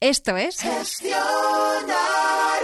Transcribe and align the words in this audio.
Esto 0.00 0.36
es 0.36 0.60
Gestiona 0.60 1.16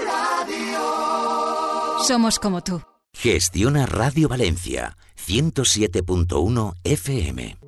Radio. 0.06 1.98
Somos 2.06 2.38
como 2.38 2.62
tú. 2.62 2.80
Gestiona 3.12 3.86
Radio 3.86 4.28
Valencia, 4.28 4.96
107.1 5.26 6.74
FM. 6.84 7.63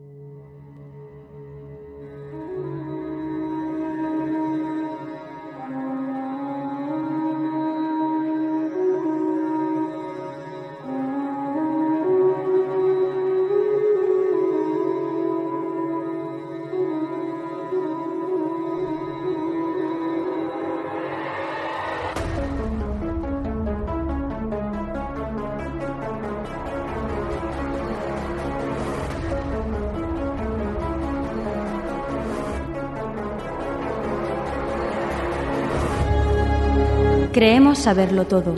Saberlo 37.87 38.27
todo. 38.27 38.57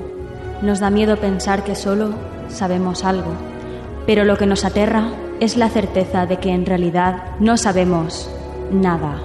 Nos 0.63 0.81
da 0.81 0.89
miedo 0.89 1.19
pensar 1.19 1.63
que 1.63 1.75
solo 1.75 2.15
sabemos 2.49 3.05
algo. 3.05 3.31
Pero 4.07 4.25
lo 4.25 4.39
que 4.39 4.47
nos 4.47 4.65
aterra 4.65 5.11
es 5.39 5.59
la 5.59 5.69
certeza 5.69 6.25
de 6.25 6.39
que 6.39 6.49
en 6.49 6.65
realidad 6.65 7.37
no 7.39 7.59
sabemos 7.59 8.31
nada. 8.73 9.21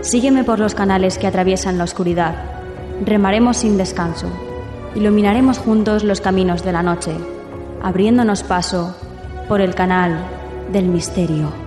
Sígueme 0.00 0.44
por 0.44 0.60
los 0.60 0.74
canales 0.74 1.18
que 1.18 1.26
atraviesan 1.26 1.76
la 1.76 1.84
oscuridad. 1.84 2.36
Remaremos 3.04 3.58
sin 3.58 3.76
descanso. 3.76 4.28
Iluminaremos 4.94 5.58
juntos 5.58 6.04
los 6.04 6.22
caminos 6.22 6.64
de 6.64 6.72
la 6.72 6.82
noche, 6.82 7.12
abriéndonos 7.82 8.42
paso 8.42 8.96
por 9.46 9.60
el 9.60 9.74
canal 9.74 10.33
del 10.74 10.88
misterio. 10.88 11.63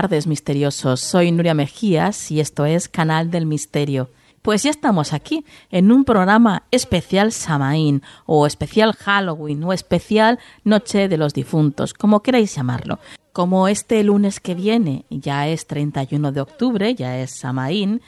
Tardes, 0.00 0.26
misteriosos. 0.26 0.98
Soy 1.00 1.30
Nuria 1.30 1.52
Mejías 1.52 2.30
y 2.30 2.40
esto 2.40 2.64
es 2.64 2.88
Canal 2.88 3.30
del 3.30 3.44
Misterio. 3.44 4.08
Pues 4.40 4.62
ya 4.62 4.70
estamos 4.70 5.12
aquí, 5.12 5.44
en 5.70 5.92
un 5.92 6.06
programa 6.06 6.62
especial 6.70 7.32
Samaín, 7.32 8.02
o 8.24 8.46
especial 8.46 8.94
Halloween, 8.94 9.62
o 9.62 9.74
especial 9.74 10.38
Noche 10.64 11.06
de 11.08 11.18
los 11.18 11.34
Difuntos, 11.34 11.92
como 11.92 12.22
queráis 12.22 12.54
llamarlo. 12.54 12.98
Como 13.34 13.68
este 13.68 14.02
lunes 14.02 14.40
que 14.40 14.54
viene 14.54 15.04
ya 15.10 15.48
es 15.48 15.66
31 15.66 16.32
de 16.32 16.40
octubre, 16.40 16.94
ya 16.94 17.18
es 17.18 17.32
Samaín, 17.32 18.00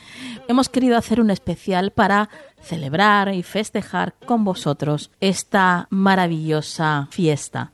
hemos 0.48 0.70
querido 0.70 0.96
hacer 0.96 1.20
un 1.20 1.30
especial 1.30 1.90
para 1.90 2.30
celebrar 2.62 3.34
y 3.34 3.42
festejar 3.42 4.14
con 4.24 4.44
vosotros 4.44 5.10
esta 5.20 5.88
maravillosa 5.90 7.08
fiesta. 7.10 7.72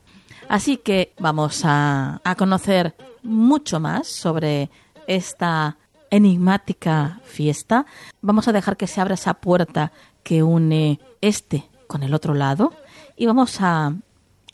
Así 0.49 0.77
que 0.77 1.13
vamos 1.19 1.61
a, 1.63 2.21
a 2.23 2.35
conocer 2.35 2.95
mucho 3.21 3.79
más 3.79 4.07
sobre 4.07 4.69
esta 5.07 5.77
enigmática 6.09 7.21
fiesta. 7.23 7.85
Vamos 8.21 8.47
a 8.47 8.51
dejar 8.51 8.75
que 8.75 8.87
se 8.87 8.99
abra 8.99 9.13
esa 9.13 9.35
puerta 9.35 9.91
que 10.23 10.41
une 10.41 10.99
este 11.21 11.69
con 11.87 12.01
el 12.01 12.15
otro 12.15 12.33
lado 12.33 12.73
y 13.15 13.27
vamos 13.27 13.61
a, 13.61 13.93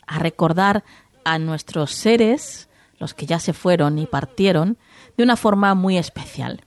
a 0.06 0.18
recordar 0.18 0.84
a 1.24 1.38
nuestros 1.38 1.92
seres, 1.92 2.68
los 2.98 3.14
que 3.14 3.26
ya 3.26 3.38
se 3.38 3.52
fueron 3.54 3.98
y 3.98 4.06
partieron, 4.06 4.78
de 5.16 5.24
una 5.24 5.36
forma 5.36 5.74
muy 5.74 5.96
especial. 5.96 6.62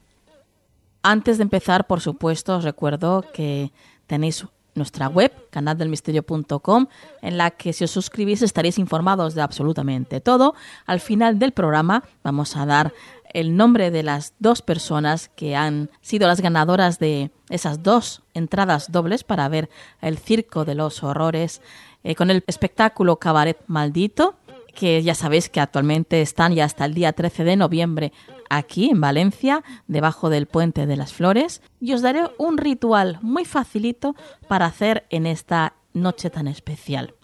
Antes 1.02 1.38
de 1.38 1.44
empezar, 1.44 1.86
por 1.86 2.00
supuesto, 2.00 2.56
os 2.56 2.64
recuerdo 2.64 3.24
que 3.32 3.72
tenéis 4.06 4.44
nuestra 4.74 5.08
web, 5.08 5.32
canaldelmisterio.com, 5.50 6.86
en 7.22 7.38
la 7.38 7.50
que 7.50 7.72
si 7.72 7.84
os 7.84 7.90
suscribís 7.90 8.42
estaréis 8.42 8.78
informados 8.78 9.34
de 9.34 9.42
absolutamente 9.42 10.20
todo. 10.20 10.54
Al 10.86 11.00
final 11.00 11.38
del 11.38 11.52
programa 11.52 12.04
vamos 12.22 12.56
a 12.56 12.66
dar 12.66 12.92
el 13.32 13.56
nombre 13.56 13.90
de 13.90 14.02
las 14.02 14.34
dos 14.38 14.62
personas 14.62 15.28
que 15.28 15.54
han 15.56 15.90
sido 16.00 16.26
las 16.26 16.40
ganadoras 16.40 16.98
de 16.98 17.30
esas 17.48 17.82
dos 17.82 18.22
entradas 18.34 18.90
dobles 18.90 19.24
para 19.24 19.48
ver 19.48 19.70
el 20.00 20.18
Circo 20.18 20.64
de 20.64 20.74
los 20.74 21.02
Horrores 21.02 21.62
eh, 22.02 22.14
con 22.14 22.30
el 22.30 22.42
espectáculo 22.46 23.16
Cabaret 23.16 23.58
Maldito 23.66 24.36
que 24.74 25.02
ya 25.02 25.14
sabéis 25.14 25.48
que 25.48 25.60
actualmente 25.60 26.22
están 26.22 26.54
ya 26.54 26.64
hasta 26.64 26.84
el 26.84 26.94
día 26.94 27.12
13 27.12 27.44
de 27.44 27.56
noviembre 27.56 28.12
aquí 28.50 28.90
en 28.90 29.00
Valencia, 29.00 29.64
debajo 29.86 30.28
del 30.28 30.46
puente 30.46 30.86
de 30.86 30.96
las 30.96 31.14
flores, 31.14 31.62
y 31.80 31.94
os 31.94 32.02
daré 32.02 32.28
un 32.36 32.58
ritual 32.58 33.18
muy 33.22 33.46
facilito 33.46 34.14
para 34.48 34.66
hacer 34.66 35.06
en 35.08 35.26
esta 35.26 35.72
noche 35.94 36.28
tan 36.28 36.48
especial 36.48 37.14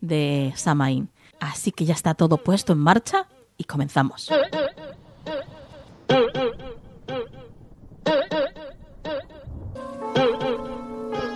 de 0.00 0.52
Samaín. 0.56 1.10
Así 1.40 1.72
que 1.72 1.84
ya 1.84 1.92
está 1.92 2.14
todo 2.14 2.38
puesto 2.38 2.72
en 2.72 2.78
marcha 2.78 3.26
y 3.58 3.64
comenzamos. 3.64 4.30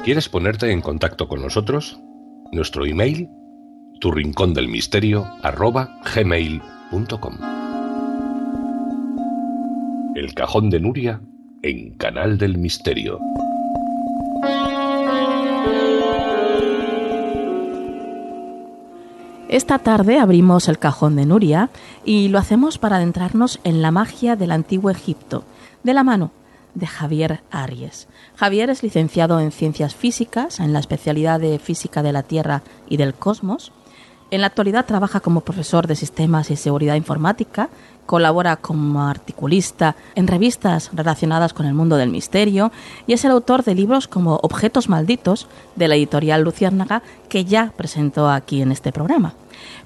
¿Quieres 0.02 0.28
ponerte 0.30 0.72
en 0.72 0.80
contacto 0.80 1.28
con 1.28 1.42
nosotros? 1.42 2.00
Nuestro 2.52 2.86
email 2.86 3.28
tu 4.00 4.10
rincón 4.10 4.54
del 4.54 4.66
misterio 4.66 5.26
arroba 5.42 6.00
gmail.com. 6.14 7.59
El 10.20 10.34
cajón 10.34 10.69
de 10.69 10.81
Nuria 10.81 11.22
en 11.62 11.94
Canal 11.94 12.36
del 12.36 12.58
Misterio. 12.58 13.20
Esta 19.48 19.78
tarde 19.78 20.19
abrimos 20.19 20.69
el 20.69 20.78
cajón 20.78 21.16
de 21.16 21.25
Nuria 21.25 21.70
y 22.04 22.28
lo 22.28 22.38
hacemos 22.38 22.76
para 22.76 22.97
adentrarnos 22.97 23.60
en 23.64 23.80
la 23.80 23.92
magia 23.92 24.36
del 24.36 24.50
antiguo 24.50 24.91
Egipto, 24.91 25.44
de 25.84 25.94
la 25.94 26.04
mano 26.04 26.32
de 26.75 26.86
Javier 26.86 27.41
Aries. 27.50 28.06
Javier 28.36 28.69
es 28.69 28.82
licenciado 28.82 29.41
en 29.41 29.53
Ciencias 29.53 29.94
Físicas, 29.94 30.60
en 30.60 30.75
la 30.75 30.80
especialidad 30.80 31.41
de 31.41 31.59
Física 31.59 32.03
de 32.03 32.12
la 32.12 32.25
Tierra 32.25 32.62
y 32.91 32.98
del 32.98 33.14
Cosmos, 33.14 33.72
en 34.30 34.41
la 34.41 34.46
actualidad 34.46 34.86
trabaja 34.86 35.20
como 35.20 35.41
profesor 35.41 35.86
de 35.86 35.96
sistemas 35.96 36.50
y 36.50 36.56
seguridad 36.56 36.94
informática, 36.94 37.68
colabora 38.06 38.56
como 38.56 39.02
articulista 39.02 39.94
en 40.14 40.26
revistas 40.26 40.91
relacionadas 40.92 41.52
con 41.52 41.66
el 41.66 41.74
mundo 41.74 41.96
del 41.96 42.10
misterio 42.10 42.72
y 43.06 43.12
es 43.12 43.24
el 43.24 43.30
autor 43.30 43.62
de 43.62 43.74
libros 43.74 44.08
como 44.08 44.41
Objetos 44.42 44.88
Malditos 44.88 45.46
de 45.76 45.86
la 45.86 45.94
editorial 45.94 46.42
Luciérnaga 46.42 47.02
que 47.28 47.44
ya 47.44 47.72
presentó 47.76 48.28
aquí 48.28 48.62
en 48.62 48.72
este 48.72 48.91
programa. 48.91 49.34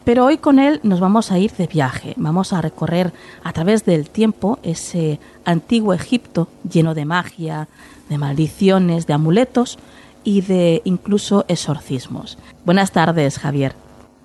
Pero 0.04 0.24
hoy 0.24 0.38
con 0.38 0.58
él 0.58 0.80
nos 0.82 1.00
vamos 1.00 1.32
a 1.32 1.38
ir 1.38 1.52
de 1.52 1.66
viaje, 1.66 2.14
vamos 2.16 2.52
a 2.52 2.62
recorrer 2.62 3.12
a 3.42 3.52
través 3.52 3.84
del 3.84 4.08
tiempo 4.08 4.58
ese 4.62 5.20
antiguo 5.44 5.92
Egipto 5.92 6.48
lleno 6.70 6.94
de 6.94 7.04
magia, 7.04 7.68
de 8.08 8.18
maldiciones, 8.18 9.06
de 9.06 9.12
amuletos 9.12 9.78
y 10.22 10.40
de 10.40 10.80
incluso 10.84 11.44
exorcismos. 11.48 12.38
Buenas 12.64 12.92
tardes, 12.92 13.38
Javier. 13.38 13.83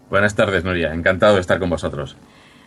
Buenas 0.09 0.35
tardes, 0.35 0.63
Nuria. 0.63 0.94
Encantado 0.94 1.35
de 1.35 1.41
estar 1.41 1.59
con 1.59 1.69
vosotros. 1.69 2.15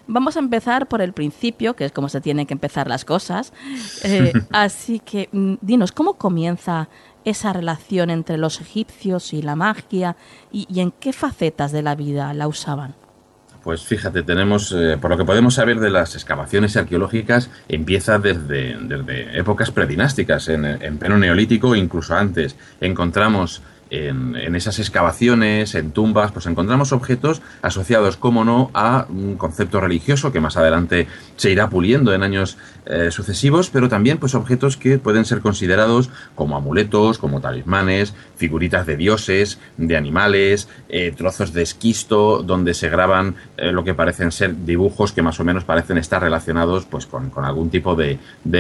Vamos 0.07 0.37
a 0.37 0.41
empezar 0.41 0.89
por 0.89 1.01
el 1.01 1.13
principio, 1.13 1.75
que 1.75 1.85
es 1.85 1.93
como 1.93 2.09
se 2.09 2.21
tienen 2.21 2.47
que 2.47 2.55
empezar 2.55 2.89
las 2.89 3.05
cosas. 3.05 3.53
Eh, 4.05 4.33
así 4.51 4.99
que, 4.99 5.29
mm, 5.31 5.55
dinos, 5.61 5.93
¿cómo 5.93 6.15
comienza 6.15 6.89
esa 7.25 7.53
relación 7.53 8.11
entre 8.11 8.37
los 8.37 8.61
egipcios 8.61 9.33
y 9.33 9.43
la 9.43 9.55
magia 9.55 10.17
y, 10.51 10.81
en 10.81 10.91
qué 10.91 11.13
facetas 11.13 11.71
de 11.71 11.83
la 11.83 11.95
vida 11.95 12.35
la 12.35 12.49
usaban? 12.49 12.95
Pues 13.63 13.85
fíjate, 13.85 14.25
tenemos, 14.25 14.73
eh, 14.73 14.99
por 15.01 15.11
lo 15.11 15.17
que 15.17 15.25
podemos 15.25 15.55
saber 15.55 15.79
de 15.79 15.91
las 15.91 16.17
excavaciones 16.17 16.77
arqueológicas, 16.77 17.49
empieza 17.69 18.19
desde, 18.19 18.77
desde 18.77 19.39
épocas 19.39 19.71
predinásticas, 19.71 20.49
en, 20.49 20.65
en 20.65 20.99
pleno 20.99 21.17
neolítico, 21.17 21.77
incluso 21.77 22.17
antes. 22.17 22.57
Encontramos 22.81 23.63
en, 23.93 24.57
esas 24.57 24.79
excavaciones, 24.79 25.75
en 25.75 25.93
tumbas, 25.93 26.33
pues 26.33 26.47
encontramos 26.47 26.93
objetos 26.93 27.43
asociados, 27.61 28.17
como 28.17 28.45
no, 28.45 28.71
a 28.73 29.07
un 29.11 29.37
concepto 29.37 29.81
religioso 29.81 30.33
que 30.33 30.41
más 30.41 30.57
adelante 30.57 31.07
se 31.37 31.51
irá 31.51 31.69
puliendo 31.69 32.15
en 32.15 32.23
años 32.23 32.57
eh, 32.87 33.11
sucesivos, 33.11 33.69
pero 33.71 33.91
también 33.91 34.17
pues 34.17 34.35
objetos 34.35 34.79
que 34.79 34.99
pueden 34.99 35.27
ser 35.27 35.41
considerados 35.41 36.09
como 36.35 36.57
amuletos, 36.57 37.19
como 37.19 37.43
talismanes, 37.43 38.15
figuritas 38.37 38.87
de 38.87 38.97
dioses, 38.97 39.59
de 39.77 39.97
animales, 39.97 40.69
eh, 40.89 41.13
trozos 41.15 41.53
de 41.53 41.63
esquisto 41.63 42.43
donde 42.43 42.73
se 42.73 42.89
graban 42.89 43.37
eh, 43.63 43.73
lo 43.73 43.85
que 43.85 43.95
parecen 43.95 44.33
ser 44.33 44.65
dibujos 44.65 45.13
que 45.13 45.23
más 45.23 45.39
o 45.41 45.45
menos 45.45 45.65
parecen 45.65 45.99
estar 45.99 46.21
relacionados 46.21 46.85
pues 46.85 47.07
con, 47.07 47.31
algún 47.37 47.71
tipo 47.71 47.95
de, 47.95 48.19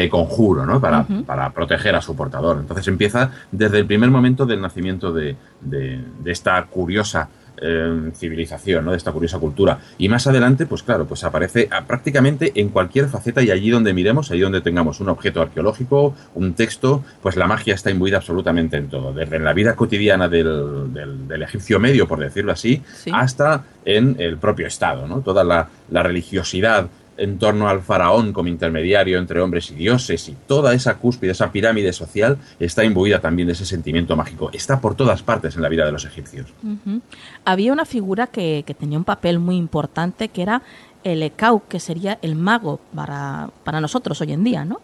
conjuro, 0.09 0.65
¿no? 0.65 0.81
Para, 0.81 1.07
para 1.27 1.51
proteger 1.51 1.95
a 1.95 2.01
su 2.01 2.15
portador. 2.15 2.59
Entonces 2.59 2.87
empieza 2.89 3.31
desde 3.51 3.79
el 3.79 3.87
primer 3.87 4.11
momento 4.11 4.47
del 4.47 4.61
nacimiento 4.61 5.13
de 5.13 5.37
de, 5.63 6.01
esta 6.27 6.63
curiosa 6.65 7.29
eh, 7.63 8.11
civilización, 8.15 8.85
¿no? 8.85 8.91
de 8.91 8.97
esta 8.97 9.13
curiosa 9.13 9.39
cultura. 9.39 9.79
Y 9.99 10.09
más 10.09 10.27
adelante, 10.27 10.67
pues 10.67 10.83
claro, 10.83 11.07
pues 11.07 11.25
aparece 11.25 11.69
prácticamente 11.87 12.53
en 12.57 12.69
cualquier 12.71 13.09
faceta 13.09 13.43
y 13.43 13.51
allí 13.51 13.71
donde 13.71 13.95
miremos, 13.95 14.31
ahí 14.31 14.41
donde 14.41 14.61
tengamos 14.61 15.01
un 15.01 15.09
objeto 15.09 15.41
arqueológico, 15.41 16.15
un 16.35 16.55
texto, 16.55 17.05
pues 17.23 17.37
la 17.37 17.47
magia 17.47 17.75
está 17.75 17.91
imbuida 17.91 18.17
absolutamente 18.17 18.77
en 18.77 18.89
todo, 18.89 19.13
desde 19.13 19.37
en 19.37 19.45
la 19.45 19.53
vida 19.53 19.77
cotidiana 19.77 20.29
del, 20.29 20.93
del, 20.93 21.43
egipcio 21.43 21.79
medio, 21.81 22.07
por 22.07 22.19
decirlo 22.21 22.53
así, 22.53 22.83
hasta 23.13 23.65
en 23.85 24.17
el 24.19 24.39
propio 24.39 24.67
Estado, 24.67 25.07
¿no? 25.07 25.21
Toda 25.21 25.45
la, 25.45 25.69
la 25.91 26.03
religiosidad 26.03 26.89
en 27.17 27.39
torno 27.39 27.69
al 27.69 27.83
faraón 27.83 28.33
como 28.33 28.49
intermediario 28.49 29.19
entre 29.19 29.41
hombres 29.41 29.71
y 29.71 29.75
dioses 29.75 30.29
y 30.29 30.37
toda 30.47 30.75
esa 30.75 30.97
cúspide, 30.97 31.33
esa 31.33 31.53
pirámide 31.53 31.93
social 31.93 32.39
está 32.59 32.85
imbuida 32.85 33.21
también 33.21 33.47
de 33.47 33.53
ese 33.53 33.67
sentimiento 33.67 34.17
mágico. 34.17 34.51
Está 34.53 34.81
por 34.81 34.95
todas 34.95 35.23
partes 35.23 35.57
en 35.57 35.63
la 35.63 35.69
vida 35.69 35.85
de 35.85 35.93
los 35.93 36.05
egipcios. 36.05 36.53
Había 37.45 37.73
una 37.73 37.85
figura 37.85 38.27
que, 38.27 38.65
que, 38.67 38.75
tenía 38.75 38.99
un 38.99 39.05
papel 39.05 39.39
muy 39.39 39.57
importante 39.57 40.29
que 40.29 40.43
era 40.43 40.63
el 41.05 41.23
Ekau, 41.23 41.63
que 41.69 41.81
sería 41.81 42.19
el 42.23 42.37
mago 42.37 42.81
para, 42.95 43.51
para 43.65 43.81
nosotros 43.81 44.21
hoy 44.21 44.33
en 44.33 44.45
día, 44.45 44.65
¿no? 44.65 44.81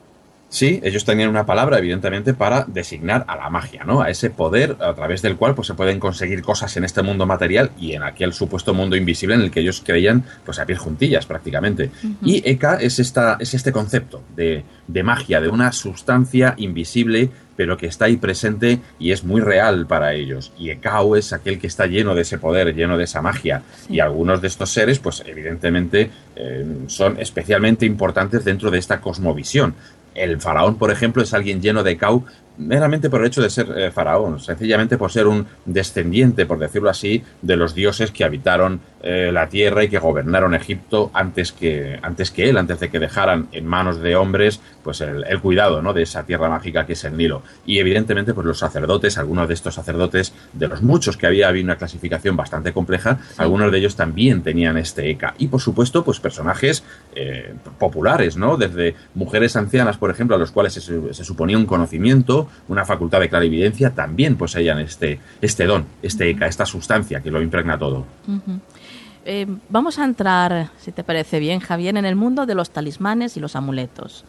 Sí, 0.50 0.80
ellos 0.82 1.04
tenían 1.04 1.28
una 1.28 1.44
palabra, 1.44 1.78
evidentemente, 1.78 2.32
para 2.32 2.64
designar 2.66 3.24
a 3.28 3.36
la 3.36 3.50
magia, 3.50 3.84
¿no? 3.84 4.00
A 4.00 4.08
ese 4.08 4.30
poder 4.30 4.76
a 4.80 4.94
través 4.94 5.20
del 5.20 5.36
cual 5.36 5.54
pues, 5.54 5.68
se 5.68 5.74
pueden 5.74 6.00
conseguir 6.00 6.42
cosas 6.42 6.74
en 6.78 6.84
este 6.84 7.02
mundo 7.02 7.26
material 7.26 7.70
y 7.78 7.92
en 7.92 8.02
aquel 8.02 8.32
supuesto 8.32 8.72
mundo 8.72 8.96
invisible 8.96 9.34
en 9.34 9.42
el 9.42 9.50
que 9.50 9.60
ellos 9.60 9.82
creían, 9.84 10.24
pues, 10.44 10.58
a 10.58 10.64
pies 10.64 10.78
juntillas 10.78 11.26
prácticamente. 11.26 11.90
Y 12.22 12.48
Eka 12.48 12.76
es, 12.76 12.98
esta, 12.98 13.36
es 13.38 13.52
este 13.52 13.72
concepto 13.72 14.22
de, 14.34 14.64
de 14.86 15.02
magia, 15.02 15.40
de 15.40 15.48
una 15.48 15.72
sustancia 15.72 16.54
invisible 16.56 17.30
pero 17.58 17.76
que 17.76 17.88
está 17.88 18.04
ahí 18.04 18.16
presente 18.16 18.78
y 19.00 19.10
es 19.10 19.24
muy 19.24 19.40
real 19.40 19.88
para 19.88 20.14
ellos. 20.14 20.52
Y 20.56 20.70
Ekau 20.70 21.16
es 21.16 21.32
aquel 21.32 21.58
que 21.58 21.66
está 21.66 21.86
lleno 21.86 22.14
de 22.14 22.22
ese 22.22 22.38
poder, 22.38 22.72
lleno 22.72 22.96
de 22.96 23.02
esa 23.02 23.20
magia. 23.20 23.62
Y 23.88 23.98
algunos 23.98 24.40
de 24.40 24.46
estos 24.46 24.70
seres, 24.70 25.00
pues 25.00 25.24
evidentemente, 25.26 26.08
eh, 26.36 26.64
son 26.86 27.18
especialmente 27.18 27.84
importantes 27.84 28.44
dentro 28.44 28.70
de 28.70 28.78
esta 28.78 29.00
cosmovisión 29.00 29.74
el 30.18 30.40
faraón, 30.40 30.76
por 30.76 30.90
ejemplo, 30.90 31.22
es 31.22 31.34
alguien 31.34 31.60
lleno 31.60 31.82
de 31.82 31.96
cau 31.96 32.24
meramente 32.58 33.08
por 33.08 33.20
el 33.20 33.28
hecho 33.28 33.40
de 33.40 33.50
ser 33.50 33.72
eh, 33.76 33.90
faraón, 33.90 34.40
sencillamente 34.40 34.98
por 34.98 35.12
ser 35.12 35.26
un 35.26 35.46
descendiente, 35.64 36.44
por 36.44 36.58
decirlo 36.58 36.90
así, 36.90 37.22
de 37.40 37.56
los 37.56 37.74
dioses 37.74 38.10
que 38.10 38.24
habitaron 38.24 38.80
eh, 39.00 39.30
la 39.32 39.48
tierra 39.48 39.84
y 39.84 39.88
que 39.88 39.98
gobernaron 39.98 40.54
Egipto 40.54 41.12
antes 41.14 41.52
que, 41.52 42.00
antes 42.02 42.32
que 42.32 42.48
él, 42.48 42.56
antes 42.56 42.80
de 42.80 42.90
que 42.90 42.98
dejaran 42.98 43.46
en 43.52 43.64
manos 43.64 44.00
de 44.00 44.16
hombres 44.16 44.60
pues 44.82 45.00
el, 45.02 45.24
cuidado 45.40 45.82
¿no? 45.82 45.92
de 45.92 46.02
esa 46.02 46.24
tierra 46.24 46.48
mágica 46.48 46.84
que 46.84 46.94
es 46.94 47.04
el 47.04 47.16
Nilo. 47.16 47.42
Y 47.64 47.78
evidentemente 47.78 48.34
pues 48.34 48.46
los 48.46 48.58
sacerdotes, 48.58 49.16
algunos 49.16 49.46
de 49.46 49.54
estos 49.54 49.74
sacerdotes, 49.74 50.32
de 50.52 50.66
los 50.66 50.82
muchos 50.82 51.16
que 51.16 51.26
había, 51.26 51.48
había 51.48 51.62
una 51.62 51.76
clasificación 51.76 52.36
bastante 52.36 52.72
compleja, 52.72 53.18
algunos 53.36 53.70
de 53.70 53.78
ellos 53.78 53.94
también 53.94 54.42
tenían 54.42 54.76
este 54.76 55.10
ECA. 55.10 55.34
Y 55.38 55.46
por 55.46 55.60
supuesto 55.60 56.04
pues 56.04 56.18
personajes 56.18 56.82
eh, 57.14 57.54
populares, 57.78 58.36
¿no? 58.36 58.56
desde 58.56 58.96
mujeres 59.14 59.54
ancianas, 59.56 59.96
por 59.96 60.10
ejemplo, 60.10 60.34
a 60.34 60.38
los 60.40 60.50
cuales 60.50 60.72
se, 60.72 60.80
se 60.80 61.24
suponía 61.24 61.56
un 61.56 61.66
conocimiento, 61.66 62.48
una 62.66 62.84
facultad 62.84 63.20
de 63.20 63.28
clarividencia, 63.28 63.90
también 63.90 64.36
poseían 64.36 64.80
este, 64.80 65.20
este 65.40 65.66
don, 65.66 65.86
este 66.02 66.30
ECA, 66.30 66.46
esta 66.46 66.66
sustancia 66.66 67.20
que 67.20 67.30
lo 67.30 67.40
impregna 67.40 67.78
todo. 67.78 68.06
Eh, 69.30 69.46
vamos 69.68 69.98
a 69.98 70.06
entrar, 70.06 70.70
si 70.78 70.90
te 70.90 71.04
parece 71.04 71.38
bien, 71.38 71.60
Javier, 71.60 71.98
en 71.98 72.06
el 72.06 72.16
mundo 72.16 72.46
de 72.46 72.54
los 72.54 72.70
talismanes 72.70 73.36
y 73.36 73.40
los 73.40 73.56
amuletos. 73.56 74.24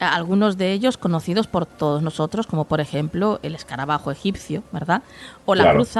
Algunos 0.00 0.58
de 0.58 0.72
ellos 0.72 0.96
conocidos 0.98 1.46
por 1.46 1.64
todos 1.64 2.02
nosotros, 2.02 2.48
como 2.48 2.64
por 2.64 2.80
ejemplo 2.80 3.38
el 3.44 3.54
escarabajo 3.54 4.10
egipcio, 4.10 4.64
¿verdad? 4.72 5.04
O 5.44 5.54
la 5.54 5.72
cruz 5.72 5.94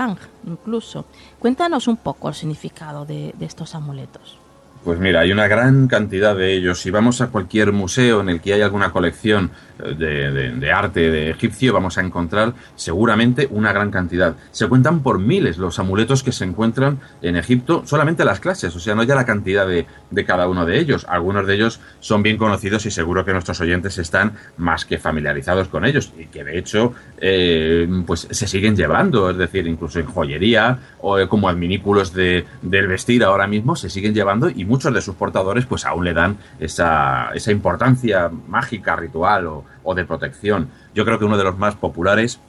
incluso. 0.44 1.04
Cuéntanos 1.38 1.86
un 1.86 1.96
poco 1.96 2.28
el 2.28 2.34
significado 2.34 3.04
de 3.06 3.32
estos 3.38 3.76
amuletos. 3.76 4.41
Pues 4.84 4.98
mira, 4.98 5.20
hay 5.20 5.30
una 5.30 5.46
gran 5.46 5.86
cantidad 5.86 6.34
de 6.34 6.54
ellos. 6.54 6.80
Si 6.80 6.90
vamos 6.90 7.20
a 7.20 7.28
cualquier 7.28 7.70
museo 7.70 8.20
en 8.20 8.28
el 8.28 8.40
que 8.40 8.52
hay 8.52 8.62
alguna 8.62 8.90
colección 8.90 9.52
eh, 9.78 10.54
de, 10.58 10.72
arte 10.72 11.08
de 11.08 11.30
egipcio, 11.30 11.72
vamos 11.72 11.98
a 11.98 12.00
encontrar 12.00 12.54
seguramente 12.74 13.46
una 13.50 13.72
gran 13.72 13.92
cantidad. 13.92 14.34
Se 14.50 14.66
cuentan 14.66 15.00
por 15.00 15.20
miles 15.20 15.56
los 15.56 15.78
amuletos 15.78 16.24
que 16.24 16.32
se 16.32 16.44
encuentran 16.44 16.98
en 17.20 17.36
Egipto, 17.36 17.82
solamente 17.86 18.24
las 18.24 18.40
clases, 18.40 18.74
o 18.74 18.80
sea, 18.80 18.96
no 18.96 19.04
ya 19.04 19.14
la 19.14 19.24
cantidad 19.24 19.68
de, 19.68 19.86
cada 20.24 20.48
uno 20.48 20.66
de 20.66 20.78
ellos. 20.80 21.06
Algunos 21.08 21.46
de 21.46 21.54
ellos 21.54 21.80
son 22.00 22.24
bien 22.24 22.36
conocidos 22.36 22.84
y 22.84 22.90
seguro 22.90 23.24
que 23.24 23.32
nuestros 23.32 23.60
oyentes 23.60 23.98
están 23.98 24.32
más 24.56 24.84
que 24.84 24.98
familiarizados 24.98 25.68
con 25.68 25.84
ellos 25.84 26.12
y 26.18 26.26
que 26.26 26.42
de 26.42 26.58
hecho 26.58 26.92
eh, 27.18 27.88
pues 28.06 28.26
se 28.30 28.46
siguen 28.48 28.76
llevando, 28.76 29.30
es 29.30 29.36
decir, 29.36 29.66
incluso 29.66 30.00
en 30.00 30.06
joyería 30.06 30.78
o 31.00 31.16
como 31.28 31.48
adminículos 31.48 32.12
de, 32.12 32.44
del 32.62 32.88
vestir 32.88 33.22
ahora 33.24 33.46
mismo 33.46 33.76
se 33.76 33.90
siguen 33.90 34.14
llevando 34.14 34.48
y 34.48 34.64
muchos 34.72 34.94
de 34.94 35.02
sus 35.02 35.16
portadores 35.16 35.66
pues 35.66 35.84
aún 35.84 36.02
le 36.02 36.14
dan 36.14 36.38
esa, 36.58 37.30
esa 37.34 37.52
importancia 37.52 38.30
mágica, 38.48 38.96
ritual 38.96 39.46
o, 39.84 39.94
de 39.94 40.06
protección. 40.06 40.70
Yo 40.94 41.04
creo 41.04 41.18
que 41.18 41.26
uno 41.26 41.36
de 41.36 41.44
los 41.44 41.58
más 41.58 41.74
populares 41.74 42.40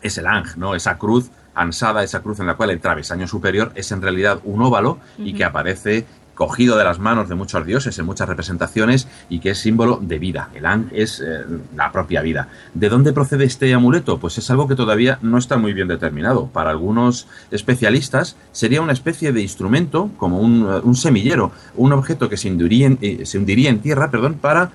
es 0.00 0.16
el 0.16 0.26
Ang, 0.26 0.56
¿no? 0.56 0.74
Esa 0.74 0.96
cruz 0.96 1.30
ansada, 1.54 2.02
esa 2.02 2.22
cruz 2.22 2.40
en 2.40 2.46
la 2.46 2.54
cual 2.54 2.70
el 2.70 2.80
travesaño 2.80 3.28
superior 3.28 3.70
es 3.74 3.92
en 3.92 4.00
realidad 4.00 4.40
un 4.44 4.62
óvalo 4.62 4.98
y 5.18 5.34
que 5.34 5.44
aparece 5.44 6.06
cogido 6.38 6.78
de 6.78 6.84
las 6.84 7.00
manos 7.00 7.28
de 7.28 7.34
muchos 7.34 7.66
dioses 7.66 7.98
en 7.98 8.06
muchas 8.06 8.28
representaciones 8.28 9.08
y 9.28 9.40
que 9.40 9.50
es 9.50 9.58
símbolo 9.58 9.98
de 10.00 10.20
vida. 10.20 10.50
El 10.54 10.66
Ang 10.66 10.88
es 10.92 11.20
eh, 11.20 11.44
la 11.74 11.90
propia 11.90 12.22
vida. 12.22 12.46
¿De 12.74 12.88
dónde 12.88 13.12
procede 13.12 13.44
este 13.44 13.74
amuleto? 13.74 14.18
Pues 14.18 14.38
es 14.38 14.48
algo 14.48 14.68
que 14.68 14.76
todavía 14.76 15.18
no 15.20 15.36
está 15.36 15.56
muy 15.56 15.72
bien 15.72 15.88
determinado. 15.88 16.46
Para 16.46 16.70
algunos 16.70 17.26
especialistas 17.50 18.36
sería 18.52 18.80
una 18.80 18.92
especie 18.92 19.32
de 19.32 19.42
instrumento, 19.42 20.12
como 20.16 20.38
un, 20.38 20.68
eh, 20.70 20.94
semillero, 20.94 21.50
un 21.74 21.92
objeto 21.92 22.28
que 22.28 22.36
se 22.36 22.48
hundiría 22.48 22.86
en, 22.86 22.98
eh, 23.02 23.24
hundiría 23.34 23.70
en 23.70 23.80
tierra 23.80 24.08
perdón, 24.08 24.34
para, 24.34 24.70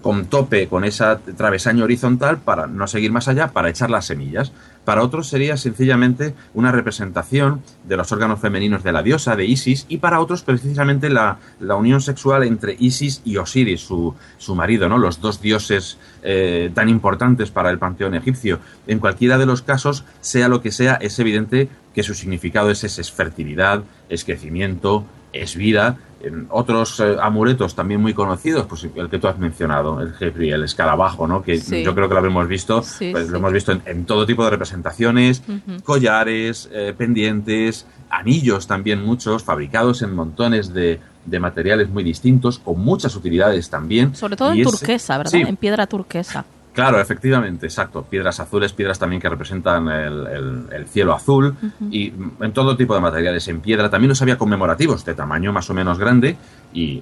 con 0.00 0.26
tope, 0.26 0.68
con 0.68 0.84
esa 0.84 1.18
travesaño 1.18 1.82
horizontal, 1.82 2.38
para 2.38 2.68
no 2.68 2.86
seguir 2.86 3.10
más 3.10 3.26
allá, 3.26 3.48
para 3.48 3.68
echar 3.68 3.90
las 3.90 4.06
semillas. 4.06 4.52
Para 4.84 5.02
otros 5.02 5.28
sería 5.28 5.56
sencillamente 5.56 6.34
una 6.52 6.72
representación 6.72 7.62
de 7.84 7.96
los 7.96 8.12
órganos 8.12 8.40
femeninos 8.40 8.82
de 8.82 8.92
la 8.92 9.02
diosa, 9.02 9.36
de 9.36 9.46
Isis, 9.46 9.86
y 9.88 9.98
para 9.98 10.20
otros 10.20 10.42
precisamente 10.42 11.08
la, 11.08 11.38
unión 11.60 12.00
sexual 12.00 12.44
entre 12.44 12.76
Isis 12.78 13.22
y 13.24 13.36
Osiris, 13.38 13.80
su, 13.80 14.14
su 14.38 14.54
marido, 14.54 14.88
¿no? 14.88 14.98
los 14.98 15.20
dos 15.20 15.40
dioses 15.40 15.98
eh, 16.22 16.70
tan 16.74 16.88
importantes 16.88 17.50
para 17.50 17.70
el 17.70 17.78
panteón 17.78 18.14
egipcio. 18.14 18.60
En 18.86 18.98
cualquiera 18.98 19.38
de 19.38 19.46
los 19.46 19.62
casos, 19.62 20.04
sea 20.20 20.48
lo 20.48 20.60
que 20.60 20.70
sea, 20.70 20.94
es 20.94 21.18
evidente 21.18 21.68
que 21.94 22.02
su 22.02 22.14
significado 22.14 22.70
es, 22.70 22.84
es 22.84 23.12
fertilidad, 23.12 23.84
es 24.08 24.24
crecimiento, 24.24 25.04
es 25.32 25.56
vida, 25.56 25.98
en 26.24 26.46
otros 26.50 27.00
eh, 27.00 27.16
amuletos 27.20 27.74
también 27.74 28.00
muy 28.00 28.14
conocidos, 28.14 28.66
pues 28.66 28.88
el 28.94 29.08
que 29.08 29.18
tú 29.18 29.28
has 29.28 29.38
mencionado, 29.38 30.00
el 30.00 30.14
Jeffrey, 30.14 30.50
el 30.50 30.64
escarabajo, 30.64 31.26
¿no? 31.26 31.42
Que 31.42 31.58
yo 31.58 31.94
creo 31.94 32.08
que 32.08 32.14
lo 32.14 32.26
hemos 32.26 32.48
visto, 32.48 32.82
pues, 33.12 33.28
lo 33.28 33.38
hemos 33.38 33.52
visto 33.52 33.72
en, 33.84 34.04
todo 34.04 34.26
tipo 34.26 34.44
de 34.44 34.50
representaciones, 34.50 35.42
collares, 35.84 36.68
eh, 36.72 36.94
pendientes, 36.96 37.86
anillos 38.10 38.66
también 38.66 39.04
muchos, 39.04 39.42
fabricados 39.42 40.02
en 40.02 40.14
montones 40.14 40.72
de, 40.72 41.00
materiales 41.40 41.88
muy 41.88 42.04
distintos, 42.04 42.58
con 42.58 42.80
muchas 42.80 43.16
utilidades 43.16 43.68
también. 43.70 44.14
Sobre 44.14 44.36
todo 44.36 44.52
en 44.52 44.62
turquesa, 44.62 45.18
¿verdad? 45.18 45.34
En 45.34 45.56
piedra 45.56 45.86
turquesa. 45.86 46.44
Claro, 46.74 47.00
efectivamente, 47.00 47.66
exacto. 47.66 48.02
Piedras 48.02 48.40
azules, 48.40 48.72
piedras 48.72 48.98
también 48.98 49.22
que 49.22 49.28
representan 49.28 49.88
el, 49.88 50.86
cielo 50.88 51.14
azul 51.14 51.54
y 51.88 52.12
en 52.40 52.52
todo 52.52 52.76
tipo 52.76 52.94
de 52.96 53.00
materiales 53.00 53.46
en 53.46 53.60
piedra. 53.60 53.88
También 53.88 54.08
los 54.08 54.20
había 54.20 54.36
conmemorativos 54.36 55.04
de 55.04 55.14
tamaño 55.14 55.52
más 55.52 55.70
o 55.70 55.74
menos 55.74 55.98
grande 55.98 56.36
y, 56.72 57.00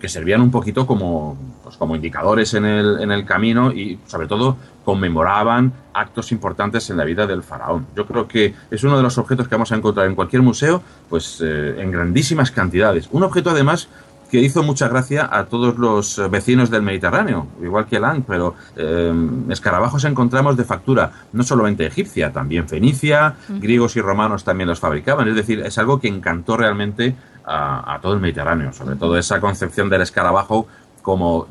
que 0.00 0.08
servían 0.08 0.40
un 0.40 0.50
poquito 0.50 0.86
como, 0.86 1.36
pues, 1.62 1.76
como 1.76 1.94
indicadores 1.94 2.54
en 2.54 2.64
el, 2.64 3.00
en 3.00 3.12
el 3.12 3.26
camino 3.26 3.70
y 3.70 3.98
sobre 4.06 4.26
todo 4.26 4.56
conmemoraban 4.84 5.72
actos 5.92 6.32
importantes 6.32 6.88
en 6.90 6.96
la 6.96 7.04
vida 7.04 7.26
del 7.26 7.42
faraón. 7.42 7.86
Yo 7.96 8.06
creo 8.06 8.28
que 8.28 8.54
es 8.70 8.84
uno 8.84 8.96
de 8.96 9.02
los 9.02 9.18
objetos 9.18 9.48
que 9.48 9.54
vamos 9.56 9.72
a 9.72 9.76
encontrar 9.76 10.06
en 10.06 10.14
cualquier 10.14 10.42
museo, 10.42 10.82
pues 11.10 11.42
eh, 11.42 11.76
en 11.78 11.90
grandísimas 11.90 12.50
cantidades. 12.50 13.08
Un 13.10 13.24
objeto 13.24 13.50
además 13.50 13.88
que 14.36 14.42
hizo 14.42 14.62
mucha 14.62 14.86
gracia 14.88 15.30
a 15.32 15.46
todos 15.46 15.78
los 15.78 16.20
vecinos 16.30 16.68
del 16.68 16.82
Mediterráneo, 16.82 17.46
igual 17.62 17.86
que 17.86 17.96
el 17.96 18.04
pero 18.26 18.54
eh, 18.76 19.14
escarabajos 19.48 20.04
encontramos 20.04 20.58
de 20.58 20.64
factura 20.64 21.10
no 21.32 21.42
solamente 21.42 21.86
egipcia, 21.86 22.30
también 22.34 22.68
fenicia, 22.68 23.36
griegos 23.48 23.96
y 23.96 24.02
romanos 24.02 24.44
también 24.44 24.68
los 24.68 24.78
fabricaban, 24.78 25.26
es 25.28 25.36
decir, 25.36 25.60
es 25.60 25.78
algo 25.78 25.98
que 25.98 26.08
encantó 26.08 26.58
realmente 26.58 27.14
a, 27.46 27.98
todo 28.02 28.12
el 28.12 28.20
Mediterráneo, 28.20 28.74
sobre 28.74 28.96
todo 28.96 29.16
esa 29.16 29.40
concepción 29.40 29.88
del 29.88 30.02
escarabajo 30.02 30.68
como 31.00 31.46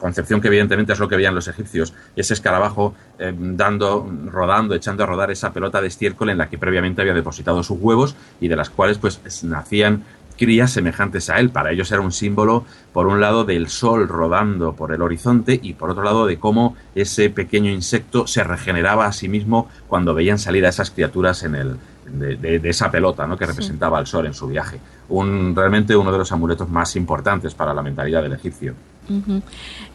concepción 0.00 0.40
que 0.40 0.48
evidentemente 0.48 0.94
es 0.94 0.98
lo 0.98 1.08
que 1.08 1.16
veían 1.16 1.34
los 1.34 1.46
egipcios, 1.46 1.92
ese 2.16 2.32
escarabajo 2.32 2.94
eh, 3.18 3.34
dando, 3.36 4.10
rodando, 4.26 4.74
echando 4.74 5.04
a 5.04 5.06
rodar 5.06 5.30
esa 5.30 5.52
pelota 5.52 5.82
de 5.82 5.88
estiércol 5.88 6.30
en 6.30 6.38
la 6.38 6.48
que 6.48 6.56
previamente 6.56 7.02
había 7.02 7.12
depositado 7.12 7.62
sus 7.62 7.78
huevos 7.78 8.16
y 8.40 8.48
de 8.48 8.56
las 8.56 8.70
cuales 8.70 8.96
pues 8.96 9.44
nacían 9.44 10.04
crías 10.38 10.70
semejantes 10.70 11.28
a 11.28 11.38
él. 11.38 11.50
Para 11.50 11.72
ellos 11.72 11.92
era 11.92 12.00
un 12.00 12.12
símbolo, 12.12 12.64
por 12.92 13.06
un 13.06 13.20
lado, 13.20 13.44
del 13.44 13.68
sol 13.68 14.08
rodando 14.08 14.72
por 14.72 14.92
el 14.92 15.02
horizonte 15.02 15.58
y 15.62 15.74
por 15.74 15.90
otro 15.90 16.02
lado 16.02 16.26
de 16.26 16.38
cómo 16.38 16.76
ese 16.94 17.28
pequeño 17.28 17.70
insecto 17.70 18.26
se 18.26 18.44
regeneraba 18.44 19.04
a 19.06 19.12
sí 19.12 19.28
mismo 19.28 19.68
cuando 19.88 20.14
veían 20.14 20.38
salir 20.38 20.64
a 20.64 20.70
esas 20.70 20.90
criaturas 20.90 21.42
en 21.42 21.54
el, 21.54 21.76
de, 22.10 22.60
esa 22.64 22.90
pelota 22.90 23.26
¿no? 23.26 23.36
que 23.36 23.46
representaba 23.46 23.98
al 23.98 24.06
sol 24.06 24.26
en 24.26 24.34
su 24.34 24.46
viaje. 24.46 24.78
Un, 25.08 25.54
realmente 25.54 25.96
uno 25.96 26.12
de 26.12 26.18
los 26.18 26.32
amuletos 26.32 26.68
más 26.68 26.96
importantes 26.96 27.54
para 27.54 27.74
la 27.74 27.82
mentalidad 27.82 28.22
del 28.22 28.32
egipcio. 28.32 28.74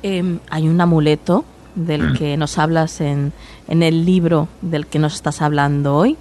Em, 0.02 0.40
hay 0.50 0.68
un 0.68 0.80
amuleto 0.82 1.46
del 1.76 2.12
mm. 2.12 2.14
que 2.18 2.38
nos 2.38 2.58
hablas 2.58 3.00
en, 3.02 3.32
en, 3.68 3.84
el 3.84 4.06
libro 4.06 4.48
del 4.62 4.88
que 4.88 5.00
nos 5.00 5.16
estás 5.16 5.42
hablando 5.42 5.96
hoy, 5.96 6.18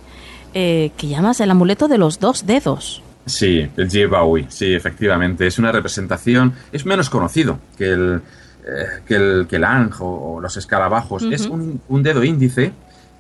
eh, 0.54 0.92
que 0.96 1.08
llamas 1.08 1.40
el 1.40 1.50
amuleto 1.50 1.88
de 1.88 1.98
los 1.98 2.20
dos 2.20 2.46
dedos. 2.46 3.02
Sí, 3.24 3.68
el 3.76 3.88
Jibawi, 3.88 4.46
sí, 4.48 4.74
efectivamente. 4.74 5.46
Es 5.46 5.58
una 5.58 5.70
representación, 5.72 6.54
es 6.72 6.84
menos 6.84 7.08
conocido 7.08 7.58
que 7.76 7.92
el, 7.92 8.22
eh, 8.66 9.00
que 9.06 9.14
el, 9.14 9.46
que 9.48 9.56
el 9.56 9.64
o, 10.00 10.40
los 10.40 10.56
escarabajos. 10.56 11.22
Es 11.24 11.46
un, 11.46 11.80
un, 11.88 12.02
dedo 12.02 12.24
índice 12.24 12.72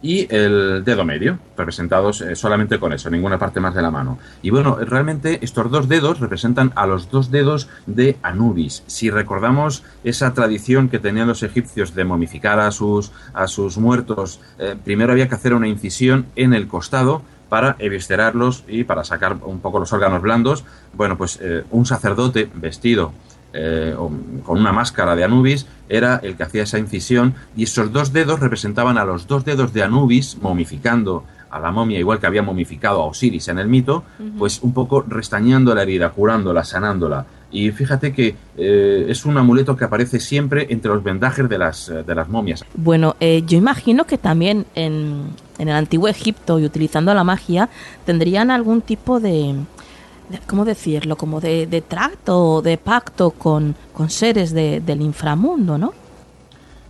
y 0.02 0.26
el 0.34 0.82
dedo 0.84 1.04
medio, 1.04 1.38
representados 1.56 2.20
eh, 2.20 2.34
solamente 2.34 2.80
con 2.80 2.92
eso, 2.92 3.08
ninguna 3.08 3.38
parte 3.38 3.60
más 3.60 3.74
de 3.74 3.82
la 3.82 3.90
mano. 3.90 4.18
Y 4.42 4.50
bueno, 4.50 4.76
realmente 4.76 5.38
estos 5.42 5.70
dos 5.70 5.88
dedos 5.88 6.18
representan 6.18 6.72
a 6.74 6.86
los 6.86 7.10
dos 7.10 7.30
dedos 7.30 7.68
de 7.86 8.16
Anubis. 8.22 8.82
Si 8.88 9.10
recordamos 9.10 9.84
esa 10.02 10.34
tradición 10.34 10.88
que 10.88 10.98
tenían 10.98 11.28
los 11.28 11.44
egipcios 11.44 11.94
de 11.94 12.04
momificar 12.04 12.58
a 12.58 12.72
sus, 12.72 13.12
a 13.32 13.46
sus 13.46 13.78
muertos, 13.78 14.40
eh, 14.58 14.74
primero 14.84 15.12
había 15.12 15.28
que 15.28 15.36
hacer 15.36 15.54
una 15.54 15.68
incisión 15.68 16.26
en 16.34 16.54
el 16.54 16.66
costado 16.66 17.22
para 17.52 17.76
eviscerarlos 17.80 18.64
y 18.66 18.84
para 18.84 19.04
sacar 19.04 19.36
un 19.42 19.60
poco 19.60 19.78
los 19.78 19.92
órganos 19.92 20.22
blandos. 20.22 20.64
Bueno, 20.94 21.18
pues 21.18 21.38
eh, 21.42 21.64
un 21.70 21.84
sacerdote 21.84 22.48
vestido 22.54 23.12
eh, 23.52 23.94
con 24.42 24.58
una 24.58 24.72
máscara 24.72 25.14
de 25.14 25.22
Anubis 25.22 25.66
era 25.86 26.18
el 26.22 26.34
que 26.34 26.44
hacía 26.44 26.62
esa 26.62 26.78
incisión 26.78 27.34
y 27.54 27.64
esos 27.64 27.92
dos 27.92 28.14
dedos 28.14 28.40
representaban 28.40 28.96
a 28.96 29.04
los 29.04 29.26
dos 29.26 29.44
dedos 29.44 29.74
de 29.74 29.82
Anubis 29.82 30.38
momificando 30.40 31.24
a 31.50 31.60
la 31.60 31.70
momia 31.70 31.98
igual 31.98 32.20
que 32.20 32.26
había 32.26 32.40
momificado 32.40 33.02
a 33.02 33.04
Osiris 33.04 33.48
en 33.48 33.58
el 33.58 33.68
mito, 33.68 34.02
pues 34.38 34.62
un 34.62 34.72
poco 34.72 35.04
restañando 35.06 35.74
la 35.74 35.82
herida, 35.82 36.08
curándola, 36.08 36.64
sanándola. 36.64 37.26
Y 37.52 37.70
fíjate 37.70 38.12
que 38.12 38.34
eh, 38.56 39.06
es 39.08 39.26
un 39.26 39.36
amuleto 39.36 39.76
que 39.76 39.84
aparece 39.84 40.18
siempre 40.18 40.66
entre 40.70 40.90
los 40.90 41.04
vendajes 41.04 41.48
de 41.48 41.58
las, 41.58 41.88
eh, 41.90 42.02
de 42.02 42.14
las 42.14 42.28
momias. 42.28 42.64
Bueno, 42.74 43.14
eh, 43.20 43.42
yo 43.46 43.58
imagino 43.58 44.04
que 44.04 44.16
también 44.16 44.64
en, 44.74 45.26
en, 45.58 45.68
el 45.68 45.74
antiguo 45.74 46.08
Egipto 46.08 46.58
y 46.58 46.64
utilizando 46.64 47.12
la 47.12 47.24
magia 47.24 47.68
tendrían 48.06 48.50
algún 48.50 48.80
tipo 48.80 49.20
de, 49.20 49.54
¿cómo 50.46 50.64
decirlo? 50.64 51.16
Como 51.16 51.40
de, 51.40 51.66
de 51.66 51.82
tracto, 51.82 52.62
de 52.62 52.78
pacto 52.78 53.30
con, 53.30 53.74
con 53.92 54.08
seres 54.08 54.52
del 54.52 55.02
inframundo, 55.02 55.76
¿no? 55.76 55.92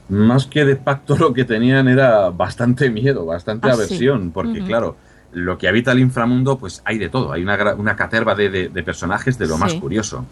Más 0.09 0.47
que 0.47 0.65
de 0.65 0.77
pacto 0.77 1.17
lo 1.19 1.33
que 1.33 1.45
tenían 1.45 1.89
era 1.89 2.31
bastante 2.31 2.91
miedo, 2.91 3.27
bastante 3.27 3.69
ah, 3.69 3.73
aversión, 3.73 4.31
porque 4.31 4.63
claro, 4.63 4.97
lo 5.33 5.57
que 5.59 5.69
habita 5.69 5.93
el 5.93 6.01
inframundo, 6.01 6.59
pues 6.59 6.83
hay 6.85 6.99
de 6.99 7.09
todo. 7.09 7.33
Hay 7.33 7.43
una, 7.43 7.75
una 7.75 7.97
caterva 7.97 8.35
de, 8.35 8.69
personajes 8.85 9.39
de 9.39 9.47
lo 9.47 9.59
más 9.59 9.75
curioso. 9.75 10.27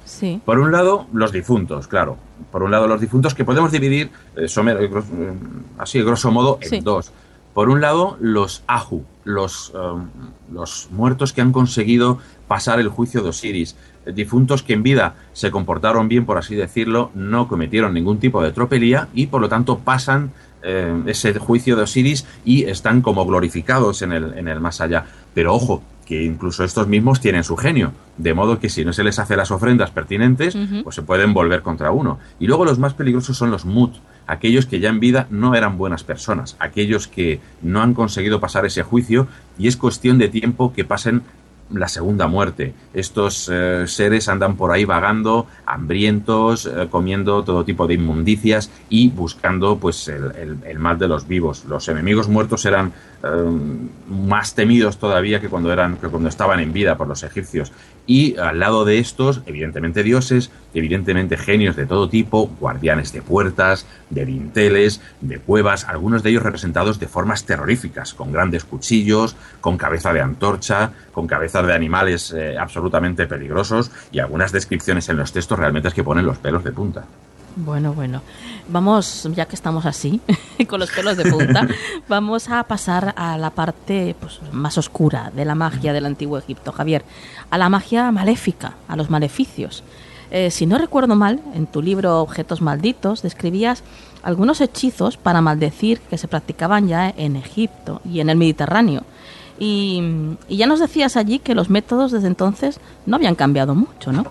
Por 0.45 0.59
un 0.59 0.73
lado, 0.73 1.07
los 1.13 1.33
difuntos, 1.33 1.89
claro. 1.89 2.19
Por 2.51 2.63
un 2.63 2.71
lado, 2.71 2.87
los 2.87 3.01
difuntos 3.01 3.35
que 3.35 3.45
podemos 3.45 3.73
dividir, 3.73 4.11
eh, 4.37 4.47
eh, 4.47 4.91
eh, 4.91 5.33
así, 5.79 6.03
grosso 6.03 6.31
modo, 6.31 6.59
en 6.61 6.85
dos. 6.85 7.13
Por 7.55 7.69
un 7.69 7.81
lado, 7.81 8.17
los 8.21 8.63
Ahu, 8.67 9.05
los, 9.25 9.73
los 10.53 10.89
muertos 10.93 11.33
que 11.33 11.41
han 11.41 11.51
conseguido 11.51 12.19
pasar 12.47 12.79
el 12.79 12.89
juicio 12.89 13.23
de 13.23 13.31
Osiris. 13.31 13.77
Difuntos 14.07 14.63
que 14.63 14.73
en 14.73 14.83
vida 14.83 15.17
se 15.33 15.51
comportaron 15.51 16.09
bien, 16.09 16.27
por 16.27 16.39
así 16.39 16.55
decirlo, 16.55 17.11
no 17.15 17.49
cometieron 17.49 17.93
ningún 17.93 18.19
tipo 18.19 18.43
de 18.43 18.53
tropelía 18.53 19.09
y 19.15 19.27
por 19.27 19.41
lo 19.41 19.49
tanto 19.49 19.79
pasan 19.79 20.31
eh, 20.63 21.03
ese 21.07 21.35
juicio 21.39 21.77
de 21.77 21.83
Osiris 21.83 22.27
y 22.45 22.65
están 22.65 23.01
como 23.01 23.25
glorificados 23.25 24.03
en 24.03 24.13
el, 24.13 24.35
en 24.37 24.49
el 24.49 24.61
más 24.61 24.81
allá. 24.81 25.05
Pero 25.35 25.55
ojo, 25.55 25.83
que 26.11 26.25
incluso 26.25 26.65
estos 26.65 26.89
mismos 26.89 27.21
tienen 27.21 27.45
su 27.45 27.57
genio, 27.57 27.93
de 28.19 28.35
modo 28.35 28.59
que 28.59 28.69
si 28.69 28.85
no 28.85 28.93
se 28.93 29.05
les 29.05 29.21
hace 29.21 29.37
las 29.37 29.53
ofrendas 29.53 29.93
pertinentes, 29.93 30.59
pues 30.83 30.97
se 30.97 31.03
pueden 31.03 31.33
volver 31.33 31.63
contra 31.63 31.93
uno. 31.93 32.19
Y 32.41 32.49
luego 32.49 32.65
los 32.65 32.81
más 32.81 32.95
peligrosos 32.95 33.37
son 33.37 33.53
los 33.53 33.65
mut, 33.65 33.95
aquellos 34.27 34.67
que 34.67 34.81
ya 34.81 34.89
en 34.89 34.99
vida 34.99 35.29
no 35.31 35.55
eran 35.55 35.79
buenas 35.79 36.03
personas, 36.03 36.57
aquellos 36.59 37.07
que 37.07 37.39
no 37.63 37.81
han 37.81 37.95
conseguido 37.95 38.41
pasar 38.41 38.67
ese 38.67 38.83
juicio 38.83 39.29
y 39.57 39.69
es 39.69 39.77
cuestión 39.77 40.19
de 40.19 40.29
tiempo 40.29 40.73
que 40.73 40.85
pasen 40.85 41.23
la 41.73 41.89
segunda 41.89 42.27
muerte. 42.27 42.75
Estos 42.95 43.49
eh, 43.53 43.85
seres 43.87 44.29
andan 44.29 44.57
por 44.57 44.73
ahí 44.73 44.85
vagando, 44.85 45.47
hambrientos, 45.67 46.67
eh, 46.67 46.89
comiendo 46.91 47.43
todo 47.45 47.65
tipo 47.65 47.87
de 47.87 47.95
inmundicias 47.95 48.71
y 48.89 49.09
buscando 49.09 49.79
pues 49.79 50.09
el, 50.09 50.79
mal 50.79 50.99
de 50.99 51.09
los 51.09 51.27
vivos. 51.29 51.65
Los 51.67 51.89
enemigos 51.89 52.29
muertos 52.29 52.65
eran 52.67 52.93
más 54.09 54.55
temidos 54.55 54.99
todavía 54.99 55.41
que 55.41 55.49
cuando 55.49 55.73
eran 55.73 55.97
que 55.97 56.09
cuando 56.09 56.29
estaban 56.29 56.61
en 56.61 56.73
vida 56.73 56.97
por 56.97 57.07
los 57.07 57.23
egipcios. 57.23 57.73
Y 58.07 58.37
al 58.39 58.59
lado 58.59 58.85
de 58.85 58.99
estos, 58.99 59.43
evidentemente 59.47 60.03
dioses, 60.03 60.51
evidentemente 60.75 61.37
genios 61.37 61.77
de 61.77 61.87
todo 61.87 62.09
tipo, 62.09 62.51
guardianes 62.59 63.13
de 63.13 63.23
puertas, 63.23 63.87
de 64.09 64.25
dinteles, 64.25 65.01
de 65.21 65.39
cuevas, 65.39 65.85
algunos 65.85 66.23
de 66.23 66.31
ellos 66.31 66.43
representados 66.43 66.99
de 66.99 67.07
formas 67.07 67.45
terroríficas, 67.45 68.15
con 68.15 68.33
grandes 68.33 68.65
cuchillos, 68.65 69.37
con 69.61 69.77
cabeza 69.77 70.13
de 70.13 70.23
antorcha, 70.23 70.93
con 71.13 71.27
cabezas 71.27 71.67
de 71.67 71.75
animales 71.75 72.33
eh, 72.33 72.57
absolutamente 72.59 73.27
peligrosos 73.27 73.91
y 74.11 74.19
algunas 74.19 74.51
descripciones 74.51 75.09
en 75.09 75.19
los 75.19 75.33
textos 75.33 75.59
realmente 75.59 75.89
es 75.89 75.95
que 75.95 76.03
ponen 76.03 76.27
los 76.27 76.39
pelos 76.39 76.65
de 76.65 76.73
punta. 76.73 77.05
Bueno, 77.57 77.93
bueno. 77.93 78.23
Vamos, 78.71 79.29
ya 79.35 79.47
que 79.47 79.57
estamos 79.57 79.85
así, 79.85 80.21
con 80.69 80.79
los 80.79 80.91
pelos 80.91 81.17
de 81.17 81.29
punta, 81.29 81.67
vamos 82.09 82.49
a 82.49 82.63
pasar 82.65 83.15
a 83.17 83.37
la 83.37 83.51
parte 83.51 84.15
pues, 84.21 84.41
más 84.53 84.79
oscura 84.79 85.33
de 85.35 85.45
la 85.45 85.57
magia 85.57 85.93
del 85.93 86.07
antiguo 86.07 86.39
Egipto, 86.39 86.71
Javier. 86.71 87.05
A 87.51 87.59
la 87.59 87.69
magia 87.69 88.13
maléfica, 88.13 88.75
a 88.87 88.95
los 88.95 89.11
maleficios. 89.11 89.83
Eh, 90.31 90.53
si 90.53 90.67
no 90.67 90.79
recuerdo 90.79 91.17
mal, 91.17 91.41
en 91.55 91.67
tu 91.67 91.83
libro 91.83 92.21
Objetos 92.21 92.63
Malditos 92.63 93.23
describías 93.23 93.83
algunos 94.23 94.61
hechizos 94.61 95.17
para 95.17 95.41
maldecir 95.41 96.01
que 96.03 96.19
se 96.19 96.29
practicaban 96.29 96.87
ya 96.87 97.13
en 97.17 97.35
Egipto 97.35 98.01
y 98.05 98.21
en 98.21 98.31
el 98.31 98.37
Mediterráneo. 98.37 99.03
Y, 99.59 100.01
ya 100.49 100.67
nos 100.67 100.79
decías 100.79 101.17
allí 101.17 101.41
que 101.41 101.57
los 101.57 101.71
métodos 101.71 102.13
desde 102.13 102.29
entonces 102.29 102.81
no 103.05 103.17
habían 103.17 103.35
cambiado 103.35 103.75
mucho, 103.75 104.13
¿no? 104.13 104.27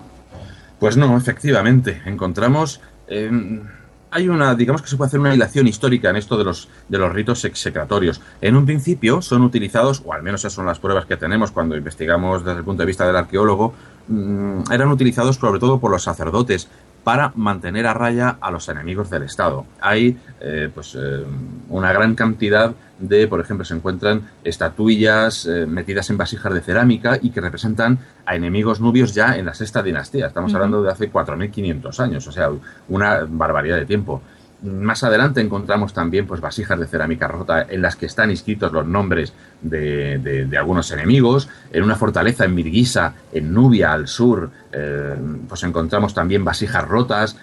Pues 0.78 0.96
no, 0.96 1.14
efectivamente. 1.16 2.00
Encontramos... 2.06 2.80
Em, 3.06 3.79
hay 4.10 4.28
una, 4.28 4.54
digamos 4.54 4.82
que 4.82 4.88
se 4.88 4.96
puede 4.96 5.08
hacer 5.08 5.20
una 5.20 5.34
hilación 5.34 5.66
histórica 5.66 6.10
en 6.10 6.16
esto 6.16 6.36
de 6.36 6.44
los, 6.44 6.68
de 6.88 6.98
los 6.98 7.12
ritos 7.12 7.44
execratorios. 7.44 8.20
En 8.40 8.56
un 8.56 8.66
principio 8.66 9.22
son 9.22 9.42
utilizados, 9.42 10.02
o 10.04 10.12
al 10.12 10.22
menos 10.22 10.40
esas 10.40 10.52
son 10.52 10.66
las 10.66 10.78
pruebas 10.78 11.06
que 11.06 11.16
tenemos 11.16 11.50
cuando 11.52 11.76
investigamos 11.76 12.44
desde 12.44 12.58
el 12.58 12.64
punto 12.64 12.82
de 12.82 12.86
vista 12.86 13.06
del 13.06 13.16
arqueólogo, 13.16 13.72
mm, 14.08 14.72
eran 14.72 14.88
utilizados 14.88 15.36
sobre 15.36 15.60
todo 15.60 15.78
por 15.78 15.90
los 15.90 16.02
sacerdotes 16.02 16.68
para 17.04 17.32
mantener 17.34 17.86
a 17.86 17.94
raya 17.94 18.36
a 18.40 18.50
los 18.50 18.68
enemigos 18.68 19.10
del 19.10 19.22
Estado. 19.22 19.66
Hay 19.80 20.18
eh, 20.40 20.70
pues, 20.72 20.96
eh, 20.98 21.24
una 21.68 21.92
gran 21.92 22.14
cantidad 22.14 22.74
de, 22.98 23.26
por 23.26 23.40
ejemplo, 23.40 23.64
se 23.64 23.74
encuentran 23.74 24.28
estatuillas 24.44 25.46
eh, 25.46 25.66
metidas 25.66 26.10
en 26.10 26.18
vasijas 26.18 26.52
de 26.52 26.60
cerámica 26.60 27.18
y 27.20 27.30
que 27.30 27.40
representan 27.40 27.98
a 28.26 28.36
enemigos 28.36 28.80
nubios 28.80 29.14
ya 29.14 29.36
en 29.36 29.46
la 29.46 29.54
sexta 29.54 29.82
dinastía. 29.82 30.26
Estamos 30.26 30.52
hablando 30.54 30.82
de 30.82 30.90
hace 30.90 31.10
4.500 31.10 32.00
años, 32.00 32.26
o 32.26 32.32
sea, 32.32 32.50
una 32.88 33.26
barbaridad 33.26 33.76
de 33.76 33.86
tiempo. 33.86 34.22
Más 34.62 35.02
adelante 35.04 35.40
encontramos 35.40 35.94
también 35.94 36.26
pues, 36.26 36.40
vasijas 36.40 36.78
de 36.78 36.86
cerámica 36.86 37.26
rota 37.28 37.66
en 37.68 37.80
las 37.80 37.96
que 37.96 38.06
están 38.06 38.30
inscritos 38.30 38.72
los 38.72 38.86
nombres 38.86 39.32
de, 39.62 40.48
algunos 40.58 40.90
enemigos. 40.90 41.48
En 41.72 41.82
una 41.82 41.96
fortaleza 41.96 42.44
en 42.44 42.54
Mirguisa, 42.54 43.14
en 43.32 43.54
Nubia, 43.54 43.92
al 43.92 44.06
sur, 44.06 44.50
eh, 44.72 45.16
pues 45.48 45.62
encontramos 45.62 46.12
también 46.12 46.44
vasijas 46.44 46.86
rotas, 46.86 47.36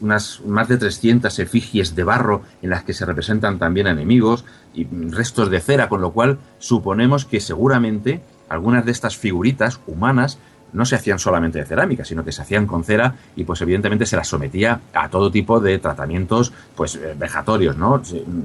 unas, 0.00 0.40
más 0.46 0.68
de 0.68 0.76
300 0.76 1.38
efigies 1.38 1.94
de 1.94 2.04
barro 2.04 2.42
en 2.62 2.70
las 2.70 2.84
que 2.84 2.92
se 2.92 3.04
representan 3.04 3.58
también 3.58 3.86
enemigos 3.86 4.44
y 4.74 4.86
restos 5.10 5.50
de 5.50 5.60
cera, 5.60 5.88
con 5.88 6.00
lo 6.00 6.12
cual 6.12 6.38
suponemos 6.58 7.24
que 7.24 7.40
seguramente 7.40 8.22
algunas 8.48 8.84
de 8.84 8.92
estas 8.92 9.16
figuritas 9.16 9.80
humanas 9.86 10.38
no 10.74 10.84
se 10.84 10.96
hacían 10.96 11.18
solamente 11.18 11.58
de 11.58 11.64
cerámica, 11.64 12.04
sino 12.04 12.24
que 12.24 12.32
se 12.32 12.42
hacían 12.42 12.66
con 12.66 12.84
cera 12.84 13.14
y 13.36 13.44
pues 13.44 13.60
evidentemente 13.62 14.04
se 14.04 14.16
las 14.16 14.28
sometía 14.28 14.80
a 14.92 15.08
todo 15.08 15.30
tipo 15.30 15.60
de 15.60 15.78
tratamientos 15.78 16.52
pues 16.74 16.96
eh, 16.96 17.14
vejatorios, 17.16 17.76
¿no? 17.76 18.02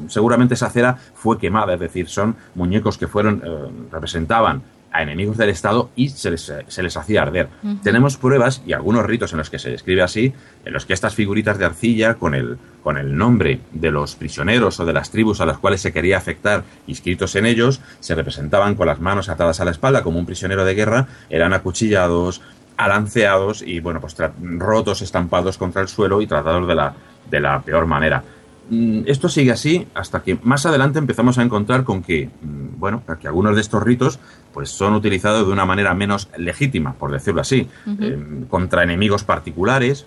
Seguramente 0.08 0.54
esa 0.54 0.70
cera 0.70 0.98
fue 1.14 1.38
quemada, 1.38 1.74
es 1.74 1.80
decir, 1.80 2.08
son 2.08 2.36
muñecos 2.56 2.98
que 2.98 3.08
fueron, 3.08 3.42
eh, 3.44 3.90
representaban 3.92 4.62
a 4.92 5.04
enemigos 5.04 5.38
del 5.38 5.50
Estado 5.50 5.90
y 5.96 6.10
se 6.10 6.32
les, 6.32 6.54
se 6.68 6.84
les 6.84 6.98
hacía 6.98 7.22
arder. 7.22 7.50
Tenemos 7.84 8.18
pruebas 8.18 8.62
y 8.66 8.74
algunos 8.74 9.06
ritos 9.06 9.32
en 9.32 9.40
los 9.40 9.50
que 9.50 9.60
se 9.60 9.70
describe 9.70 10.02
así, 10.02 10.34
en 10.66 10.74
los 10.74 10.86
que 10.86 10.94
estas 10.94 11.16
figuritas 11.16 11.58
de 11.58 11.66
arcilla 11.66 12.16
con 12.16 12.34
el, 12.34 12.58
con 12.84 12.98
el 12.98 13.16
nombre 13.16 13.60
de 13.72 13.92
los 13.92 14.16
prisioneros 14.16 14.80
o 14.80 14.86
de 14.86 14.94
las 14.94 15.12
tribus 15.12 15.42
a 15.42 15.46
las 15.46 15.58
cuales 15.60 15.82
se 15.82 15.94
quería 15.94 16.18
afectar 16.18 16.64
inscritos 16.88 17.36
en 17.36 17.46
ellos, 17.46 17.82
se 18.00 18.16
representaban 18.16 18.76
con 18.76 18.88
las 18.88 19.00
manos 19.00 19.30
atadas 19.30 19.60
a 19.60 19.66
la 19.66 19.72
espalda 19.72 20.04
como 20.04 20.20
un 20.20 20.26
prisionero 20.26 20.66
de 20.66 20.76
guerra, 20.76 21.08
eran 21.30 21.54
acuchillados, 21.54 22.42
alanceados 22.78 23.62
y 23.62 23.82
bueno, 23.82 24.00
pues 24.00 24.16
rotos, 24.58 25.02
estampados 25.02 25.58
contra 25.58 25.82
el 25.82 25.90
suelo 25.90 26.22
y 26.22 26.28
tratados 26.28 26.68
de 26.68 26.76
la, 26.76 26.94
de 27.30 27.40
la 27.40 27.62
peor 27.62 27.86
manera. 27.86 28.24
Mm, 28.70 29.02
esto 29.08 29.30
sigue 29.30 29.52
así 29.52 29.88
hasta 29.96 30.22
que 30.22 30.38
más 30.44 30.66
adelante 30.66 31.00
empezamos 31.00 31.38
a 31.40 31.42
encontrar 31.44 31.84
con 31.84 32.04
que, 32.04 32.28
mm, 32.42 32.80
bueno, 32.80 33.02
que 33.20 33.28
algunos 33.28 33.56
de 33.56 33.62
estos 33.62 33.82
ritos 33.82 34.20
pues 34.54 34.70
son 34.70 34.94
utilizados 34.94 35.48
de 35.48 35.54
una 35.54 35.66
manera 35.66 35.94
menos 35.94 36.30
legítima, 36.38 36.94
por 36.94 37.12
decirlo 37.12 37.42
así, 37.42 37.68
em, 37.86 38.46
contra 38.46 38.84
enemigos 38.84 39.24
particulares. 39.24 40.06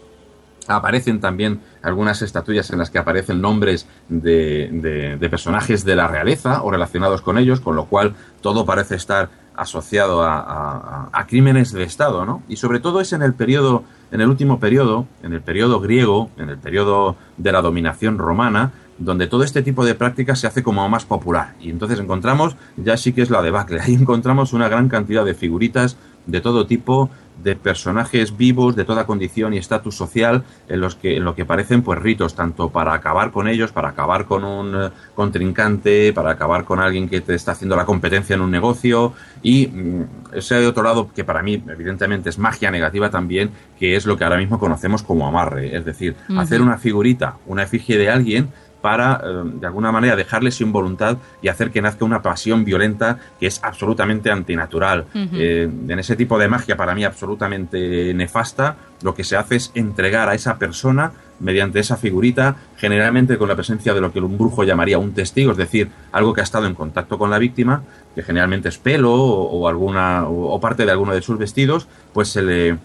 Aparecen 0.68 1.20
también 1.20 1.60
algunas 1.82 2.22
estatuillas 2.22 2.70
en 2.70 2.78
las 2.78 2.90
que 2.90 2.98
aparecen 2.98 3.40
nombres 3.40 3.86
de, 4.08 5.18
personajes 5.28 5.84
de 5.84 5.96
la 5.96 6.06
realeza 6.06 6.62
o 6.62 6.70
relacionados 6.70 7.20
con 7.20 7.38
ellos, 7.38 7.60
con 7.60 7.74
lo 7.74 7.86
cual 7.86 8.14
todo 8.40 8.64
parece 8.64 8.94
estar 8.94 9.30
asociado 9.56 10.22
a, 10.22 11.10
a 11.12 11.26
crímenes 11.26 11.72
de 11.72 11.82
Estado, 11.82 12.24
¿no? 12.24 12.42
Y 12.48 12.56
sobre 12.56 12.80
todo 12.80 13.00
es 13.00 13.12
en 13.12 13.22
el 13.22 13.34
periodo 13.34 13.84
en 14.12 14.20
el 14.20 14.28
último 14.28 14.60
periodo, 14.60 15.06
en 15.22 15.32
el 15.32 15.40
periodo 15.40 15.80
griego, 15.80 16.30
en 16.36 16.50
el 16.50 16.58
periodo 16.58 17.16
de 17.38 17.50
la 17.50 17.62
dominación 17.62 18.18
romana, 18.18 18.72
donde 18.98 19.26
todo 19.26 19.42
este 19.42 19.62
tipo 19.62 19.84
de 19.84 19.94
prácticas 19.94 20.38
se 20.38 20.46
hace 20.46 20.62
como 20.62 20.86
más 20.88 21.06
popular. 21.06 21.54
Y 21.60 21.70
entonces 21.70 21.98
encontramos, 21.98 22.56
ya 22.76 22.96
sí 22.96 23.14
que 23.14 23.22
es 23.22 23.30
la 23.30 23.42
debacle, 23.42 23.80
ahí 23.84 23.94
encontramos 23.94 24.52
una 24.52 24.68
gran 24.68 24.88
cantidad 24.88 25.24
de 25.24 25.34
figuritas 25.34 25.96
de 26.26 26.40
todo 26.40 26.66
tipo, 26.66 27.10
de 27.42 27.56
personajes 27.56 28.36
vivos 28.36 28.76
de 28.76 28.84
toda 28.84 29.06
condición 29.06 29.54
y 29.54 29.58
estatus 29.58 29.96
social 29.96 30.44
en 30.68 30.80
los 30.80 30.94
que 30.94 31.16
en 31.16 31.24
lo 31.24 31.34
que 31.34 31.44
parecen 31.44 31.82
pues 31.82 31.98
ritos 31.98 32.34
tanto 32.34 32.70
para 32.70 32.94
acabar 32.94 33.30
con 33.30 33.48
ellos 33.48 33.72
para 33.72 33.90
acabar 33.90 34.26
con 34.26 34.44
un 34.44 34.74
eh, 34.74 34.90
contrincante 35.14 36.12
para 36.12 36.30
acabar 36.30 36.64
con 36.64 36.80
alguien 36.80 37.08
que 37.08 37.20
te 37.20 37.34
está 37.34 37.52
haciendo 37.52 37.76
la 37.76 37.84
competencia 37.84 38.34
en 38.34 38.40
un 38.40 38.50
negocio 38.50 39.12
y 39.42 39.66
mm, 39.66 40.34
ese 40.34 40.56
de 40.56 40.66
otro 40.66 40.82
lado 40.82 41.10
que 41.14 41.24
para 41.24 41.42
mí 41.42 41.62
evidentemente 41.68 42.30
es 42.30 42.38
magia 42.38 42.70
negativa 42.70 43.10
también 43.10 43.50
que 43.78 43.96
es 43.96 44.06
lo 44.06 44.16
que 44.16 44.24
ahora 44.24 44.38
mismo 44.38 44.58
conocemos 44.58 45.02
como 45.02 45.26
amarre 45.26 45.76
es 45.76 45.84
decir 45.84 46.16
hacer 46.36 46.62
una 46.62 46.78
figurita 46.78 47.36
una 47.46 47.64
efigie 47.64 47.98
de 47.98 48.10
alguien 48.10 48.48
para, 48.82 49.20
eh, 49.24 49.42
de 49.60 49.66
alguna 49.66 49.92
manera, 49.92 50.16
dejarle 50.16 50.50
sin 50.50 50.72
voluntad 50.72 51.16
y 51.40 51.48
hacer 51.48 51.70
que 51.70 51.80
nazca 51.80 52.04
una 52.04 52.20
pasión 52.20 52.64
violenta 52.64 53.18
que 53.40 53.46
es 53.46 53.60
absolutamente 53.62 54.30
antinatural. 54.30 55.06
Eh, 55.14 55.70
en 55.88 55.98
ese 55.98 56.16
tipo 56.16 56.38
de 56.38 56.48
magia, 56.48 56.76
para 56.76 56.94
mí, 56.94 57.04
absolutamente 57.04 58.12
nefasta, 58.12 58.76
lo 59.02 59.14
que 59.14 59.24
se 59.24 59.36
hace 59.36 59.56
es 59.56 59.70
entregar 59.74 60.28
a 60.28 60.34
esa 60.34 60.58
persona, 60.58 61.12
mediante 61.40 61.80
esa 61.80 61.96
figurita, 61.96 62.56
generalmente 62.76 63.38
con 63.38 63.48
la 63.48 63.54
presencia 63.54 63.94
de 63.94 64.00
lo 64.00 64.12
que 64.12 64.20
un 64.20 64.36
brujo 64.36 64.64
llamaría 64.64 64.98
un 64.98 65.12
testigo, 65.12 65.52
es 65.52 65.56
decir, 65.56 65.90
algo 66.12 66.34
que 66.34 66.40
ha 66.40 66.44
estado 66.44 66.66
en 66.66 66.74
contacto 66.74 67.18
con 67.18 67.30
la 67.30 67.38
víctima, 67.38 67.82
que 68.14 68.22
generalmente 68.22 68.68
es 68.68 68.78
pelo 68.78 69.12
o, 69.14 69.68
alguna, 69.68 70.26
o 70.28 70.60
parte 70.60 70.84
de 70.84 70.92
alguno 70.92 71.14
de 71.14 71.22
sus 71.22 71.38
vestidos, 71.38 71.88
pues 72.12 72.28
se 72.28 72.42
le 72.42 72.78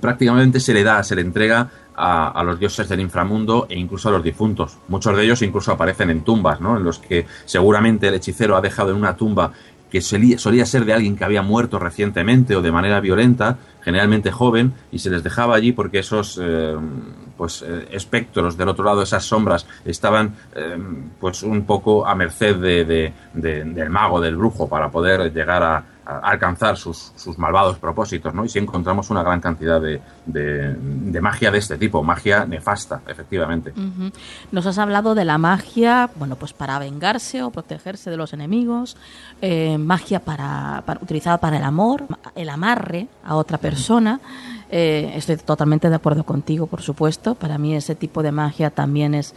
prácticamente 0.00 0.60
se 0.60 0.74
le 0.74 0.84
da, 0.84 1.02
se 1.02 1.14
le 1.14 1.22
entrega 1.22 1.70
a, 1.96 2.42
los 2.44 2.58
dioses 2.58 2.88
del 2.88 3.00
inframundo 3.00 3.66
e 3.68 3.78
incluso 3.78 4.08
a 4.08 4.12
los 4.12 4.22
difuntos. 4.22 4.78
Muchos 4.88 5.16
de 5.16 5.24
ellos 5.24 5.42
incluso 5.42 5.72
aparecen 5.72 6.10
en 6.10 6.22
tumbas, 6.22 6.60
¿no? 6.60 6.76
En 6.76 6.84
los 6.84 6.98
que 6.98 7.26
seguramente 7.44 8.08
el 8.08 8.14
hechicero 8.14 8.56
ha 8.56 8.60
dejado 8.60 8.90
en 8.90 8.96
una 8.96 9.16
tumba 9.16 9.52
que 9.90 10.00
solía, 10.00 10.66
ser 10.66 10.84
de 10.84 10.92
alguien 10.92 11.16
que 11.16 11.24
había 11.24 11.42
muerto 11.42 11.78
recientemente 11.78 12.56
o 12.56 12.60
de 12.60 12.72
manera 12.72 13.00
violenta, 13.00 13.58
generalmente 13.82 14.32
joven, 14.32 14.74
y 14.90 14.98
se 14.98 15.10
les 15.10 15.22
dejaba 15.22 15.54
allí 15.54 15.72
porque 15.72 16.00
esos 16.00 16.40
eh, 16.42 16.76
pues 17.36 17.62
eh, 17.62 17.86
espectros 17.92 18.56
del 18.56 18.68
otro 18.68 18.84
lado, 18.84 19.02
esas 19.02 19.24
sombras, 19.24 19.66
estaban 19.84 20.34
eh, 20.54 20.76
pues 21.20 21.44
un 21.44 21.64
poco 21.64 22.06
a 22.06 22.14
merced 22.14 22.56
de, 22.56 23.12
del 23.32 23.90
mago, 23.90 24.20
del 24.20 24.36
brujo, 24.36 24.68
para 24.68 24.90
poder 24.90 25.32
llegar 25.32 25.62
a, 25.62 25.84
alcanzar 26.06 26.76
sus, 26.76 27.12
sus, 27.16 27.36
malvados 27.36 27.78
propósitos, 27.78 28.32
¿no? 28.32 28.44
Y 28.44 28.48
si 28.48 28.60
encontramos 28.60 29.10
una 29.10 29.24
gran 29.24 29.40
cantidad 29.40 29.80
de, 29.80 30.00
de, 30.24 31.20
magia 31.20 31.50
de 31.50 31.58
este 31.58 31.76
tipo, 31.76 32.02
magia 32.02 32.46
nefasta, 32.46 33.02
efectivamente. 33.08 33.72
Nos 34.52 34.66
has 34.66 34.78
hablado 34.78 35.16
de 35.16 35.24
la 35.24 35.36
magia, 35.36 36.08
bueno, 36.14 36.36
pues 36.36 36.52
para 36.52 36.78
vengarse 36.78 37.42
o 37.42 37.50
protegerse 37.50 38.08
de 38.08 38.16
los 38.16 38.32
enemigos, 38.32 38.96
eh, 39.42 39.78
magia 39.78 40.20
para, 40.20 40.84
utilizada 41.00 41.38
para 41.38 41.56
el 41.56 41.64
amor, 41.64 42.04
el 42.36 42.50
amarre 42.50 43.08
a 43.24 43.34
otra 43.34 43.58
persona. 43.58 44.20
Eh, 44.70 45.12
estoy 45.16 45.36
totalmente 45.38 45.88
de 45.88 45.96
acuerdo 45.96 46.24
contigo, 46.24 46.68
por 46.68 46.82
supuesto. 46.82 47.34
Para 47.34 47.58
mí 47.58 47.74
ese 47.74 47.96
tipo 47.96 48.22
de 48.22 48.30
magia 48.30 48.70
también 48.70 49.14
es 49.14 49.34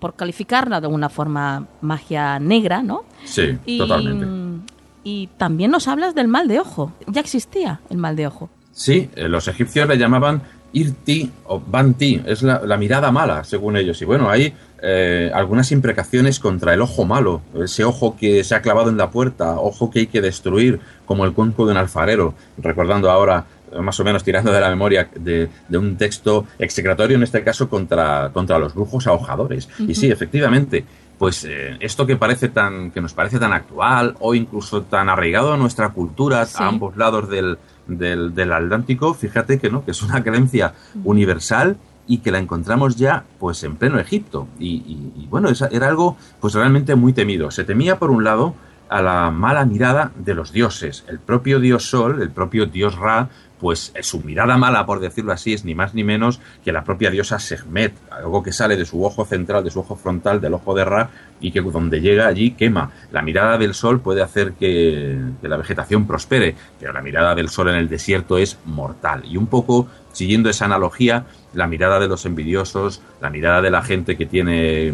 por 0.00 0.14
calificarla 0.14 0.80
de 0.80 0.86
alguna 0.86 1.08
forma 1.08 1.66
magia 1.82 2.40
negra, 2.40 2.82
¿no? 2.82 3.04
Sí, 3.24 3.58
totalmente. 3.78 4.70
Y 5.02 5.28
también 5.38 5.70
nos 5.70 5.88
hablas 5.88 6.14
del 6.14 6.28
mal 6.28 6.48
de 6.48 6.60
ojo. 6.60 6.92
Ya 7.06 7.20
existía 7.20 7.80
el 7.90 7.98
mal 7.98 8.16
de 8.16 8.26
ojo. 8.26 8.50
Sí, 8.72 9.10
eh, 9.16 9.28
los 9.28 9.48
egipcios 9.48 9.88
le 9.88 9.98
llamaban 9.98 10.42
irti 10.72 11.30
o 11.46 11.60
banti, 11.60 12.22
es 12.24 12.42
la, 12.42 12.76
mirada 12.76 13.10
mala, 13.10 13.44
según 13.44 13.76
ellos. 13.76 14.00
Y 14.02 14.04
bueno, 14.04 14.30
hay 14.30 14.54
eh, 14.82 15.30
algunas 15.34 15.72
imprecaciones 15.72 16.38
contra 16.38 16.74
el 16.74 16.80
ojo 16.80 17.04
malo, 17.04 17.42
ese 17.54 17.84
ojo 17.84 18.16
que 18.16 18.44
se 18.44 18.54
ha 18.54 18.62
clavado 18.62 18.88
en 18.88 18.96
la 18.96 19.10
puerta, 19.10 19.58
ojo 19.58 19.90
que 19.90 20.00
hay 20.00 20.06
que 20.06 20.20
destruir, 20.20 20.80
como 21.06 21.24
el 21.24 21.32
cuenco 21.32 21.66
de 21.66 21.72
un 21.72 21.78
alfarero, 21.78 22.34
recordando 22.58 23.10
ahora 23.10 23.46
más 23.78 23.98
o 24.00 24.04
menos 24.04 24.24
tirando 24.24 24.52
de 24.52 24.60
la 24.60 24.68
memoria 24.68 25.08
de, 25.14 25.48
un 25.72 25.96
texto 25.96 26.46
execratorio, 26.58 27.16
en 27.16 27.22
este 27.22 27.44
caso 27.44 27.68
contra, 27.68 28.30
contra 28.32 28.58
los 28.58 28.74
brujos 28.74 29.06
ahojadores. 29.06 29.68
Y 29.78 29.94
sí, 29.94 30.10
efectivamente, 30.10 30.84
pues 31.20 31.44
eh, 31.44 31.76
esto 31.80 32.06
que 32.06 32.16
parece 32.16 32.48
tan 32.48 32.92
que 32.92 33.02
nos 33.02 33.12
parece 33.12 33.38
tan 33.38 33.52
actual 33.52 34.16
o 34.20 34.34
incluso 34.34 34.84
tan 34.84 35.10
arraigado 35.10 35.52
a 35.52 35.58
nuestra 35.58 35.90
cultura 35.90 36.40
a 36.40 36.66
ambos 36.66 36.96
lados 36.96 37.28
del, 37.28 37.58
del, 37.86 38.52
Atlántico 38.52 39.12
fíjate 39.12 39.58
que 39.58 39.68
no 39.68 39.84
que 39.84 39.90
es 39.90 40.02
una 40.02 40.24
creencia 40.24 40.72
universal 41.04 41.76
y 42.06 42.18
que 42.18 42.30
la 42.30 42.38
encontramos 42.38 42.96
ya 42.96 43.24
pues 43.38 43.62
en 43.64 43.76
pleno 43.76 43.98
Egipto. 43.98 44.48
Y, 44.58 45.26
bueno 45.28 45.50
era 45.70 45.88
algo 45.88 46.16
pues 46.40 46.54
realmente 46.54 46.94
muy 46.94 47.12
temido. 47.12 47.50
Se 47.50 47.64
temía 47.64 47.98
por 47.98 48.10
un 48.10 48.24
lado 48.24 48.54
a 48.88 49.02
la 49.02 49.30
mala 49.30 49.66
mirada 49.66 50.12
de 50.16 50.34
los 50.34 50.52
dioses 50.52 51.04
el 51.06 51.18
propio 51.18 51.60
dios 51.60 51.84
Sol 51.88 52.22
el 52.22 52.30
propio 52.30 52.64
dios 52.64 52.96
Ra 52.96 53.28
pues 53.60 53.92
eh, 53.94 54.02
su 54.02 54.20
mirada 54.20 54.56
mala, 54.56 54.86
por 54.86 55.00
decirlo 55.00 55.32
así, 55.32 55.52
es 55.52 55.64
ni 55.64 55.74
más 55.74 55.94
ni 55.94 56.02
menos 56.02 56.40
que 56.64 56.72
la 56.72 56.84
propia 56.84 57.10
diosa 57.10 57.38
Sehmet, 57.38 57.94
algo 58.10 58.42
que 58.42 58.52
sale 58.52 58.76
de 58.76 58.84
su 58.84 59.04
ojo 59.04 59.24
central, 59.24 59.62
de 59.64 59.70
su 59.70 59.80
ojo 59.80 59.96
frontal, 59.96 60.40
del 60.40 60.54
ojo 60.54 60.74
de 60.74 60.84
Ra, 60.84 61.10
y 61.40 61.52
que 61.52 61.60
donde 61.60 62.00
llega 62.00 62.26
allí 62.26 62.52
quema. 62.52 62.90
La 63.12 63.22
mirada 63.22 63.58
del 63.58 63.74
sol 63.74 64.00
puede 64.00 64.22
hacer 64.22 64.52
que, 64.52 65.18
que 65.40 65.48
la 65.48 65.56
vegetación 65.56 66.06
prospere, 66.06 66.54
pero 66.78 66.92
la 66.92 67.02
mirada 67.02 67.34
del 67.34 67.48
sol 67.48 67.68
en 67.68 67.76
el 67.76 67.88
desierto 67.88 68.38
es 68.38 68.58
mortal. 68.64 69.22
Y 69.24 69.36
un 69.36 69.46
poco 69.46 69.88
siguiendo 70.12 70.50
esa 70.50 70.64
analogía, 70.64 71.26
la 71.54 71.66
mirada 71.66 71.98
de 71.98 72.08
los 72.08 72.26
envidiosos, 72.26 73.00
la 73.20 73.30
mirada 73.30 73.62
de 73.62 73.70
la 73.70 73.82
gente 73.82 74.16
que 74.16 74.26
tiene, 74.26 74.92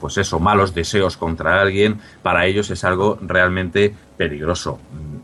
pues 0.00 0.16
eso, 0.18 0.40
malos 0.40 0.74
deseos 0.74 1.16
contra 1.16 1.60
alguien, 1.60 2.00
para 2.22 2.46
ellos 2.46 2.70
es 2.70 2.82
algo 2.84 3.18
realmente 3.20 3.94
peligroso 4.16 4.78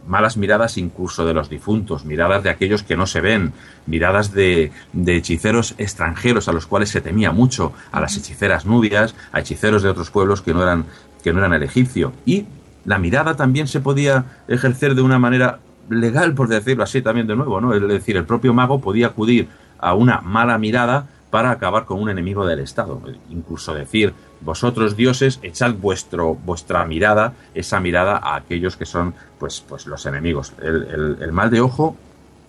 malas 0.07 0.37
miradas 0.37 0.79
incluso 0.79 1.27
de 1.27 1.35
los 1.35 1.49
difuntos, 1.49 2.05
miradas 2.05 2.43
de 2.43 2.51
aquellos 2.51 2.83
que 2.83 2.97
no 2.97 3.07
se 3.07 3.21
ven, 3.21 3.53
miradas 3.87 4.33
de, 4.33 4.73
hechiceros 5.07 5.75
extranjeros 5.79 6.49
a 6.49 6.53
los 6.53 6.67
cuales 6.67 6.91
se 6.91 7.01
temía 7.01 7.33
mucho, 7.33 7.73
a 7.93 8.01
las 8.01 8.17
hechiceras 8.17 8.67
nubias, 8.67 9.15
a 9.33 9.41
hechiceros 9.41 9.83
de 9.83 9.89
otros 9.89 10.11
pueblos 10.11 10.43
que 10.43 10.55
no 10.55 10.63
eran, 10.63 10.85
que 11.23 11.33
no 11.33 11.41
eran 11.41 11.53
el 11.53 11.63
egipcio. 11.63 12.13
Y 12.25 12.47
la 12.85 12.99
mirada 12.99 13.37
también 13.37 13.67
se 13.67 13.81
podía 13.81 14.25
ejercer 14.49 14.95
de 14.95 15.03
una 15.03 15.19
manera 15.19 15.59
legal, 15.89 16.35
por 16.35 16.49
decirlo 16.49 16.85
así 16.85 17.03
también 17.03 17.27
de 17.27 17.37
nuevo, 17.37 17.61
¿no? 17.61 17.75
Es 17.75 17.87
decir, 17.87 18.17
el 18.17 18.25
propio 18.25 18.55
mago 18.55 18.81
podía 18.81 19.09
acudir 19.09 19.49
a 19.79 19.95
una 19.95 20.21
mala 20.21 20.59
mirada 20.59 21.09
para 21.31 21.51
acabar 21.51 21.85
con 21.85 22.01
un 22.01 22.09
enemigo 22.09 22.47
del 22.47 22.61
Estado. 22.61 23.01
Incluso 23.31 23.75
decir, 23.75 24.15
vosotros 24.41 24.97
dioses, 24.97 25.39
echad 25.43 25.75
vuestro, 25.75 26.35
vuestra 26.35 26.85
mirada, 26.85 27.35
esa 27.55 27.81
mirada 27.81 28.17
a 28.17 28.37
aquellos 28.37 28.77
que 28.77 28.87
son 28.87 29.15
pues, 29.39 29.65
pues 29.67 29.87
los 29.87 30.07
enemigos. 30.07 30.53
El, 30.63 31.33
mal 31.33 31.51
de 31.51 31.61
ojo 31.61 31.97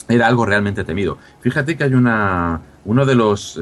era 0.07 0.27
algo 0.27 0.45
realmente 0.45 0.83
temido. 0.83 1.17
Fíjate 1.41 1.77
que 1.77 1.83
hay 1.83 1.93
una, 1.93 2.61
uno 2.85 3.05
de 3.05 3.15
los... 3.15 3.59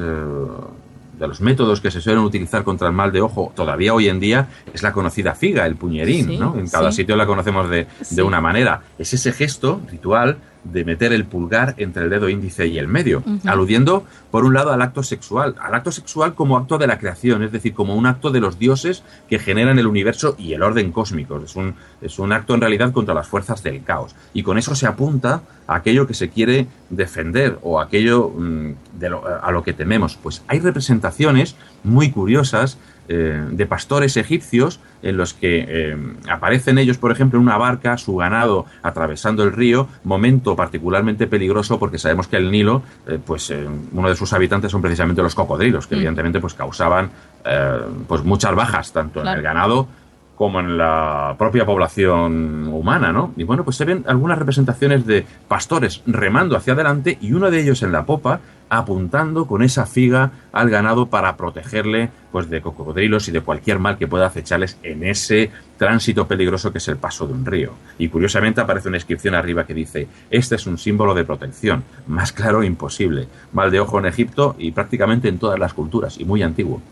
de 1.18 1.26
los 1.26 1.40
métodos 1.40 1.80
que 1.80 1.90
se 1.90 2.02
suelen 2.02 2.22
utilizar 2.22 2.62
contra 2.62 2.88
el 2.88 2.92
mal 2.92 3.10
de 3.10 3.22
ojo 3.22 3.50
todavía 3.56 3.94
hoy 3.94 4.10
en 4.10 4.20
día 4.20 4.48
es 4.74 4.82
la 4.82 4.92
conocida 4.92 5.34
figa, 5.34 5.64
el 5.64 5.74
puñerín, 5.74 6.38
¿no? 6.38 6.54
En 6.58 6.68
cada 6.68 6.92
sitio 6.92 7.16
la 7.16 7.24
conocemos 7.24 7.70
de, 7.70 7.86
de, 8.10 8.22
una 8.22 8.42
manera. 8.42 8.82
Es 8.98 9.14
ese 9.14 9.32
gesto 9.32 9.80
ritual 9.90 10.36
de 10.72 10.84
meter 10.84 11.12
el 11.12 11.24
pulgar 11.24 11.74
entre 11.78 12.04
el 12.04 12.10
dedo 12.10 12.28
índice 12.28 12.66
y 12.66 12.78
el 12.78 12.88
medio, 12.88 13.22
aludiendo, 13.44 14.04
por 14.30 14.44
un 14.44 14.54
lado, 14.54 14.72
al 14.72 14.82
acto 14.82 15.02
sexual, 15.02 15.54
al 15.60 15.74
acto 15.74 15.92
sexual 15.92 16.34
como 16.34 16.56
acto 16.56 16.78
de 16.78 16.86
la 16.86 16.98
creación, 16.98 17.42
es 17.42 17.52
decir, 17.52 17.74
como 17.74 17.94
un 17.94 18.06
acto 18.06 18.30
de 18.30 18.40
los 18.40 18.58
dioses 18.58 19.02
que 19.28 19.38
generan 19.38 19.78
el 19.78 19.86
universo 19.86 20.34
y 20.38 20.52
el 20.52 20.62
orden 20.62 20.92
cósmico. 20.92 21.38
Es 21.38 21.56
un, 21.56 21.74
es 22.00 22.18
un 22.18 22.32
acto 22.32 22.54
en 22.54 22.60
realidad 22.60 22.92
contra 22.92 23.14
las 23.14 23.28
fuerzas 23.28 23.62
del 23.62 23.82
caos. 23.82 24.14
Y 24.34 24.42
con 24.42 24.58
eso 24.58 24.74
se 24.74 24.86
apunta 24.86 25.42
a 25.66 25.76
aquello 25.76 26.06
que 26.06 26.14
se 26.14 26.28
quiere 26.28 26.66
defender 26.90 27.58
o 27.62 27.80
aquello 27.80 28.28
mm, 28.28 28.72
a 29.42 29.50
lo 29.50 29.62
que 29.62 29.72
tememos. 29.72 30.16
Pues 30.16 30.42
hay 30.48 30.60
representaciones 30.60 31.56
muy 31.82 32.10
curiosas 32.10 32.78
eh, 33.08 33.40
de 33.50 33.66
pastores 33.66 34.16
egipcios 34.16 34.80
en 35.02 35.16
los 35.16 35.32
que 35.32 35.64
eh, 35.68 35.96
aparecen 36.28 36.78
ellos, 36.78 36.98
por 36.98 37.12
ejemplo, 37.12 37.38
en 37.38 37.44
una 37.44 37.56
barca, 37.56 37.96
su 37.98 38.16
ganado 38.16 38.66
atravesando 38.82 39.44
el 39.44 39.52
río, 39.52 39.88
momento 40.02 40.56
particularmente 40.56 41.28
peligroso 41.28 41.78
porque 41.78 41.98
sabemos 41.98 42.26
que 42.26 42.36
el 42.36 42.50
Nilo, 42.50 42.82
eh, 43.06 43.20
pues 43.24 43.52
uno 43.92 44.08
de 44.08 44.16
sus 44.16 44.32
habitantes 44.32 44.72
son 44.72 44.82
precisamente 44.82 45.22
los 45.22 45.34
cocodrilos, 45.34 45.86
que 45.86 45.94
mm. 45.94 45.98
evidentemente 45.98 46.40
pues 46.40 46.54
causaban 46.54 47.10
pues 48.08 48.24
muchas 48.24 48.56
bajas 48.56 48.92
tanto 48.92 49.20
en 49.20 49.28
el 49.28 49.40
ganado 49.40 49.86
como 50.36 50.60
en 50.60 50.76
la 50.76 51.34
propia 51.38 51.64
población 51.64 52.68
humana, 52.68 53.12
¿no? 53.12 53.32
Y 53.36 53.44
bueno, 53.44 53.64
pues 53.64 53.76
se 53.76 53.84
ven 53.84 54.04
algunas 54.06 54.38
representaciones 54.38 55.06
de 55.06 55.24
pastores 55.48 56.02
remando 56.06 56.56
hacia 56.56 56.74
adelante 56.74 57.18
y 57.20 57.32
uno 57.32 57.50
de 57.50 57.60
ellos 57.60 57.82
en 57.82 57.92
la 57.92 58.04
popa 58.04 58.40
apuntando 58.68 59.46
con 59.46 59.62
esa 59.62 59.86
figa 59.86 60.32
al 60.52 60.70
ganado 60.70 61.06
para 61.06 61.36
protegerle 61.36 62.10
pues 62.32 62.50
de 62.50 62.60
cocodrilos 62.60 63.28
y 63.28 63.32
de 63.32 63.40
cualquier 63.40 63.78
mal 63.78 63.96
que 63.96 64.08
pueda 64.08 64.26
acecharles 64.26 64.78
en 64.82 65.04
ese 65.04 65.50
tránsito 65.78 66.26
peligroso 66.26 66.72
que 66.72 66.78
es 66.78 66.88
el 66.88 66.96
paso 66.96 67.26
de 67.26 67.32
un 67.32 67.46
río. 67.46 67.72
Y 67.98 68.08
curiosamente 68.08 68.60
aparece 68.60 68.88
una 68.88 68.98
inscripción 68.98 69.34
arriba 69.34 69.66
que 69.66 69.74
dice, 69.74 70.08
este 70.30 70.56
es 70.56 70.66
un 70.66 70.78
símbolo 70.78 71.14
de 71.14 71.24
protección, 71.24 71.84
más 72.06 72.32
claro 72.32 72.62
imposible, 72.62 73.28
mal 73.52 73.70
de 73.70 73.80
ojo 73.80 73.98
en 73.98 74.06
Egipto 74.06 74.56
y 74.58 74.72
prácticamente 74.72 75.28
en 75.28 75.38
todas 75.38 75.58
las 75.58 75.72
culturas 75.72 76.18
y 76.18 76.24
muy 76.24 76.42
antiguo. 76.42 76.82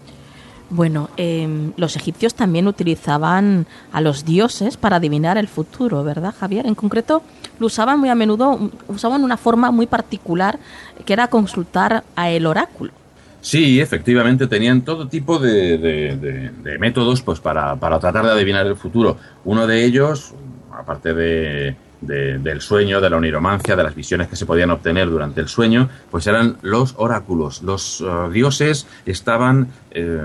Bueno, 0.70 1.10
em, 1.16 1.72
los 1.76 1.94
egipcios 1.94 2.34
también 2.34 2.66
utilizaban 2.66 3.66
a 3.92 4.00
los 4.00 4.24
dioses 4.24 4.76
para 4.76 4.96
adivinar 4.96 5.36
el 5.38 5.46
futuro, 5.46 6.02
¿verdad, 6.02 6.34
Javier? 6.38 6.66
En 6.66 6.74
concreto, 6.74 7.22
lo 7.58 7.66
usaban 7.66 8.00
muy 8.00 8.08
a 8.08 8.14
menudo, 8.14 8.70
usaban 8.88 9.22
una 9.22 9.36
forma 9.36 9.70
muy 9.70 9.86
particular 9.86 10.58
que 11.04 11.12
era 11.12 11.28
consultar 11.28 12.02
a 12.16 12.30
el 12.30 12.46
oráculo. 12.46 12.92
Sí, 13.40 13.78
efectivamente, 13.78 14.46
tenían 14.46 14.82
todo 14.82 15.06
tipo 15.06 15.38
de, 15.38 16.50
métodos 16.80 17.20
pues, 17.20 17.40
para, 17.40 17.76
para 17.76 18.00
tratar 18.00 18.24
de 18.24 18.30
adivinar 18.30 18.66
el 18.66 18.74
futuro. 18.74 19.18
Uno 19.44 19.66
de 19.66 19.84
ellos, 19.84 20.32
aparte 20.72 21.12
de, 21.12 21.76
del 22.06 22.60
sueño, 22.60 23.00
de 23.00 23.10
la 23.10 23.16
oniromancia, 23.16 23.76
de 23.76 23.82
las 23.82 23.94
visiones 23.94 24.28
que 24.28 24.36
se 24.36 24.46
podían 24.46 24.70
obtener 24.70 25.08
durante 25.08 25.40
el 25.40 25.48
sueño, 25.48 25.88
pues 26.10 26.26
eran 26.26 26.56
los 26.62 26.94
oráculos. 26.96 27.62
Los 27.62 28.00
uh, 28.00 28.30
dioses 28.30 28.86
estaban 29.06 29.68
eh, 29.90 30.20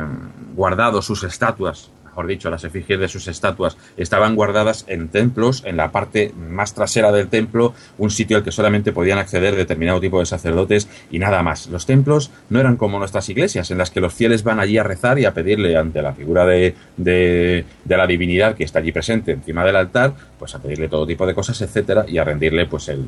guardados, 0.55 1.05
sus 1.05 1.23
estatuas 1.23 1.91
mejor 2.19 2.27
dicho, 2.27 2.49
las 2.49 2.65
efigies 2.65 2.99
de 2.99 3.07
sus 3.07 3.29
estatuas 3.29 3.77
estaban 3.95 4.35
guardadas 4.35 4.83
en 4.89 5.07
templos, 5.07 5.63
en 5.65 5.77
la 5.77 5.91
parte 5.91 6.33
más 6.37 6.73
trasera 6.73 7.13
del 7.13 7.29
templo, 7.29 7.73
un 7.97 8.09
sitio 8.09 8.35
al 8.35 8.43
que 8.43 8.51
solamente 8.51 8.91
podían 8.91 9.19
acceder 9.19 9.55
determinado 9.55 10.01
tipo 10.01 10.19
de 10.19 10.25
sacerdotes 10.25 10.89
y 11.11 11.19
nada 11.19 11.41
más. 11.43 11.67
Los 11.67 11.85
templos 11.85 12.29
no 12.49 12.59
eran 12.59 12.75
como 12.75 12.99
nuestras 12.99 13.29
iglesias, 13.29 13.71
en 13.71 13.77
las 13.77 13.89
que 13.89 14.01
los 14.01 14.13
fieles 14.13 14.43
van 14.43 14.59
allí 14.59 14.77
a 14.77 14.83
rezar 14.83 15.17
y 15.17 15.23
a 15.23 15.33
pedirle 15.33 15.77
ante 15.77 16.01
la 16.01 16.13
figura 16.13 16.45
de, 16.45 16.75
de, 16.97 17.65
la 17.87 18.05
divinidad 18.05 18.55
que 18.55 18.65
está 18.65 18.79
allí 18.79 18.91
presente 18.91 19.31
encima 19.31 19.63
del 19.63 19.77
altar, 19.77 20.13
pues 20.39 20.55
a 20.55 20.59
pedirle 20.59 20.87
todo 20.87 21.05
tipo 21.05 21.27
de 21.27 21.35
cosas, 21.35 21.61
etcétera, 21.61 22.05
y 22.07 22.17
a 22.17 22.23
rendirle 22.23 22.65
pues 22.65 22.87
el, 22.87 23.03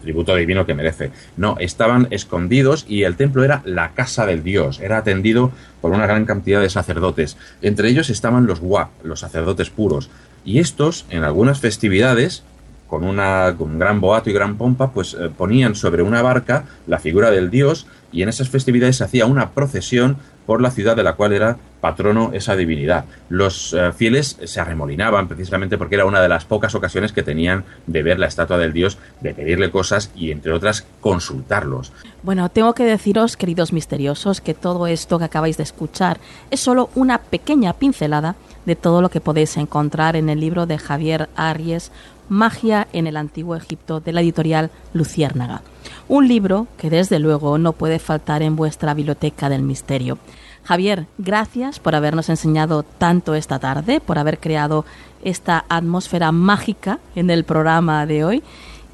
tributo 0.00 0.34
divino 0.34 0.66
que 0.66 0.74
merece. 0.74 1.10
No, 1.36 1.56
estaban 1.60 2.08
escondidos 2.10 2.86
y 2.88 3.02
el 3.02 3.16
templo 3.16 3.44
era 3.44 3.62
la 3.64 3.92
casa 3.92 4.26
del 4.26 4.42
Dios, 4.42 4.80
era 4.80 4.96
atendido 4.98 5.52
por 5.80 5.92
una 5.92 6.06
gran 6.06 6.24
cantidad 6.24 6.60
de 6.60 6.70
sacerdotes. 6.70 7.36
Entre 7.60 7.88
ellos 7.88 8.10
estaban 8.10 8.46
los 8.46 8.60
Wa, 8.62 8.90
los 9.04 9.20
sacerdotes 9.20 9.70
puros. 9.70 10.10
Y 10.44 10.58
estos, 10.58 11.04
en 11.10 11.22
algunas 11.22 11.60
festividades, 11.60 12.42
con, 12.88 13.04
una, 13.04 13.54
con 13.56 13.70
un 13.70 13.78
gran 13.78 14.00
boato 14.00 14.28
y 14.28 14.32
gran 14.32 14.56
pompa, 14.56 14.90
pues 14.90 15.14
eh, 15.14 15.30
ponían 15.36 15.74
sobre 15.74 16.02
una 16.02 16.20
barca 16.20 16.64
la 16.86 16.98
figura 16.98 17.30
del 17.30 17.50
dios 17.50 17.86
y 18.12 18.22
en 18.22 18.28
esas 18.28 18.50
festividades 18.50 18.96
se 18.96 19.04
hacía 19.04 19.24
una 19.24 19.50
procesión 19.52 20.18
por 20.46 20.60
la 20.60 20.70
ciudad 20.70 20.96
de 20.96 21.02
la 21.02 21.14
cual 21.14 21.32
era 21.32 21.56
patrono 21.80 22.30
esa 22.32 22.54
divinidad. 22.54 23.04
Los 23.28 23.72
eh, 23.72 23.92
fieles 23.92 24.38
se 24.44 24.60
arremolinaban 24.60 25.26
precisamente 25.28 25.76
porque 25.76 25.96
era 25.96 26.04
una 26.04 26.22
de 26.22 26.28
las 26.28 26.44
pocas 26.44 26.74
ocasiones 26.74 27.12
que 27.12 27.22
tenían 27.22 27.64
de 27.86 28.02
ver 28.02 28.18
la 28.18 28.28
estatua 28.28 28.56
del 28.56 28.72
dios, 28.72 28.98
de 29.20 29.34
pedirle 29.34 29.70
cosas 29.70 30.10
y, 30.14 30.30
entre 30.30 30.52
otras, 30.52 30.86
consultarlos. 31.00 31.92
Bueno, 32.22 32.48
tengo 32.48 32.72
que 32.72 32.84
deciros, 32.84 33.36
queridos 33.36 33.72
misteriosos, 33.72 34.40
que 34.40 34.54
todo 34.54 34.86
esto 34.86 35.18
que 35.18 35.24
acabáis 35.24 35.56
de 35.56 35.64
escuchar 35.64 36.18
es 36.50 36.60
solo 36.60 36.88
una 36.94 37.18
pequeña 37.18 37.72
pincelada 37.72 38.36
de 38.64 38.76
todo 38.76 39.02
lo 39.02 39.10
que 39.10 39.20
podéis 39.20 39.56
encontrar 39.56 40.14
en 40.14 40.28
el 40.28 40.38
libro 40.40 40.66
de 40.66 40.78
Javier 40.78 41.28
Arries, 41.34 41.90
Magia 42.28 42.86
en 42.92 43.08
el 43.08 43.16
Antiguo 43.16 43.56
Egipto, 43.56 44.00
de 44.00 44.12
la 44.12 44.20
editorial 44.20 44.70
Luciérnaga. 44.94 45.62
Un 46.08 46.28
libro 46.28 46.66
que 46.78 46.90
desde 46.90 47.18
luego 47.18 47.58
no 47.58 47.72
puede 47.72 47.98
faltar 47.98 48.42
en 48.42 48.56
vuestra 48.56 48.94
biblioteca 48.94 49.48
del 49.48 49.62
misterio. 49.62 50.18
Javier, 50.64 51.06
gracias 51.18 51.80
por 51.80 51.94
habernos 51.94 52.28
enseñado 52.28 52.82
tanto 52.82 53.34
esta 53.34 53.58
tarde, 53.58 54.00
por 54.00 54.18
haber 54.18 54.38
creado 54.38 54.84
esta 55.24 55.64
atmósfera 55.68 56.32
mágica 56.32 56.98
en 57.14 57.30
el 57.30 57.44
programa 57.44 58.06
de 58.06 58.24
hoy 58.24 58.42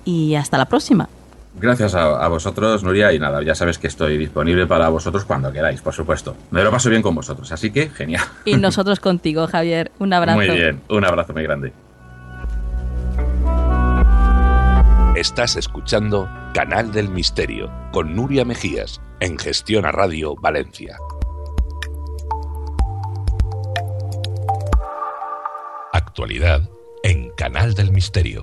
y 0.05 0.35
hasta 0.35 0.59
la 0.59 0.67
próxima. 0.67 1.09
Gracias 1.61 1.95
a, 1.95 2.29
vosotros, 2.29 2.85
Nuria, 2.85 3.13
y 3.13 3.19
nada, 3.19 3.43
ya 3.43 3.55
sabes 3.55 3.79
que 3.79 3.89
estoy 3.89 4.17
disponible 4.17 4.67
para 4.67 4.89
vosotros 4.91 5.25
cuando 5.25 5.53
queráis, 5.53 5.81
por 5.81 5.93
supuesto. 5.93 6.37
Me 6.53 6.63
lo 6.63 6.71
paso 6.71 6.89
bien 6.89 7.03
con 7.03 7.15
vosotros, 7.15 7.51
así 7.51 7.73
que 7.73 7.91
genial. 7.91 8.25
Y 8.45 8.57
nosotros 8.57 9.01
contigo, 9.01 9.47
Javier. 9.49 9.91
Un 9.99 10.13
abrazo. 10.13 10.39
Muy 10.39 10.51
bien, 10.51 10.81
un 10.89 11.05
abrazo 11.05 11.33
muy 11.33 11.43
grande. 11.43 11.73
Estás 15.17 15.57
escuchando 15.57 16.29
Canal 16.59 16.91
del 16.91 17.09
Misterio 17.09 17.71
con 17.93 18.17
Nuria 18.17 18.45
Mejías 18.45 19.01
en 19.21 19.39
Gestión 19.39 19.87
a 19.87 19.93
Radio 19.93 20.35
Valencia. 20.35 20.99
Actualidad 25.93 26.69
en 27.05 27.31
Canal 27.37 27.75
del 27.75 27.93
Misterio. 27.93 28.43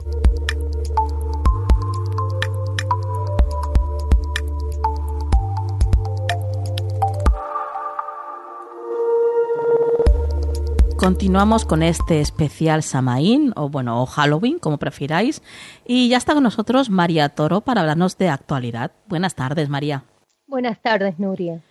Continuamos 10.97 11.65
con 11.65 11.83
este 11.83 12.21
especial 12.21 12.81
Samaín, 12.81 13.51
o 13.57 13.67
bueno, 13.69 14.01
o 14.01 14.05
Halloween, 14.05 14.59
como 14.59 14.77
prefiráis. 14.77 15.41
Y 15.85 16.07
ya 16.07 16.17
está 16.17 16.33
con 16.33 16.43
nosotros 16.43 16.89
María 16.89 17.27
Toro 17.29 17.61
para 17.61 17.81
hablarnos 17.81 18.17
de 18.17 18.29
actualidad. 18.29 18.91
Buenas 19.07 19.35
tardes, 19.35 19.67
María. 19.67 20.05
Buenas 20.47 20.81
tardes, 20.81 21.19
Nuria. 21.19 21.61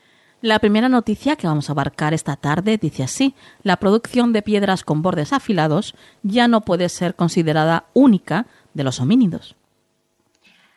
La 0.42 0.58
primera 0.58 0.90
noticia 0.90 1.36
que 1.36 1.46
vamos 1.46 1.70
a 1.70 1.72
abarcar 1.72 2.12
esta 2.12 2.36
tarde 2.36 2.76
dice 2.76 3.02
así, 3.02 3.34
la 3.62 3.78
producción 3.78 4.34
de 4.34 4.42
piedras 4.42 4.84
con 4.84 5.00
bordes 5.00 5.32
afilados 5.32 5.94
ya 6.22 6.46
no 6.46 6.60
puede 6.60 6.90
ser 6.90 7.14
considerada 7.14 7.86
única 7.94 8.46
de 8.74 8.84
los 8.84 9.00
homínidos. 9.00 9.56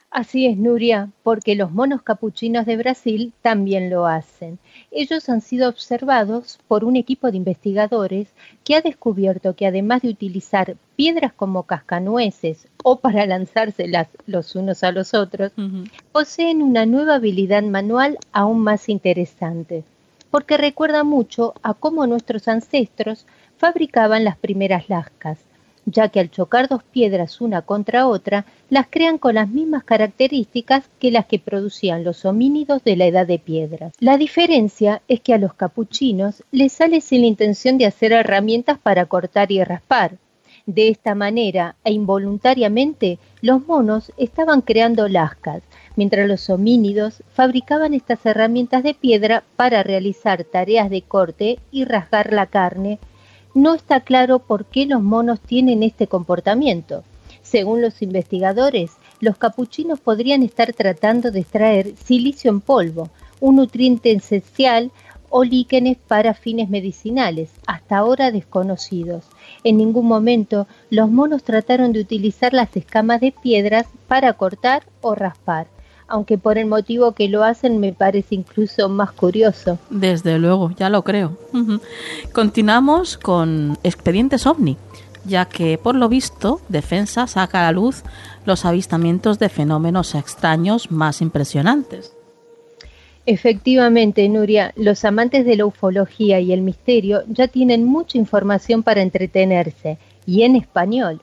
Así 0.10 0.48
es, 0.48 0.58
Nuria, 0.58 1.10
porque 1.22 1.56
los 1.56 1.72
monos 1.72 2.02
capuchinos 2.02 2.66
de 2.66 2.78
Brasil 2.78 3.34
también 3.42 3.90
lo 3.90 4.08
hacen. 4.08 4.58
Ellos 4.92 5.28
han 5.30 5.42
sido 5.42 5.70
observados 5.70 6.60
por 6.68 6.86
un 6.86 6.96
equipo 6.96 7.30
de 7.30 7.38
investigadores 7.38 8.30
que 8.64 8.76
ha 8.76 8.82
descubierto 8.82 9.56
que 9.56 9.68
además 9.68 10.02
de 10.02 10.10
utilizar 10.10 10.78
piedras 10.96 11.34
como 11.34 11.64
cascanueces 11.64 12.68
o 12.84 13.00
para 13.00 13.26
lanzárselas 13.26 14.08
los 14.26 14.56
unos 14.56 14.84
a 14.84 14.92
los 14.92 15.14
otros, 15.14 15.52
poseen 16.12 16.62
una 16.62 16.86
nueva 16.86 17.16
habilidad 17.16 17.64
manual 17.64 18.18
aún 18.32 18.62
más 18.62 18.88
interesante, 18.88 19.84
porque 20.32 20.58
recuerda 20.58 21.04
mucho 21.04 21.54
a 21.64 21.74
cómo 21.74 22.08
nuestros 22.08 22.48
ancestros 22.48 23.26
fabricaban 23.58 24.24
las 24.24 24.38
primeras 24.38 24.90
lascas 24.90 25.40
ya 25.88 26.10
que 26.10 26.20
al 26.20 26.30
chocar 26.30 26.68
dos 26.68 26.84
piedras 26.84 27.40
una 27.40 27.62
contra 27.62 28.08
otra, 28.08 28.46
las 28.70 28.88
crean 28.90 29.18
con 29.18 29.36
las 29.36 29.48
mismas 29.48 29.86
características 29.86 30.90
que 31.00 31.12
las 31.12 31.26
que 31.26 31.40
producían 31.40 32.04
los 32.04 32.26
homínidos 32.26 32.84
de 32.84 32.98
la 32.98 33.06
edad 33.06 33.26
de 33.26 33.40
piedras. 33.40 33.94
La 34.00 34.18
diferencia 34.18 35.02
es 35.08 35.22
que 35.22 35.34
a 35.34 35.38
los 35.38 35.54
capuchinos 35.54 36.44
les 36.52 36.74
sale 36.74 37.00
sin 37.00 37.22
la 37.22 37.28
intención 37.28 37.78
de 37.78 37.86
hacer 37.86 38.12
herramientas 38.12 38.78
para 38.78 39.06
cortar 39.06 39.50
y 39.52 39.64
raspar. 39.64 40.18
De 40.66 40.90
esta 40.90 41.16
manera 41.16 41.78
e 41.86 41.94
involuntariamente, 41.94 43.20
los 43.42 43.66
monos 43.66 44.12
estaban 44.18 44.60
creando 44.60 45.08
lascas, 45.08 45.64
mientras 45.96 46.28
los 46.28 46.50
homínidos 46.50 47.24
fabricaban 47.34 47.94
estas 47.94 48.26
herramientas 48.26 48.84
de 48.84 48.94
piedra 48.94 49.46
para 49.56 49.84
realizar 49.84 50.44
tareas 50.44 50.90
de 50.90 51.04
corte 51.04 51.60
y 51.72 51.86
rasgar 51.86 52.34
la 52.34 52.48
carne 52.48 53.00
no 53.58 53.74
está 53.74 54.02
claro 54.02 54.38
por 54.38 54.66
qué 54.66 54.86
los 54.86 55.02
monos 55.02 55.40
tienen 55.40 55.82
este 55.82 56.06
comportamiento. 56.06 57.04
Según 57.42 57.82
los 57.82 58.04
investigadores, 58.04 58.92
los 59.20 59.36
capuchinos 59.36 60.00
podrían 60.00 60.44
estar 60.44 60.74
tratando 60.74 61.32
de 61.32 61.40
extraer 61.40 61.96
silicio 61.98 62.52
en 62.52 62.62
polvo, 62.62 63.10
un 63.40 63.56
nutriente 63.56 64.12
esencial 64.12 64.92
o 65.32 65.44
líquenes 65.44 65.98
para 65.98 66.36
fines 66.36 66.70
medicinales, 66.70 67.50
hasta 67.66 67.98
ahora 67.98 68.30
desconocidos. 68.30 69.26
En 69.64 69.78
ningún 69.78 70.06
momento 70.06 70.68
los 70.92 71.10
monos 71.10 71.42
trataron 71.42 71.94
de 71.94 72.02
utilizar 72.02 72.54
las 72.54 72.78
escamas 72.78 73.22
de 73.22 73.32
piedras 73.32 73.88
para 74.08 74.34
cortar 74.34 74.84
o 75.02 75.16
raspar, 75.16 75.66
aunque 76.08 76.38
por 76.38 76.58
el 76.58 76.66
motivo 76.66 77.12
que 77.12 77.30
lo 77.30 77.44
hacen 77.44 77.80
me 77.80 77.94
parece 77.94 78.36
incluso 78.36 78.90
más 78.90 79.12
curioso. 79.12 79.78
Desde 79.90 80.40
luego, 80.40 80.72
ya 80.78 80.90
lo 80.90 81.04
creo. 81.04 81.38
Continuamos 82.34 83.18
con 83.18 83.78
expedientes 83.84 84.46
ovni, 84.46 84.78
ya 85.26 85.46
que 85.46 85.78
por 85.78 85.96
lo 85.96 86.10
visto 86.10 86.62
Defensa 86.70 87.28
saca 87.28 87.60
a 87.60 87.64
la 87.64 87.72
luz 87.74 88.04
los 88.46 88.66
avistamientos 88.66 89.40
de 89.40 89.50
fenómenos 89.50 90.16
extraños 90.16 90.92
más 90.92 91.22
impresionantes. 91.22 92.14
Efectivamente, 93.26 94.30
Nuria, 94.30 94.72
los 94.78 95.04
amantes 95.04 95.46
de 95.46 95.58
la 95.58 95.66
ufología 95.66 96.40
y 96.40 96.54
el 96.54 96.62
misterio 96.62 97.24
ya 97.28 97.50
tienen 97.50 97.84
mucha 97.84 98.18
información 98.18 98.84
para 98.84 99.02
entretenerse, 99.02 99.98
y 100.26 100.44
en 100.44 100.56
español, 100.56 101.22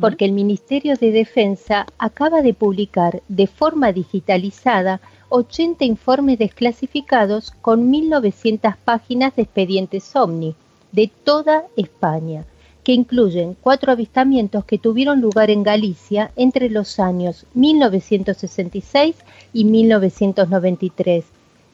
porque 0.00 0.24
el 0.24 0.32
Ministerio 0.32 0.96
de 0.96 1.12
Defensa 1.12 1.86
acaba 1.98 2.42
de 2.42 2.54
publicar 2.54 3.22
de 3.28 3.46
forma 3.46 3.92
digitalizada 3.92 5.00
80 5.28 5.84
informes 5.84 6.38
desclasificados 6.38 7.50
con 7.50 7.92
1.900 7.92 8.76
páginas 8.84 9.34
de 9.36 9.42
expedientes 9.42 10.14
OVNI 10.14 10.54
de 10.92 11.10
toda 11.24 11.64
España, 11.76 12.44
que 12.82 12.92
incluyen 12.92 13.56
cuatro 13.60 13.92
avistamientos 13.92 14.64
que 14.64 14.78
tuvieron 14.78 15.20
lugar 15.20 15.50
en 15.50 15.62
Galicia 15.62 16.30
entre 16.36 16.70
los 16.70 17.00
años 17.00 17.46
1966 17.54 19.16
y 19.52 19.64
1993 19.64 21.24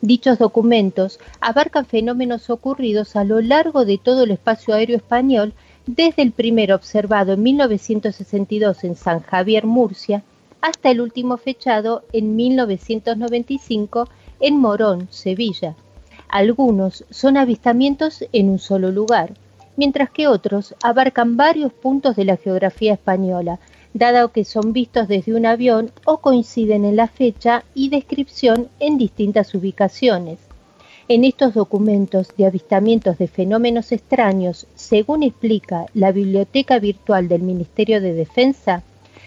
Dichos 0.02 0.38
documentos 0.38 1.20
abarcan 1.42 1.84
fenómenos 1.84 2.48
ocurridos 2.48 3.16
a 3.16 3.24
lo 3.24 3.42
largo 3.42 3.84
de 3.84 3.98
todo 3.98 4.22
el 4.24 4.30
espacio 4.30 4.72
aéreo 4.72 4.96
español, 4.96 5.52
desde 5.86 6.22
el 6.22 6.32
primero 6.32 6.74
observado 6.74 7.32
en 7.32 7.42
1962 7.42 8.84
en 8.84 8.96
San 8.96 9.20
Javier, 9.20 9.66
Murcia, 9.66 10.22
hasta 10.60 10.90
el 10.90 11.00
último 11.00 11.36
fechado 11.36 12.02
en 12.12 12.36
1995 12.36 14.08
en 14.40 14.56
Morón, 14.58 15.08
Sevilla. 15.10 15.74
Algunos 16.28 17.04
son 17.10 17.36
avistamientos 17.36 18.24
en 18.32 18.50
un 18.50 18.58
solo 18.58 18.90
lugar, 18.90 19.32
mientras 19.76 20.10
que 20.10 20.28
otros 20.28 20.74
abarcan 20.82 21.36
varios 21.36 21.72
puntos 21.72 22.16
de 22.16 22.24
la 22.24 22.36
geografía 22.36 22.92
española, 22.92 23.58
dado 23.94 24.30
que 24.30 24.44
son 24.44 24.72
vistos 24.72 25.08
desde 25.08 25.34
un 25.34 25.46
avión 25.46 25.90
o 26.04 26.18
coinciden 26.18 26.84
en 26.84 26.96
la 26.96 27.08
fecha 27.08 27.64
y 27.74 27.88
descripción 27.88 28.68
en 28.78 28.98
distintas 28.98 29.54
ubicaciones. 29.54 30.49
En 31.10 31.24
estos 31.24 31.54
documentos 31.54 32.28
de 32.36 32.46
avistamientos 32.46 33.18
de 33.18 33.26
fenómenos 33.26 33.90
extraños, 33.90 34.68
según 34.76 35.24
explica 35.24 35.86
la 35.92 36.12
Biblioteca 36.12 36.78
Virtual 36.78 37.26
del 37.26 37.42
Ministerio 37.42 38.00
de 38.00 38.12
Defensa, 38.12 38.84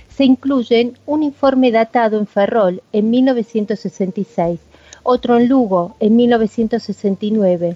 se 0.07 0.23
incluyen 0.23 0.97
un 1.05 1.23
informe 1.23 1.73
datado 1.73 2.17
en 2.17 2.25
Ferrol 2.25 2.81
en 2.93 3.09
1966, 3.09 4.61
otro 5.03 5.37
en 5.37 5.49
Lugo 5.49 5.97
en 5.99 6.15
1969 6.15 7.75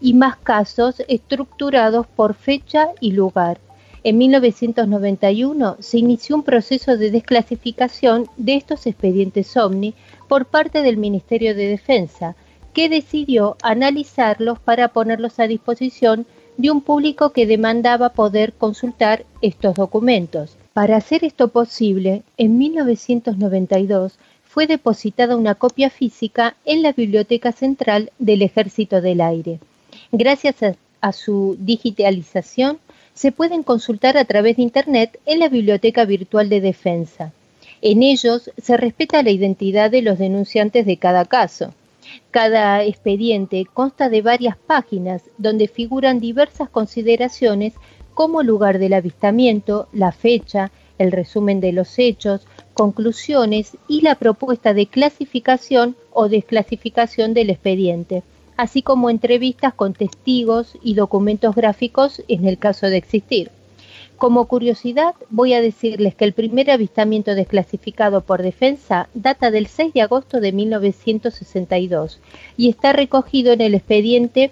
y 0.00 0.14
más 0.14 0.36
casos 0.36 1.02
estructurados 1.08 2.06
por 2.06 2.34
fecha 2.34 2.90
y 3.00 3.10
lugar, 3.10 3.58
en 4.04 4.18
1991 4.18 5.78
se 5.80 5.98
inició 5.98 6.36
un 6.36 6.44
proceso 6.44 6.96
de 6.96 7.10
desclasificación 7.10 8.28
de 8.36 8.54
estos 8.54 8.86
expedientes 8.86 9.56
OVNI 9.56 9.94
por 10.28 10.46
parte 10.46 10.82
del 10.82 10.96
Ministerio 10.96 11.56
de 11.56 11.66
Defensa, 11.66 12.36
que 12.78 12.88
decidió 12.88 13.56
analizarlos 13.60 14.60
para 14.60 14.86
ponerlos 14.86 15.40
a 15.40 15.48
disposición 15.48 16.26
de 16.58 16.70
un 16.70 16.80
público 16.80 17.30
que 17.30 17.44
demandaba 17.44 18.10
poder 18.10 18.52
consultar 18.52 19.24
estos 19.42 19.74
documentos. 19.74 20.56
Para 20.74 20.96
hacer 20.96 21.24
esto 21.24 21.48
posible, 21.48 22.22
en 22.36 22.56
1992 22.56 24.20
fue 24.44 24.68
depositada 24.68 25.36
una 25.36 25.56
copia 25.56 25.90
física 25.90 26.54
en 26.64 26.82
la 26.82 26.92
Biblioteca 26.92 27.50
Central 27.50 28.12
del 28.20 28.42
Ejército 28.42 29.00
del 29.00 29.22
Aire. 29.22 29.58
Gracias 30.12 30.54
a, 31.00 31.12
su 31.12 31.56
digitalización, 31.58 32.78
se 33.12 33.32
pueden 33.32 33.64
consultar 33.64 34.16
a 34.16 34.24
través 34.24 34.56
de 34.56 34.62
Internet 34.62 35.18
en 35.26 35.40
la 35.40 35.48
Biblioteca 35.48 36.04
Virtual 36.04 36.48
de 36.48 36.60
Defensa. 36.60 37.32
En 37.82 38.04
ellos 38.04 38.52
se 38.56 38.76
respeta 38.76 39.24
la 39.24 39.30
identidad 39.30 39.90
de 39.90 40.02
los 40.02 40.16
denunciantes 40.16 40.86
de 40.86 40.96
cada 40.96 41.24
caso. 41.24 41.74
Cada 42.30 42.82
expediente 42.84 43.66
consta 43.72 44.08
de 44.08 44.22
varias 44.22 44.56
páginas 44.56 45.22
donde 45.38 45.68
figuran 45.68 46.20
diversas 46.20 46.68
consideraciones 46.68 47.74
como 48.14 48.42
lugar 48.42 48.78
del 48.78 48.94
avistamiento, 48.94 49.88
la 49.92 50.12
fecha, 50.12 50.70
el 50.98 51.12
resumen 51.12 51.60
de 51.60 51.72
los 51.72 51.98
hechos, 51.98 52.46
conclusiones 52.74 53.76
y 53.86 54.00
la 54.00 54.16
propuesta 54.16 54.74
de 54.74 54.86
clasificación 54.86 55.96
o 56.12 56.28
desclasificación 56.28 57.34
del 57.34 57.50
expediente 57.50 58.22
así 58.58 58.82
como 58.82 59.08
entrevistas 59.08 59.72
con 59.72 59.94
testigos 59.94 60.76
y 60.82 60.94
documentos 60.94 61.54
gráficos 61.54 62.22
en 62.26 62.44
el 62.44 62.58
caso 62.58 62.88
de 62.88 62.96
existir. 62.96 63.52
Como 64.18 64.44
curiosidad, 64.46 65.14
voy 65.30 65.54
a 65.54 65.60
decirles 65.60 66.16
que 66.16 66.24
el 66.24 66.32
primer 66.32 66.72
avistamiento 66.72 67.36
desclasificado 67.36 68.22
por 68.22 68.42
defensa 68.42 69.08
data 69.14 69.52
del 69.52 69.68
6 69.68 69.94
de 69.94 70.02
agosto 70.02 70.40
de 70.40 70.50
1962 70.50 72.18
y 72.56 72.68
está 72.68 72.92
recogido 72.92 73.52
en 73.52 73.60
el 73.60 73.76
expediente 73.76 74.50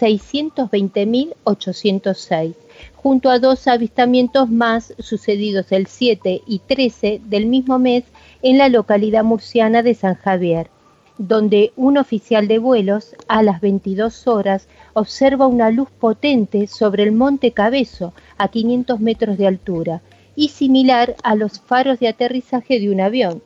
620.806, 0.00 2.54
junto 2.94 3.30
a 3.30 3.40
dos 3.40 3.66
avistamientos 3.66 4.48
más 4.48 4.94
sucedidos 5.00 5.72
el 5.72 5.88
7 5.88 6.42
y 6.46 6.60
13 6.60 7.20
del 7.24 7.46
mismo 7.46 7.80
mes 7.80 8.04
en 8.42 8.56
la 8.56 8.68
localidad 8.68 9.24
murciana 9.24 9.82
de 9.82 9.94
San 9.94 10.14
Javier 10.14 10.70
donde 11.18 11.72
un 11.74 11.98
oficial 11.98 12.46
de 12.46 12.58
vuelos 12.58 13.16
a 13.26 13.42
las 13.42 13.60
22 13.60 14.28
horas 14.28 14.68
observa 14.98 15.46
una 15.46 15.70
luz 15.70 15.88
potente 15.90 16.66
sobre 16.66 17.02
el 17.02 17.12
monte 17.12 17.52
Cabezo 17.52 18.12
a 18.36 18.48
500 18.48 19.00
metros 19.00 19.38
de 19.38 19.46
altura 19.46 20.02
y 20.36 20.48
similar 20.48 21.16
a 21.22 21.34
los 21.34 21.60
faros 21.60 21.98
de 21.98 22.08
aterrizaje 22.08 22.78
de 22.80 22.90
un 22.90 23.00
avión. 23.00 23.42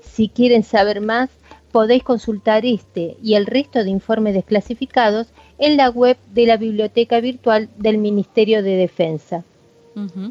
Si 0.00 0.28
quieren 0.28 0.62
saber 0.62 1.00
más, 1.00 1.30
podéis 1.72 2.02
consultar 2.02 2.64
este 2.64 3.16
y 3.22 3.34
el 3.34 3.46
resto 3.46 3.84
de 3.84 3.90
informes 3.90 4.34
desclasificados 4.34 5.28
en 5.58 5.76
la 5.76 5.90
web 5.90 6.16
de 6.32 6.46
la 6.46 6.56
Biblioteca 6.56 7.20
Virtual 7.20 7.68
del 7.76 7.98
Ministerio 7.98 8.62
de 8.62 8.76
Defensa. 8.76 9.44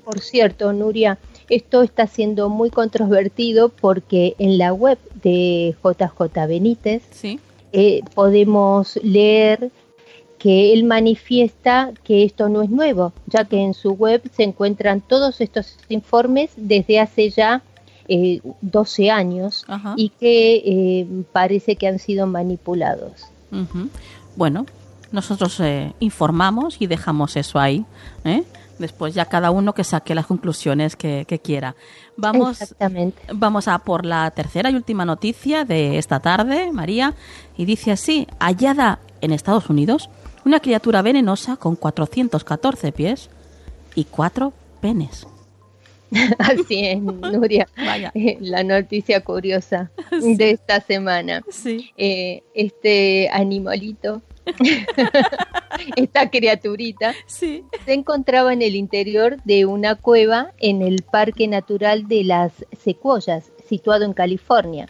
Por 0.06 0.22
cierto, 0.22 0.72
Nuria, 0.72 1.18
esto 1.50 1.84
está 1.84 2.08
siendo 2.08 2.48
muy 2.48 2.70
controvertido 2.70 3.68
porque 3.68 4.34
en 4.40 4.58
la 4.58 4.74
web 4.74 4.98
de 5.22 5.76
JJ 5.84 6.48
Benítez 6.48 7.04
eh, 7.74 8.02
podemos 8.16 8.98
leer 9.04 9.70
que 10.40 10.74
él 10.74 10.84
manifiesta 10.84 11.92
que 12.04 12.24
esto 12.24 12.50
no 12.50 12.62
es 12.62 12.70
nuevo, 12.70 13.14
ya 13.28 13.46
que 13.46 13.62
en 13.62 13.74
su 13.74 13.92
web 13.92 14.22
se 14.36 14.44
encuentran 14.44 15.02
todos 15.02 15.42
estos 15.42 15.78
informes 15.90 16.52
desde 16.56 17.00
hace 17.00 17.30
ya 17.30 17.64
12 18.62 19.04
eh, 19.04 19.12
años 19.12 19.66
y 19.96 20.10
que 20.10 20.56
eh, 20.56 21.08
parece 21.32 21.76
que 21.76 21.88
han 21.88 22.00
sido 22.00 22.28
manipulados. 22.28 23.26
Bueno, 24.36 24.66
nosotros 25.12 25.62
informamos 26.00 26.82
y 26.82 26.88
dejamos 26.88 27.36
eso 27.36 27.60
ahí. 27.60 27.86
Después 28.80 29.16
ya 29.16 29.26
cada 29.26 29.50
uno 29.50 29.74
que 29.74 29.84
saque 29.84 30.14
las 30.14 30.28
conclusiones 30.28 30.96
que, 30.96 31.42
quiera. 31.44 31.76
Vamos, 32.16 32.76
vamos 33.34 33.68
a 33.68 33.80
por 33.80 34.06
la 34.06 34.30
tercera 34.32 34.70
y 34.70 34.76
última 34.76 35.06
noticia 35.06 35.66
de 35.66 35.98
esta 35.98 36.20
tarde, 36.20 36.72
María, 36.72 37.16
y 37.58 37.66
dice 37.66 37.92
así, 37.92 38.28
hallada 38.40 39.00
en 39.22 39.32
Estados 39.32 39.70
Unidos 39.70 40.10
una 40.48 40.62
criatura 40.62 41.02
venenosa 41.02 41.58
con 41.58 41.76
414 41.76 42.92
pies 42.94 43.30
y 43.96 44.06
cuatro 44.06 44.54
penes. 44.80 45.28
Así 46.40 46.86
es, 46.86 47.02
Nuria. 47.02 47.68
Vaya. 47.78 48.12
Eh, 48.16 48.38
la 48.40 48.64
noticia 48.64 49.22
curiosa 49.26 49.92
de 50.12 50.52
esta 50.52 50.80
semana. 50.80 51.44
Sí. 51.50 51.92
Eh, 51.98 52.44
este 52.54 53.30
animalito 53.32 54.22
esta 55.98 56.30
criaturita, 56.30 57.14
se 57.26 57.64
encontraba 57.88 58.54
en 58.54 58.62
el 58.62 58.76
interior 58.76 59.38
de 59.44 59.66
una 59.66 59.96
cueva 59.96 60.54
en 60.60 60.82
el 60.82 61.04
Parque 61.04 61.48
Natural 61.48 62.08
de 62.08 62.24
las 62.24 62.54
Secuoyas, 62.82 63.52
situado 63.68 64.06
en 64.06 64.14
California. 64.14 64.88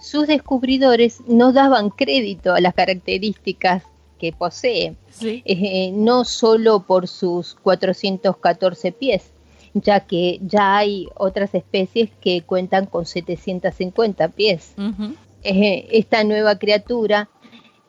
Sus 0.00 0.26
descubridores 0.26 1.22
no 1.26 1.52
daban 1.52 1.88
crédito 1.90 2.54
a 2.54 2.60
las 2.60 2.74
características 2.74 3.84
que 4.18 4.32
posee, 4.32 4.96
eh, 5.22 5.90
no 5.92 6.24
solo 6.24 6.80
por 6.80 7.08
sus 7.08 7.54
414 7.62 8.92
pies, 8.92 9.30
ya 9.74 10.00
que 10.00 10.40
ya 10.42 10.76
hay 10.76 11.08
otras 11.16 11.54
especies 11.54 12.10
que 12.20 12.42
cuentan 12.42 12.86
con 12.86 13.06
750 13.06 14.28
pies. 14.28 14.74
Eh, 15.44 15.88
esta 15.92 16.24
nueva 16.24 16.58
criatura 16.58 17.28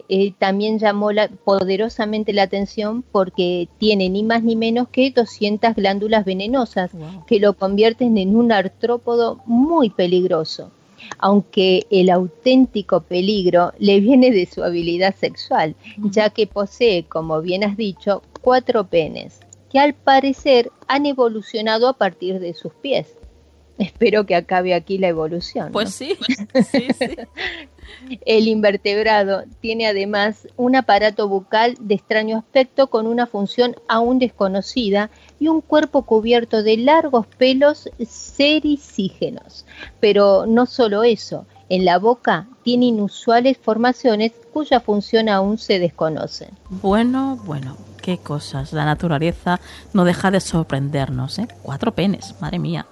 eh, 0.08 0.34
también 0.38 0.80
llamó 0.80 1.10
poderosamente 1.44 2.34
la 2.34 2.44
atención 2.44 3.04
porque 3.04 3.68
tiene 3.78 4.10
ni 4.10 4.24
más 4.24 4.44
ni 4.44 4.56
menos 4.56 4.88
que 4.90 5.12
200 5.12 5.76
glándulas 5.76 6.26
venenosas 6.26 6.92
que 7.28 7.40
lo 7.40 7.54
convierten 7.54 8.18
en 8.18 8.36
un 8.36 8.52
artrópodo 8.52 9.42
muy 9.46 9.90
peligroso 9.90 10.72
aunque 11.18 11.86
el 11.90 12.10
auténtico 12.10 13.02
peligro 13.02 13.74
le 13.80 14.00
viene 14.00 14.32
de 14.32 14.46
su 14.46 14.64
habilidad 14.64 15.16
sexual, 15.16 15.76
ya 15.98 16.30
que 16.30 16.48
posee, 16.48 17.04
como 17.04 17.42
bien 17.42 17.64
has 17.64 17.78
dicho, 17.78 18.22
cuatro 18.42 18.88
penes, 18.88 19.40
que 19.72 19.80
al 19.80 19.94
parecer 19.94 20.72
han 20.88 21.06
evolucionado 21.06 21.88
a 21.88 21.94
partir 21.94 22.40
de 22.40 22.54
sus 22.54 22.74
pies. 22.74 23.16
Espero 23.78 24.26
que 24.26 24.36
acabe 24.36 24.74
aquí 24.74 24.98
la 24.98 25.08
evolución. 25.08 25.72
Pues 25.72 25.94
sí, 25.94 26.18
sí, 26.72 26.88
sí. 26.98 27.16
El 28.26 28.48
invertebrado 28.48 29.44
tiene 29.62 29.88
además 29.88 30.48
un 30.58 30.76
aparato 30.76 31.28
bucal 31.28 31.76
de 31.80 31.96
extraño 31.96 32.38
aspecto 32.38 32.88
con 32.88 33.08
una 33.08 33.28
función 33.28 33.76
aún 33.88 34.20
desconocida 34.20 35.10
y 35.40 35.48
un 35.48 35.62
cuerpo 35.62 36.04
cubierto 36.04 36.64
de 36.64 36.78
largos 36.78 37.28
pelos 37.28 37.90
sericígenos. 38.08 39.66
Pero 40.00 40.46
no 40.46 40.66
solo 40.66 41.04
eso, 41.04 41.46
en 41.70 41.86
la 41.86 42.00
boca 42.00 42.48
tiene 42.64 42.88
inusuales 42.88 43.58
formaciones 43.58 44.32
cuya 44.54 44.80
función 44.80 45.30
aún 45.30 45.58
se 45.58 45.80
desconoce. 45.80 46.50
Bueno, 46.70 47.40
bueno, 47.46 47.78
qué 48.02 48.18
cosas. 48.18 48.74
La 48.74 48.86
naturaleza 48.86 49.60
no 49.94 50.04
deja 50.04 50.32
de 50.32 50.40
sorprendernos, 50.40 51.40
¿eh? 51.40 51.48
Cuatro 51.62 51.94
penes, 51.94 52.36
madre 52.42 52.60
mía 52.60 52.86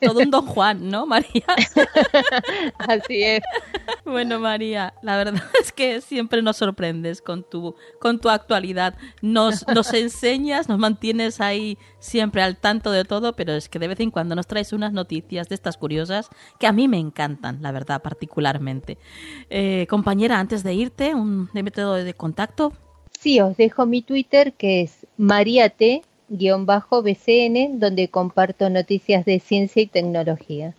todo 0.00 0.20
un 0.20 0.30
don 0.30 0.46
Juan, 0.46 0.88
¿no, 0.88 1.06
María? 1.06 1.44
Así 2.78 3.22
es. 3.22 3.42
Bueno, 4.04 4.38
María, 4.40 4.94
la 5.02 5.16
verdad 5.16 5.42
es 5.60 5.72
que 5.72 6.00
siempre 6.00 6.42
nos 6.42 6.56
sorprendes 6.56 7.20
con 7.22 7.42
tu, 7.42 7.74
con 8.00 8.20
tu 8.20 8.28
actualidad. 8.28 8.94
Nos, 9.22 9.66
nos 9.68 9.92
enseñas, 9.92 10.68
nos 10.68 10.78
mantienes 10.78 11.40
ahí 11.40 11.78
siempre 11.98 12.42
al 12.42 12.56
tanto 12.56 12.90
de 12.90 13.04
todo, 13.04 13.34
pero 13.34 13.52
es 13.52 13.68
que 13.68 13.78
de 13.78 13.88
vez 13.88 14.00
en 14.00 14.10
cuando 14.10 14.34
nos 14.34 14.46
traes 14.46 14.72
unas 14.72 14.92
noticias 14.92 15.48
de 15.48 15.54
estas 15.54 15.76
curiosas 15.76 16.28
que 16.58 16.66
a 16.66 16.72
mí 16.72 16.88
me 16.88 16.98
encantan, 16.98 17.62
la 17.62 17.72
verdad, 17.72 18.02
particularmente. 18.02 18.98
Eh, 19.50 19.86
compañera, 19.88 20.38
antes 20.38 20.62
de 20.62 20.74
irte, 20.74 21.14
un 21.14 21.48
método 21.52 21.94
de 21.94 22.14
contacto. 22.14 22.72
Sí, 23.18 23.40
os 23.40 23.56
dejo 23.56 23.86
mi 23.86 24.02
Twitter 24.02 24.52
que 24.52 24.82
es 24.82 25.06
María 25.16 25.70
T 25.70 26.02
bcn 26.28 27.78
donde 27.78 28.08
comparto 28.08 28.68
noticias 28.70 29.24
de 29.24 29.40
ciencia 29.40 29.82
y 29.82 29.86
tecnología. 29.86 30.74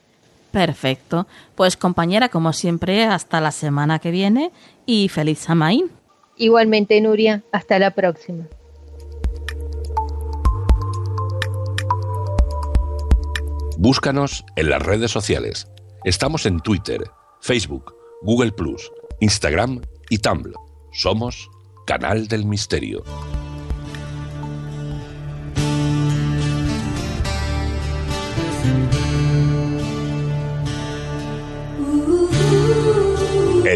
Perfecto. 0.52 1.28
Pues 1.56 1.78
compañera, 1.78 2.30
como 2.30 2.54
siempre, 2.54 3.04
hasta 3.04 3.42
la 3.42 3.52
semana 3.52 4.00
que 4.00 4.12
viene 4.12 4.52
y 4.86 5.10
feliz 5.10 5.40
Samaín. 5.40 5.92
Igualmente, 6.38 7.00
Nuria, 7.02 7.44
hasta 7.52 7.80
la 7.80 7.92
próxima. 7.92 8.46
Búscanos 13.78 14.44
en 14.56 14.70
las 14.70 14.82
redes 14.82 15.12
sociales. 15.12 15.68
Estamos 16.04 16.46
en 16.46 16.60
Twitter, 16.62 17.04
Facebook, 17.42 17.94
Google⁇ 18.24 18.52
Instagram 19.20 19.82
y 20.10 20.18
Tumblr. 20.18 20.54
Somos 20.92 21.50
Canal 21.86 22.28
del 22.28 22.46
Misterio. 22.46 23.04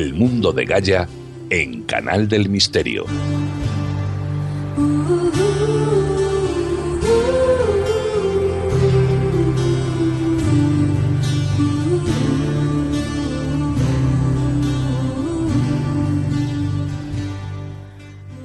El 0.01 0.15
mundo 0.15 0.51
de 0.51 0.65
Gaia 0.65 1.07
en 1.51 1.83
Canal 1.83 2.27
del 2.27 2.49
Misterio. 2.49 3.05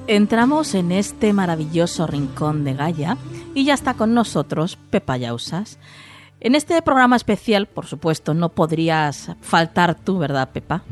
Entramos 0.06 0.74
en 0.74 0.92
este 0.92 1.32
maravilloso 1.32 2.06
rincón 2.06 2.64
de 2.64 2.74
Gaia 2.74 3.16
y 3.54 3.64
ya 3.64 3.72
está 3.72 3.94
con 3.94 4.12
nosotros 4.12 4.76
Pepa 4.90 5.16
Yausas. 5.16 5.78
En 6.40 6.54
este 6.54 6.82
programa 6.82 7.16
especial, 7.16 7.64
por 7.64 7.86
supuesto, 7.86 8.34
no 8.34 8.50
podrías 8.50 9.30
faltar 9.40 9.94
tú, 9.94 10.18
¿verdad, 10.18 10.50
Pepa? 10.52 10.82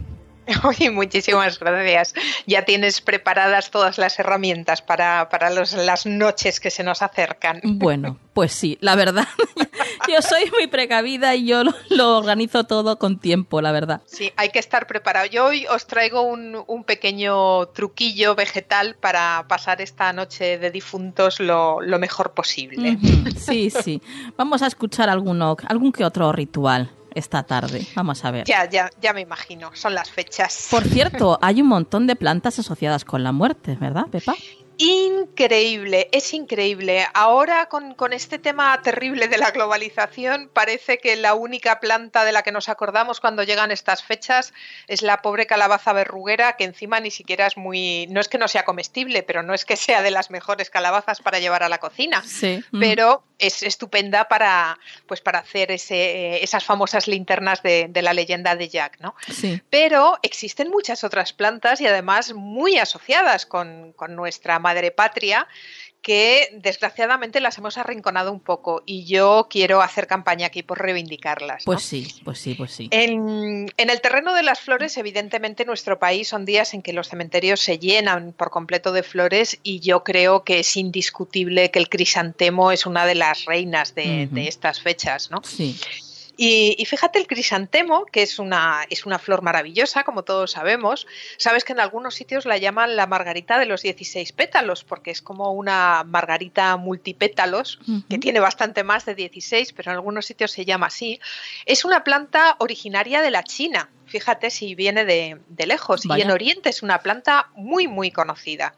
Oye, 0.64 0.90
muchísimas 0.90 1.58
gracias. 1.58 2.14
Ya 2.46 2.64
tienes 2.64 3.00
preparadas 3.00 3.70
todas 3.70 3.98
las 3.98 4.18
herramientas 4.18 4.82
para, 4.82 5.28
para 5.28 5.50
las 5.50 6.06
noches 6.06 6.60
que 6.60 6.70
se 6.70 6.82
nos 6.82 7.02
acercan. 7.02 7.60
Bueno, 7.84 8.18
pues 8.32 8.52
sí, 8.52 8.78
la 8.80 8.94
verdad. 8.94 9.26
yo 10.08 10.22
soy 10.22 10.50
muy 10.50 10.68
precavida 10.68 11.34
y 11.34 11.46
yo 11.46 11.64
lo, 11.90 12.16
organizo 12.16 12.64
todo 12.64 12.98
con 12.98 13.18
tiempo, 13.18 13.60
la 13.60 13.72
verdad. 13.72 14.00
Sí, 14.06 14.32
hay 14.36 14.48
que 14.50 14.58
estar 14.58 14.86
preparado. 14.86 15.26
Yo 15.26 15.46
hoy 15.46 15.66
os 15.66 15.86
traigo 15.86 16.22
un, 16.22 16.62
un 16.66 16.84
pequeño 16.84 17.66
truquillo 17.66 18.34
vegetal 18.34 18.94
para 18.94 19.44
pasar 19.48 19.82
esta 19.82 20.12
noche 20.14 20.56
de 20.58 20.70
difuntos 20.70 21.40
lo, 21.40 21.82
lo 21.82 21.98
mejor 21.98 22.32
posible. 22.32 22.96
Sí, 23.36 23.70
sí. 23.70 24.00
Vamos 24.38 24.62
a 24.62 24.66
escuchar 24.66 25.10
alguno, 25.10 25.56
algún 25.68 25.92
que 25.92 26.04
otro 26.04 26.32
ritual 26.32 26.90
esta 27.14 27.42
tarde. 27.42 27.86
Vamos 27.94 28.24
a 28.24 28.30
ver. 28.30 28.44
Ya, 28.44 28.68
ya, 28.68 28.90
ya 29.00 29.12
me 29.12 29.20
imagino. 29.20 29.70
Son 29.74 29.94
las 29.94 30.10
fechas. 30.10 30.68
Por 30.70 30.84
cierto, 30.84 31.38
hay 31.42 31.62
un 31.62 31.68
montón 31.68 32.06
de 32.06 32.16
plantas 32.16 32.58
asociadas 32.58 33.04
con 33.04 33.22
la 33.22 33.32
muerte, 33.32 33.76
¿verdad, 33.80 34.06
Pepa? 34.10 34.34
Increíble, 34.78 36.08
es 36.12 36.34
increíble. 36.34 37.06
Ahora 37.14 37.66
con, 37.66 37.94
este 38.12 38.38
tema 38.38 38.80
terrible 38.82 39.28
de 39.28 39.38
la 39.38 39.50
globalización 39.50 40.50
parece 40.52 40.98
que 40.98 41.16
la 41.16 41.34
única 41.34 41.80
planta 41.80 42.24
de 42.24 42.32
la 42.32 42.42
que 42.42 42.52
nos 42.52 42.68
acordamos 42.68 43.20
cuando 43.20 43.42
llegan 43.42 43.70
estas 43.70 44.02
fechas 44.02 44.52
es 44.88 45.02
la 45.02 45.22
pobre 45.22 45.46
calabaza 45.46 45.92
verruguera 45.92 46.56
que 46.56 46.64
encima 46.64 47.00
ni 47.00 47.10
siquiera 47.10 47.46
es 47.46 47.56
muy... 47.56 48.06
no 48.10 48.20
es 48.20 48.28
que 48.28 48.38
no 48.38 48.48
sea 48.48 48.64
comestible, 48.64 49.22
pero 49.22 49.42
no 49.42 49.54
es 49.54 49.64
que 49.64 49.76
sea 49.76 50.02
de 50.02 50.10
las 50.10 50.30
mejores 50.30 50.70
calabazas 50.70 51.20
para 51.20 51.38
llevar 51.38 51.62
a 51.62 51.68
la 51.68 51.78
cocina. 51.78 52.22
Sí. 52.24 52.62
Mm. 52.70 52.80
Pero 52.80 53.24
es 53.38 53.62
estupenda 53.62 54.28
para, 54.28 54.78
pues 55.06 55.20
para 55.20 55.40
hacer 55.40 55.70
ese, 55.70 56.42
esas 56.42 56.64
famosas 56.64 57.08
linternas 57.08 57.62
de, 57.62 57.90
la 58.02 58.12
leyenda 58.12 58.54
de 58.56 58.68
Jack, 58.68 58.98
¿no? 59.00 59.14
Sí. 59.30 59.62
Pero 59.70 60.18
existen 60.22 60.70
muchas 60.70 61.04
otras 61.04 61.32
plantas 61.32 61.80
y 61.80 61.86
además 61.86 62.34
muy 62.34 62.78
asociadas 62.78 63.46
con, 63.46 63.92
con 63.92 64.14
nuestra 64.14 64.58
madre 64.64 64.90
patria 64.90 65.46
que 66.04 66.50
desgraciadamente 66.52 67.40
las 67.40 67.56
hemos 67.56 67.78
arrinconado 67.78 68.30
un 68.30 68.38
poco 68.38 68.82
y 68.84 69.06
yo 69.06 69.46
quiero 69.48 69.80
hacer 69.80 70.06
campaña 70.06 70.48
aquí 70.48 70.62
por 70.62 70.78
reivindicarlas. 70.78 71.64
Pues 71.64 71.82
sí, 71.82 72.06
pues 72.22 72.38
sí, 72.38 72.54
pues 72.54 72.72
sí. 72.72 72.88
En, 72.90 73.72
en, 73.78 73.90
el 73.90 74.00
terreno 74.02 74.34
de 74.34 74.42
las 74.42 74.60
flores, 74.60 74.98
evidentemente, 74.98 75.64
nuestro 75.64 75.98
país 75.98 76.28
son 76.28 76.44
días 76.44 76.74
en 76.74 76.82
que 76.82 76.92
los 76.92 77.08
cementerios 77.08 77.60
se 77.60 77.78
llenan 77.78 78.34
por 78.34 78.50
completo 78.50 78.92
de 78.92 79.02
flores 79.02 79.58
y 79.62 79.80
yo 79.80 80.04
creo 80.04 80.44
que 80.44 80.60
es 80.60 80.76
indiscutible 80.76 81.70
que 81.70 81.78
el 81.78 81.88
crisantemo 81.88 82.70
es 82.70 82.84
una 82.84 83.06
de 83.06 83.14
las 83.14 83.46
reinas 83.46 83.94
de, 83.94 84.28
de 84.30 84.46
estas 84.46 84.82
fechas, 84.82 85.30
¿no? 85.30 85.40
Sí. 85.42 85.80
Y, 86.36 86.84
fíjate 86.86 87.18
el 87.18 87.26
crisantemo, 87.26 88.06
que 88.06 88.22
es 88.22 88.38
una, 88.38 88.84
es 88.90 89.06
una 89.06 89.18
flor 89.18 89.42
maravillosa, 89.42 90.04
como 90.04 90.24
todos 90.24 90.52
sabemos. 90.52 91.06
Sabes 91.36 91.64
que 91.64 91.72
en 91.72 91.80
algunos 91.80 92.14
sitios 92.14 92.44
la 92.44 92.58
llaman 92.58 92.96
la 92.96 93.06
margarita 93.06 93.58
de 93.58 93.66
los 93.66 93.82
16 93.82 94.32
pétalos, 94.32 94.84
porque 94.84 95.10
es 95.10 95.22
como 95.22 95.52
una 95.52 96.04
margarita 96.04 96.76
multipétalos, 96.76 97.78
que 98.08 98.18
tiene 98.18 98.40
bastante 98.40 98.82
más 98.82 99.04
de 99.04 99.14
16, 99.14 99.72
pero 99.72 99.90
en 99.90 99.96
algunos 99.96 100.26
sitios 100.26 100.50
se 100.50 100.64
llama 100.64 100.86
así. 100.86 101.20
Es 101.66 101.84
una 101.84 102.04
planta 102.04 102.56
originaria 102.58 103.22
de 103.22 103.30
la 103.30 103.42
China. 103.42 103.90
Fíjate 104.06 104.50
si 104.50 104.74
viene 104.74 105.04
de, 105.04 105.38
lejos. 105.66 106.02
Y 106.04 106.20
en 106.20 106.30
Oriente 106.30 106.68
es 106.68 106.82
una 106.82 107.00
planta 107.00 107.48
muy, 107.54 107.88
muy 107.88 108.10
conocida. 108.10 108.74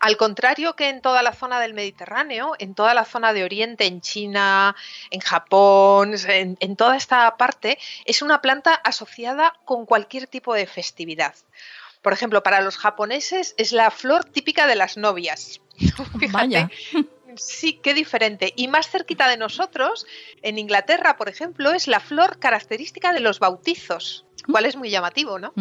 Al 0.00 0.16
contrario 0.16 0.76
que 0.76 0.88
en 0.88 1.00
toda 1.00 1.22
la 1.22 1.32
zona 1.32 1.58
del 1.60 1.74
Mediterráneo, 1.74 2.52
en 2.58 2.74
toda 2.74 2.94
la 2.94 3.04
zona 3.04 3.32
de 3.32 3.44
Oriente, 3.44 3.86
en 3.86 4.00
China, 4.00 4.76
en 5.10 5.20
Japón, 5.20 6.14
en, 6.28 6.76
toda 6.76 6.96
esta 6.96 7.36
parte, 7.36 7.78
es 8.04 8.22
una 8.22 8.42
planta 8.42 8.74
asociada 8.74 9.54
con 9.64 9.86
cualquier 9.86 10.26
tipo 10.26 10.54
de 10.54 10.66
festividad. 10.66 11.34
Por 12.02 12.12
ejemplo, 12.12 12.42
para 12.42 12.60
los 12.60 12.76
japoneses 12.76 13.54
es 13.56 13.72
la 13.72 13.90
flor 13.90 14.24
típica 14.24 14.66
de 14.66 14.76
las 14.76 14.96
novias. 14.96 15.60
Vaya. 16.30 16.70
Sí, 17.36 17.80
qué 17.82 17.94
diferente. 17.94 18.52
Y 18.56 18.68
más 18.68 18.88
cerquita 18.88 19.28
de 19.28 19.36
nosotros, 19.36 20.06
en 20.42 20.58
Inglaterra, 20.58 21.16
por 21.16 21.28
ejemplo, 21.28 21.72
es 21.72 21.88
la 21.88 22.00
flor 22.00 22.38
característica 22.38 23.12
de 23.12 23.20
los 23.20 23.40
bautizos 23.40 24.25
cual 24.44 24.66
es 24.66 24.76
muy 24.76 24.90
llamativo, 24.90 25.38
¿no? 25.38 25.52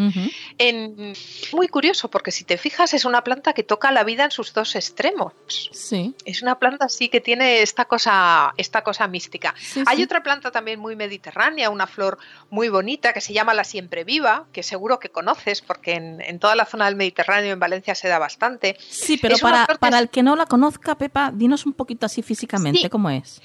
en, 0.57 1.13
muy 1.53 1.67
curioso 1.67 2.09
porque 2.09 2.32
si 2.32 2.43
te 2.43 2.57
fijas 2.57 2.93
es 2.93 3.05
una 3.05 3.23
planta 3.23 3.53
que 3.53 3.63
toca 3.63 3.91
la 3.91 4.03
vida 4.03 4.26
en 4.26 4.32
sus 4.32 4.53
dos 4.53 4.76
extremos. 4.76 5.34
Sí. 5.71 6.15
Es 6.26 6.41
una 6.41 6.59
planta 6.59 6.86
así 6.86 7.09
que 7.09 7.21
tiene 7.21 7.61
esta 7.61 7.86
cosa, 7.86 8.53
esta 8.57 8.84
cosa 8.84 9.07
mística. 9.07 9.55
Hay 9.86 10.03
otra 10.03 10.23
planta 10.23 10.51
también 10.51 10.80
muy 10.80 10.95
mediterránea, 10.95 11.69
una 11.69 11.88
flor 11.88 12.17
muy 12.49 12.69
bonita 12.69 13.13
que 13.13 13.21
se 13.21 13.34
llama 13.34 13.53
la 13.53 13.63
siempre 13.63 14.03
viva, 14.03 14.45
que 14.51 14.63
seguro 14.63 14.99
que 14.99 15.09
conoces 15.09 15.61
porque 15.61 15.93
en, 15.93 16.39
toda 16.39 16.55
la 16.55 16.65
zona 16.65 16.86
del 16.86 16.95
Mediterráneo, 16.95 17.53
en 17.53 17.59
Valencia 17.59 17.95
se 17.95 18.07
da 18.07 18.19
bastante. 18.19 18.78
Sí, 18.80 19.17
pero 19.17 19.38
para, 19.38 19.65
para 19.65 19.99
el 19.99 20.09
que 20.09 20.23
no 20.23 20.36
la 20.36 20.45
conozca, 20.45 20.97
Pepa, 20.97 21.32
dinos 21.34 21.65
un 21.65 21.73
poquito 21.73 22.05
así 22.05 22.21
físicamente 22.21 22.89
cómo 22.89 23.09
es. 23.09 23.41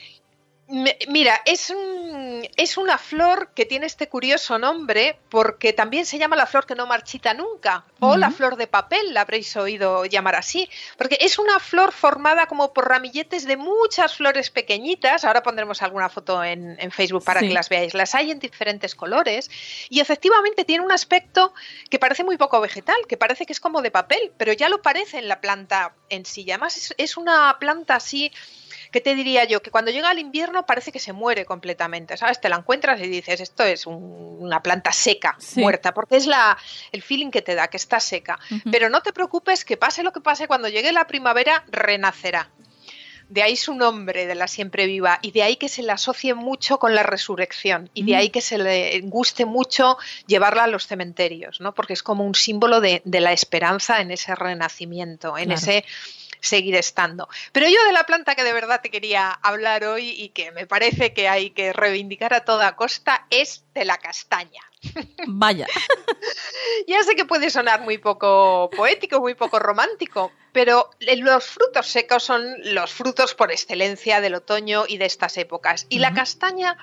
Mira, 1.09 1.43
es, 1.47 1.75
es 2.57 2.77
una 2.77 2.97
flor 2.97 3.51
que 3.57 3.67
tiene 3.67 3.87
este 3.87 4.09
curioso 4.09 4.57
nombre 4.57 5.19
porque 5.29 5.73
también 5.73 6.07
se 6.07 6.17
llama 6.17 6.37
la 6.37 6.47
flor 6.47 6.65
que 6.65 6.77
no 6.77 6.87
marchita 6.87 7.35
nunca 7.35 7.85
o 7.99 8.17
la 8.17 8.31
flor 8.31 8.55
de 8.55 8.69
papel, 8.69 9.13
la 9.13 9.23
habréis 9.23 9.57
oído 9.57 10.05
llamar 10.05 10.37
así, 10.37 10.71
porque 10.97 11.19
es 11.21 11.41
una 11.41 11.59
flor 11.59 11.91
formada 11.91 12.47
como 12.47 12.73
por 12.73 12.89
ramilletes 12.89 13.47
de 13.47 13.57
muchas 13.57 14.17
flores 14.17 14.51
pequeñitas. 14.51 15.25
Ahora 15.25 15.43
pondremos 15.43 15.83
alguna 15.83 16.09
foto 16.09 16.43
en, 16.45 16.79
Facebook 16.93 17.25
para 17.25 17.41
que 17.41 17.51
las 17.51 17.69
veáis. 17.69 17.93
Las 17.93 18.15
hay 18.15 18.31
en 18.31 18.39
diferentes 18.39 18.95
colores 18.95 19.51
y 19.89 19.99
efectivamente 19.99 20.65
tiene 20.65 20.85
un 20.85 20.93
aspecto 20.93 21.53
que 21.89 21.99
parece 21.99 22.23
muy 22.23 22.37
poco 22.37 22.61
vegetal, 22.61 22.97
que 23.09 23.17
parece 23.17 23.45
que 23.45 23.53
es 23.53 23.61
como 23.61 23.83
de 23.83 23.91
papel, 23.91 24.33
pero 24.37 24.53
ya 24.53 24.69
lo 24.69 24.83
parece 24.83 25.19
en 25.19 25.27
la 25.27 25.41
planta 25.41 25.95
en 26.09 26.25
sí. 26.25 26.49
Además 26.51 26.95
es 26.97 27.17
una 27.17 27.57
planta 27.59 27.97
así 27.97 28.31
¿qué 28.91 29.01
te 29.01 29.15
diría 29.15 29.45
yo? 29.45 29.63
Que 29.63 29.71
cuando 29.71 29.91
llega 29.91 30.11
el 30.11 30.19
invierno 30.19 30.67
parece 30.67 30.93
que 30.93 30.99
se 30.99 31.13
muere 31.13 31.45
completamente, 31.45 32.17
¿sabes? 32.17 32.41
Te 32.41 32.49
la 32.49 32.57
encuentras 32.57 33.01
y 33.01 33.09
dices, 33.09 33.41
esto 33.41 33.65
es 33.65 33.87
una 33.87 34.63
planta 34.63 34.93
seca, 34.93 35.37
muerta, 35.57 35.95
porque 35.95 36.17
es 36.17 36.27
la, 36.27 36.57
el 36.93 37.03
feeling 37.03 37.31
que 37.31 37.43
te 37.43 37.55
da, 37.55 37.69
que 37.69 37.77
está 37.77 38.01
seca. 38.01 38.39
Pero 38.71 38.89
no 38.89 39.01
te 39.03 39.13
preocupes, 39.13 39.65
que 39.65 39.77
pase 39.77 40.03
lo 40.03 40.13
que 40.13 40.21
pase, 40.21 40.49
cuando 40.49 40.69
llegue 40.69 40.93
la 40.93 41.07
primavera, 41.07 41.65
renacerá. 41.69 42.51
De 43.29 43.45
ahí 43.45 43.55
su 43.55 43.77
nombre 43.77 44.27
de 44.27 44.35
la 44.35 44.49
siempre 44.49 44.87
viva 44.87 45.21
y 45.23 45.31
de 45.31 45.45
ahí 45.45 45.55
que 45.55 45.69
se 45.69 45.85
le 45.85 45.93
asocie 45.93 46.35
mucho 46.35 46.81
con 46.81 46.97
la 46.97 47.05
resurrección 47.05 47.89
y 47.95 48.03
de 48.03 48.17
ahí 48.17 48.31
que 48.31 48.41
se 48.41 48.59
le 48.59 49.01
guste 49.03 49.45
mucho 49.45 49.99
llevarla 50.27 50.65
a 50.65 50.67
los 50.67 50.89
cementerios, 50.89 51.61
¿no? 51.61 51.73
Porque 51.73 51.93
es 51.93 52.03
como 52.03 52.25
un 52.25 52.35
símbolo 52.35 52.81
de, 52.81 53.03
la 53.05 53.33
esperanza 53.33 54.01
en 54.01 54.11
ese 54.11 54.35
renacimiento, 54.35 55.39
en 55.39 55.53
ese 55.53 55.85
seguir 56.41 56.75
estando. 56.75 57.29
Pero 57.53 57.69
yo 57.69 57.85
de 57.85 57.93
la 57.93 58.05
planta 58.05 58.35
que 58.35 58.45
de 58.45 58.53
verdad 58.53 58.81
te 58.83 58.91
quería 58.91 59.31
hablar 59.31 59.85
hoy 59.85 60.11
y 60.11 60.31
que 60.31 60.53
me 60.53 60.67
parece 60.67 61.13
que 61.13 61.29
hay 61.29 61.51
que 61.51 61.73
reivindicar 61.73 62.35
a 62.35 62.45
toda 62.45 62.77
costa 62.77 63.27
es 63.31 63.65
de 63.75 63.85
la 63.85 63.99
castaña. 63.99 64.63
Vaya. 65.27 65.67
ya 66.89 67.03
sé 67.03 67.15
que 67.15 67.25
puede 67.25 67.51
sonar 67.51 67.83
muy 67.83 67.99
poco 67.99 68.71
poético, 68.75 69.21
muy 69.21 69.35
poco 69.35 69.59
romántico, 69.59 70.33
pero 70.53 70.91
los 71.01 71.45
frutos 71.45 71.87
secos 71.87 72.25
son 72.25 72.55
los 72.65 72.93
frutos 72.93 73.35
por 73.35 73.53
excelencia 73.53 74.21
del 74.21 74.35
otoño 74.35 74.85
y 74.89 74.99
de 74.99 75.07
estas 75.07 75.37
épocas. 75.37 75.87
Y 75.89 75.99
la 75.99 76.15
castaña 76.15 76.77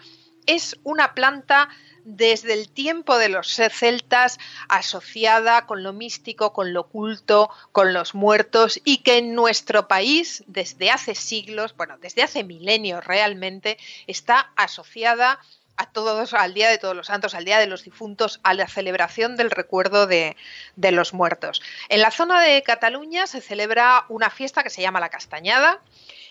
es 0.46 0.78
una 0.84 1.14
planta 1.14 1.70
desde 2.08 2.54
el 2.54 2.70
tiempo 2.70 3.18
de 3.18 3.28
los 3.28 3.60
celtas 3.70 4.40
asociada 4.70 5.66
con 5.66 5.84
lo 5.84 5.92
místico, 5.92 6.54
con 6.54 6.74
lo 6.74 6.82
oculto, 6.82 7.50
con 7.74 7.94
los 7.94 8.16
muertos 8.16 8.80
y 8.86 9.00
que 9.00 9.18
en 9.18 9.36
nuestro 9.36 9.90
país 9.90 10.44
desde 10.48 10.90
hace 10.90 11.16
siglos, 11.16 11.76
bueno, 11.76 11.98
desde 12.00 12.24
hace 12.24 12.46
milenios 12.46 13.04
realmente, 13.06 13.78
está 14.08 14.54
asociada 14.56 15.40
a 15.76 15.86
todos, 15.92 16.34
al 16.34 16.54
Día 16.54 16.70
de 16.70 16.80
Todos 16.80 16.96
los 16.96 17.08
Santos, 17.08 17.36
al 17.36 17.46
Día 17.46 17.60
de 17.60 17.68
los 17.68 17.84
Difuntos, 17.84 18.40
a 18.44 18.54
la 18.54 18.68
celebración 18.68 19.36
del 19.36 19.52
recuerdo 19.52 20.08
de, 20.08 20.36
los 20.76 21.14
muertos. 21.14 21.62
En 21.90 22.02
la 22.02 22.12
zona 22.12 22.42
de 22.42 22.64
Cataluña 22.64 23.28
se 23.28 23.42
celebra 23.42 24.06
una 24.10 24.30
fiesta 24.30 24.64
que 24.64 24.70
se 24.70 24.82
llama 24.82 25.00
la 25.00 25.10
Castañada, 25.10 25.80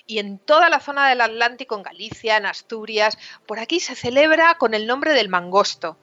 y 0.07 0.19
en 0.21 0.39
toda 0.39 0.71
la 0.71 0.81
zona 0.81 1.09
del 1.09 1.21
Atlántico, 1.21 1.77
en 1.77 1.83
Galicia, 1.83 2.37
en 2.37 2.47
Asturias, 2.47 3.19
por 3.47 3.59
aquí 3.59 3.81
se 3.81 3.97
celebra 3.97 4.57
con 4.57 4.75
el 4.75 4.87
nombre 4.87 5.13
del 5.13 5.29
mangosto. 5.29 5.99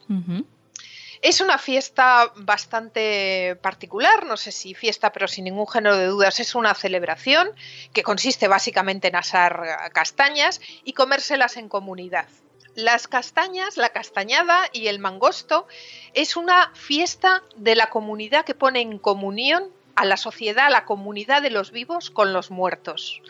Es 1.21 1.39
una 1.39 1.57
fiesta 1.57 2.33
bastante 2.35 3.57
particular, 3.61 4.25
no 4.25 4.35
sé 4.35 4.51
si 4.51 4.73
fiesta, 4.73 5.13
pero 5.13 5.29
sin 5.29 5.45
ningún 5.45 5.67
género 5.67 5.95
de 5.95 6.07
dudas, 6.07 6.41
es 6.41 6.53
una 6.53 6.75
celebración 6.75 7.49
que 7.93 8.03
consiste 8.03 8.49
básicamente 8.49 9.07
en 9.07 9.15
asar 9.15 9.89
castañas 9.93 10.59
y 10.83 10.91
comérselas 10.91 11.55
en 11.55 11.69
comunidad. 11.69 12.27
Las 12.75 13.07
castañas, 13.07 13.77
la 13.77 13.89
castañada 13.89 14.63
y 14.73 14.87
el 14.87 14.99
mangosto 14.99 15.65
es 16.13 16.35
una 16.35 16.71
fiesta 16.73 17.43
de 17.55 17.75
la 17.75 17.89
comunidad 17.89 18.43
que 18.43 18.55
pone 18.55 18.81
en 18.81 18.97
comunión 18.97 19.69
a 19.95 20.03
la 20.03 20.17
sociedad, 20.17 20.65
a 20.65 20.71
la 20.71 20.83
comunidad 20.83 21.41
de 21.41 21.51
los 21.51 21.71
vivos 21.71 22.09
con 22.09 22.33
los 22.33 22.51
muertos 22.51 23.21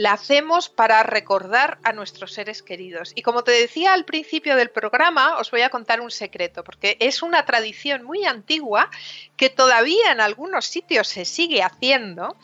la 0.00 0.12
hacemos 0.12 0.70
para 0.70 1.02
recordar 1.02 1.78
a 1.82 1.92
nuestros 1.92 2.32
seres 2.32 2.62
queridos. 2.62 3.12
Y 3.14 3.20
como 3.20 3.44
te 3.44 3.50
decía 3.50 3.92
al 3.92 4.06
principio 4.06 4.56
del 4.56 4.70
programa, 4.70 5.36
os 5.36 5.50
voy 5.50 5.60
a 5.60 5.68
contar 5.68 6.00
un 6.00 6.10
secreto, 6.10 6.64
porque 6.64 6.96
es 7.00 7.22
una 7.22 7.44
tradición 7.44 8.02
muy 8.02 8.24
antigua 8.24 8.88
que 9.36 9.50
todavía 9.50 10.10
en 10.10 10.22
algunos 10.22 10.64
sitios 10.64 11.06
se 11.06 11.26
sigue 11.26 11.62
haciendo. 11.62 12.34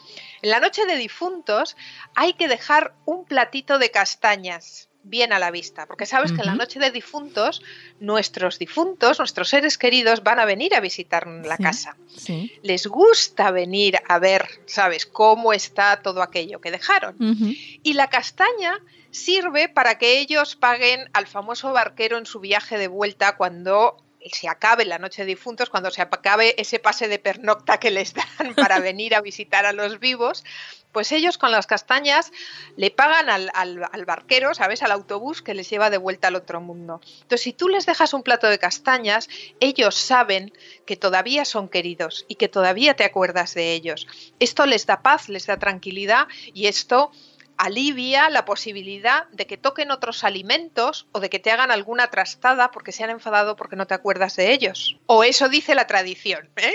En 0.42 0.50
la 0.50 0.60
noche 0.60 0.84
de 0.84 0.96
difuntos 0.96 1.78
hay 2.14 2.34
que 2.34 2.46
dejar 2.46 2.92
un 3.06 3.24
platito 3.24 3.78
de 3.78 3.90
castañas 3.90 4.90
bien 5.08 5.32
a 5.32 5.38
la 5.38 5.50
vista, 5.50 5.86
porque 5.86 6.06
sabes 6.06 6.32
que 6.32 6.40
en 6.40 6.46
la 6.46 6.54
noche 6.54 6.78
de 6.78 6.90
difuntos, 6.90 7.62
nuestros 8.00 8.58
difuntos, 8.58 9.18
nuestros 9.18 9.48
seres 9.48 9.78
queridos 9.78 10.22
van 10.22 10.40
a 10.40 10.44
venir 10.44 10.74
a 10.74 10.80
visitar 10.80 11.26
la 11.26 11.56
casa. 11.56 11.96
Les 12.62 12.86
gusta 12.86 13.50
venir 13.50 13.98
a 14.08 14.18
ver, 14.18 14.48
¿sabes?, 14.66 15.06
cómo 15.06 15.52
está 15.52 16.02
todo 16.02 16.22
aquello 16.22 16.60
que 16.60 16.70
dejaron. 16.70 17.16
Y 17.82 17.92
la 17.94 18.08
castaña 18.08 18.80
sirve 19.10 19.68
para 19.68 19.98
que 19.98 20.18
ellos 20.18 20.56
paguen 20.56 21.08
al 21.12 21.26
famoso 21.26 21.72
barquero 21.72 22.18
en 22.18 22.26
su 22.26 22.40
viaje 22.40 22.76
de 22.76 22.88
vuelta 22.88 23.36
cuando 23.36 23.96
se 24.30 24.48
acabe 24.48 24.84
la 24.84 24.98
noche 24.98 25.22
de 25.22 25.28
difuntos, 25.28 25.70
cuando 25.70 25.90
se 25.90 26.02
acabe 26.02 26.54
ese 26.60 26.78
pase 26.78 27.08
de 27.08 27.18
pernocta 27.18 27.78
que 27.78 27.90
les 27.90 28.14
dan 28.14 28.54
para 28.56 28.80
venir 28.80 29.14
a 29.14 29.20
visitar 29.20 29.66
a 29.66 29.72
los 29.72 30.00
vivos, 30.00 30.44
pues 30.92 31.12
ellos 31.12 31.36
con 31.36 31.50
las 31.50 31.66
castañas 31.66 32.32
le 32.76 32.90
pagan 32.90 33.28
al, 33.28 33.50
al, 33.52 34.04
barquero, 34.06 34.54
¿sabes? 34.54 34.82
Al 34.82 34.92
autobús 34.92 35.42
que 35.42 35.52
les 35.52 35.68
lleva 35.68 35.90
de 35.90 35.98
vuelta 35.98 36.28
al 36.28 36.36
otro 36.36 36.62
mundo. 36.62 37.02
Entonces, 37.04 37.42
si 37.42 37.52
tú 37.52 37.68
les 37.68 37.84
dejas 37.84 38.14
un 38.14 38.22
plato 38.22 38.46
de 38.46 38.58
castañas, 38.58 39.28
ellos 39.60 39.94
saben 39.94 40.54
que 40.86 40.96
todavía 40.96 41.44
son 41.44 41.68
queridos 41.68 42.24
y 42.28 42.36
que 42.36 42.48
todavía 42.48 42.94
te 42.94 43.04
acuerdas 43.04 43.52
de 43.52 43.74
ellos. 43.74 44.06
Esto 44.40 44.64
les 44.64 44.86
da 44.86 45.02
paz, 45.02 45.28
les 45.28 45.44
da 45.44 45.58
tranquilidad 45.58 46.28
y 46.54 46.66
esto 46.66 47.10
alivia 47.56 48.30
la 48.30 48.44
posibilidad 48.44 49.28
de 49.28 49.46
que 49.46 49.56
toquen 49.56 49.90
otros 49.90 50.24
alimentos 50.24 51.06
o 51.12 51.20
de 51.20 51.30
que 51.30 51.38
te 51.38 51.50
hagan 51.50 51.70
alguna 51.70 52.08
trastada 52.08 52.70
porque 52.70 52.92
se 52.92 53.04
han 53.04 53.10
enfadado 53.10 53.56
porque 53.56 53.76
no 53.76 53.86
te 53.86 53.94
acuerdas 53.94 54.36
de 54.36 54.52
ellos. 54.52 54.98
O 55.06 55.24
eso 55.24 55.48
dice 55.48 55.74
la 55.74 55.86
tradición. 55.86 56.48
¿eh? 56.56 56.72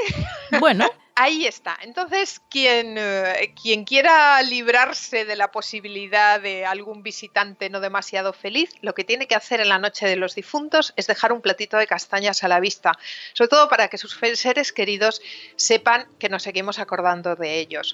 Bueno, 0.59 0.89
Ahí 1.23 1.45
está. 1.45 1.77
Entonces, 1.83 2.41
quien, 2.49 2.95
eh, 2.97 3.53
quien 3.61 3.83
quiera 3.83 4.41
librarse 4.41 5.23
de 5.23 5.35
la 5.35 5.51
posibilidad 5.51 6.41
de 6.41 6.65
algún 6.65 7.03
visitante 7.03 7.69
no 7.69 7.79
demasiado 7.79 8.33
feliz, 8.33 8.71
lo 8.81 8.95
que 8.95 9.03
tiene 9.03 9.27
que 9.27 9.35
hacer 9.35 9.61
en 9.61 9.69
la 9.69 9.77
noche 9.77 10.07
de 10.07 10.15
los 10.15 10.33
difuntos 10.33 10.95
es 10.95 11.05
dejar 11.05 11.31
un 11.31 11.41
platito 11.41 11.77
de 11.77 11.85
castañas 11.85 12.43
a 12.43 12.47
la 12.47 12.59
vista, 12.59 12.93
sobre 13.33 13.49
todo 13.49 13.69
para 13.69 13.87
que 13.87 13.99
sus 13.99 14.19
seres 14.33 14.73
queridos 14.73 15.21
sepan 15.57 16.07
que 16.17 16.27
nos 16.27 16.41
seguimos 16.41 16.79
acordando 16.79 17.35
de 17.35 17.59
ellos. 17.59 17.93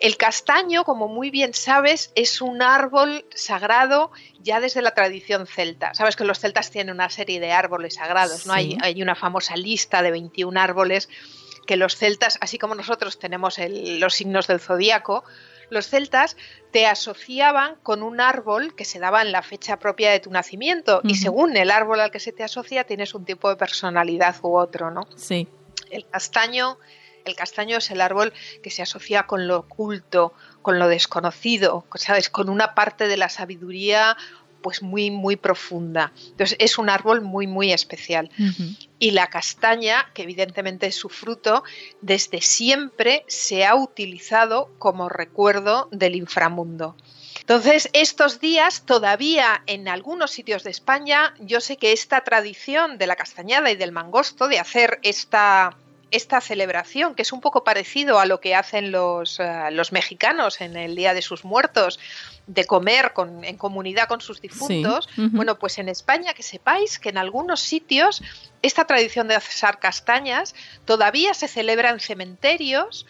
El 0.00 0.16
castaño, 0.16 0.82
como 0.82 1.06
muy 1.06 1.30
bien 1.30 1.54
sabes, 1.54 2.10
es 2.16 2.40
un 2.40 2.62
árbol 2.62 3.26
sagrado 3.32 4.10
ya 4.40 4.58
desde 4.58 4.82
la 4.82 4.90
tradición 4.90 5.46
celta. 5.46 5.94
Sabes 5.94 6.16
que 6.16 6.24
los 6.24 6.40
celtas 6.40 6.72
tienen 6.72 6.96
una 6.96 7.10
serie 7.10 7.38
de 7.38 7.52
árboles 7.52 7.94
sagrados, 7.94 8.44
¿no? 8.44 8.54
Hay, 8.54 8.76
hay 8.82 9.00
una 9.02 9.14
famosa 9.14 9.54
lista 9.54 10.02
de 10.02 10.10
21 10.10 10.58
árboles 10.58 11.08
que 11.66 11.76
los 11.76 11.96
celtas, 11.96 12.38
así 12.40 12.58
como 12.58 12.74
nosotros 12.74 13.18
tenemos 13.18 13.58
los 13.58 14.14
signos 14.14 14.46
del 14.46 14.60
zodíaco, 14.60 15.24
los 15.68 15.88
celtas 15.88 16.36
te 16.70 16.86
asociaban 16.86 17.76
con 17.82 18.02
un 18.02 18.20
árbol 18.20 18.74
que 18.74 18.84
se 18.84 18.98
daba 18.98 19.22
en 19.22 19.32
la 19.32 19.42
fecha 19.42 19.78
propia 19.78 20.10
de 20.10 20.20
tu 20.20 20.30
nacimiento 20.30 21.00
y 21.02 21.16
según 21.16 21.56
el 21.56 21.70
árbol 21.70 22.00
al 22.00 22.10
que 22.10 22.20
se 22.20 22.32
te 22.32 22.44
asocia 22.44 22.84
tienes 22.84 23.14
un 23.14 23.24
tipo 23.24 23.48
de 23.48 23.56
personalidad 23.56 24.36
u 24.42 24.56
otro, 24.56 24.90
¿no? 24.90 25.08
Sí. 25.16 25.48
El 25.90 26.06
castaño, 26.06 26.78
el 27.24 27.34
castaño 27.34 27.78
es 27.78 27.90
el 27.90 28.00
árbol 28.00 28.32
que 28.62 28.70
se 28.70 28.82
asocia 28.82 29.24
con 29.24 29.48
lo 29.48 29.58
oculto, 29.58 30.32
con 30.62 30.78
lo 30.78 30.88
desconocido, 30.88 31.84
¿sabes? 31.96 32.30
Con 32.30 32.48
una 32.48 32.74
parte 32.74 33.08
de 33.08 33.16
la 33.16 33.28
sabiduría 33.28 34.16
pues 34.66 34.82
muy, 34.82 35.12
muy 35.12 35.36
profunda. 35.36 36.12
Entonces 36.16 36.56
es 36.58 36.76
un 36.76 36.90
árbol 36.90 37.20
muy, 37.20 37.46
muy 37.46 37.72
especial. 37.72 38.30
Y 38.98 39.12
la 39.12 39.28
castaña, 39.28 40.10
que 40.12 40.22
evidentemente 40.22 40.88
es 40.88 40.96
su 40.96 41.08
fruto, 41.08 41.62
desde 42.00 42.40
siempre 42.40 43.24
se 43.28 43.64
ha 43.64 43.76
utilizado 43.76 44.74
como 44.80 45.08
recuerdo 45.08 45.88
del 45.92 46.16
inframundo. 46.16 46.96
Entonces, 47.38 47.90
estos 47.92 48.40
días 48.40 48.82
todavía 48.84 49.62
en 49.66 49.86
algunos 49.86 50.32
sitios 50.32 50.64
de 50.64 50.72
España, 50.72 51.32
yo 51.38 51.60
sé 51.60 51.76
que 51.76 51.92
esta 51.92 52.24
tradición 52.24 52.98
de 52.98 53.06
la 53.06 53.14
castañada 53.14 53.70
y 53.70 53.76
del 53.76 53.92
mangosto, 53.92 54.48
de 54.48 54.58
hacer 54.58 54.98
esta 55.02 55.76
esta 56.10 56.40
celebración, 56.40 57.14
que 57.14 57.22
es 57.22 57.32
un 57.32 57.40
poco 57.40 57.64
parecido 57.64 58.20
a 58.20 58.26
lo 58.26 58.40
que 58.40 58.54
hacen 58.54 58.92
los, 58.92 59.40
eh, 59.40 59.70
los 59.72 59.92
mexicanos 59.92 60.60
en 60.60 60.76
el 60.76 60.94
Día 60.94 61.14
de 61.14 61.22
sus 61.22 61.44
Muertos, 61.44 61.98
de 62.46 62.64
comer 62.64 63.12
con, 63.12 63.44
en 63.44 63.56
comunidad 63.56 64.06
con 64.06 64.20
sus 64.20 64.40
difuntos, 64.40 65.08
bueno, 65.16 65.58
pues 65.58 65.78
en 65.78 65.88
España 65.88 66.32
que 66.32 66.44
sepáis 66.44 67.00
que 67.00 67.08
en 67.08 67.18
algunos 67.18 67.60
sitios 67.60 68.22
esta 68.62 68.84
tradición 68.84 69.26
de 69.26 69.34
asar 69.34 69.80
castañas 69.80 70.54
todavía 70.84 71.34
se 71.34 71.48
celebra 71.48 71.90
en 71.90 71.98
cementerios 71.98 73.06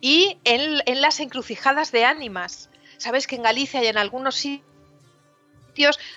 y 0.00 0.38
en, 0.44 0.82
en 0.86 1.00
las 1.00 1.18
encrucijadas 1.18 1.90
de 1.90 2.04
ánimas. 2.04 2.70
Sabes 2.96 3.26
que 3.26 3.36
en 3.36 3.42
Galicia 3.42 3.82
y 3.82 3.88
en 3.88 3.98
algunos 3.98 4.36
sitios 4.36 4.75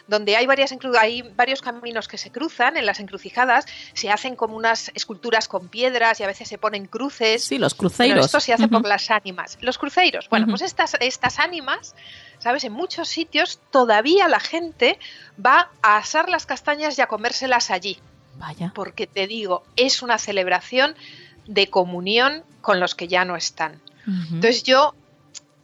donde 0.07 0.35
hay, 0.35 0.45
varias, 0.45 0.73
hay 0.99 1.21
varios 1.35 1.61
caminos 1.61 2.07
que 2.07 2.17
se 2.17 2.31
cruzan, 2.31 2.77
en 2.77 2.85
las 2.85 2.99
encrucijadas 2.99 3.65
se 3.93 4.09
hacen 4.09 4.35
como 4.35 4.55
unas 4.55 4.91
esculturas 4.95 5.47
con 5.47 5.67
piedras 5.67 6.19
y 6.19 6.23
a 6.23 6.27
veces 6.27 6.47
se 6.47 6.57
ponen 6.57 6.85
cruces. 6.85 7.43
Sí, 7.43 7.57
los 7.57 7.73
cruceiros. 7.73 8.25
esto 8.25 8.39
se 8.39 8.53
hace 8.53 8.67
por 8.67 8.85
las 8.85 9.11
ánimas. 9.11 9.57
Los 9.61 9.77
cruceiros. 9.77 10.29
Bueno, 10.29 10.47
pues 10.47 10.61
estas, 10.61 10.95
estas 10.99 11.39
ánimas, 11.39 11.95
¿sabes? 12.39 12.63
En 12.63 12.73
muchos 12.73 13.07
sitios 13.09 13.59
todavía 13.71 14.27
la 14.27 14.39
gente 14.39 14.99
va 15.43 15.69
a 15.81 15.97
asar 15.97 16.29
las 16.29 16.45
castañas 16.45 16.97
y 16.97 17.01
a 17.01 17.07
comérselas 17.07 17.71
allí. 17.71 17.99
Vaya. 18.37 18.71
Porque 18.73 19.05
te 19.07 19.27
digo, 19.27 19.63
es 19.75 20.01
una 20.01 20.17
celebración 20.17 20.95
de 21.45 21.69
comunión 21.69 22.43
con 22.61 22.79
los 22.79 22.95
que 22.95 23.07
ya 23.07 23.25
no 23.25 23.35
están. 23.35 23.81
Entonces 24.31 24.63
yo 24.63 24.95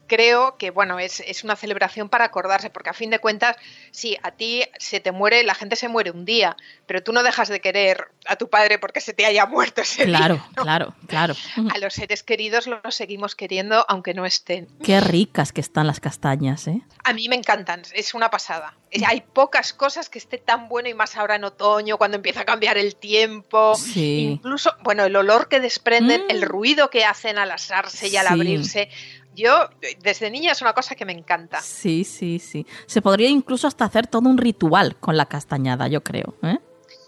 creo 0.08 0.58
que 0.58 0.72
bueno, 0.72 1.00
es, 1.00 1.20
es, 1.22 1.44
una 1.44 1.56
celebración 1.56 2.10
para 2.10 2.26
acordarse, 2.26 2.70
porque 2.70 2.90
a 2.90 2.94
fin 2.94 3.10
de 3.10 3.20
cuentas, 3.20 3.56
sí, 3.92 4.18
a 4.24 4.32
ti 4.32 4.64
se 4.80 5.00
te 5.00 5.12
muere, 5.12 5.44
la 5.44 5.56
gente 5.56 5.76
se 5.76 5.88
muere 5.88 6.12
un 6.12 6.26
día, 6.26 6.56
pero 6.86 7.04
tú 7.04 7.12
no 7.14 7.24
dejas 7.24 7.50
de 7.50 7.60
querer 7.62 8.08
a 8.26 8.36
tu 8.36 8.50
padre 8.50 8.80
porque 8.80 9.02
se 9.02 9.14
te 9.14 9.26
haya 9.26 9.46
muerto 9.46 9.82
ese 9.82 10.06
claro, 10.06 10.36
día. 10.36 10.44
Claro, 10.56 10.96
claro, 11.08 11.36
A 11.74 11.78
los 11.80 11.94
seres 11.94 12.24
queridos 12.24 12.68
los 12.68 12.96
seguimos 12.96 13.36
queriendo 13.36 13.86
aunque 13.88 14.14
no 14.14 14.26
estén. 14.26 14.68
Qué 14.84 15.00
ricas 15.00 15.52
que 15.52 15.62
están 15.62 15.88
las 15.88 16.00
castañas, 16.00 16.68
¿eh? 16.68 16.82
A 17.04 17.14
mí 17.14 17.30
me 17.30 17.36
encantan, 17.36 17.84
es 17.94 18.14
una 18.14 18.30
pasada. 18.30 18.74
Hay 19.08 19.22
pocas 19.22 19.74
cosas 19.74 20.08
que 20.10 20.18
esté 20.20 20.38
tan 20.38 20.70
bueno 20.70 20.88
y 20.88 20.94
más 20.94 21.18
ahora 21.18 21.36
en 21.36 21.44
otoño, 21.44 21.98
cuando 21.98 22.16
empieza 22.16 22.42
a 22.42 22.46
cambiar 22.46 22.78
el 22.78 22.96
tiempo. 22.96 23.76
Sí. 23.76 24.30
Incluso, 24.32 24.74
bueno, 24.84 25.04
el 25.04 25.16
olor 25.16 25.50
que 25.50 25.60
desprenden, 25.60 26.24
el 26.30 26.42
Mm. 26.42 26.44
ruido 26.46 26.90
que 26.90 27.04
hacen 27.04 27.38
al 27.38 27.52
asarse 27.52 28.08
y 28.08 28.16
al 28.16 28.28
Sí. 28.28 28.34
abrirse. 28.34 28.90
Yo, 29.36 29.70
desde 30.02 30.32
niña, 30.32 30.54
es 30.54 30.62
una 30.62 30.74
cosa 30.74 30.96
que 30.96 31.06
me 31.06 31.14
encanta. 31.14 31.60
Sí, 31.62 32.04
sí, 32.04 32.40
sí. 32.40 32.66
Se 32.86 33.02
podría 33.02 33.30
incluso 33.30 33.68
hasta 33.68 33.86
hacer 33.86 34.08
todo 34.08 34.30
un 34.30 34.38
ritual 34.38 34.96
con 34.96 35.18
la 35.18 35.26
castañada, 35.26 35.88
yo 35.88 36.04
creo. 36.04 36.36
¿eh? 36.42 36.60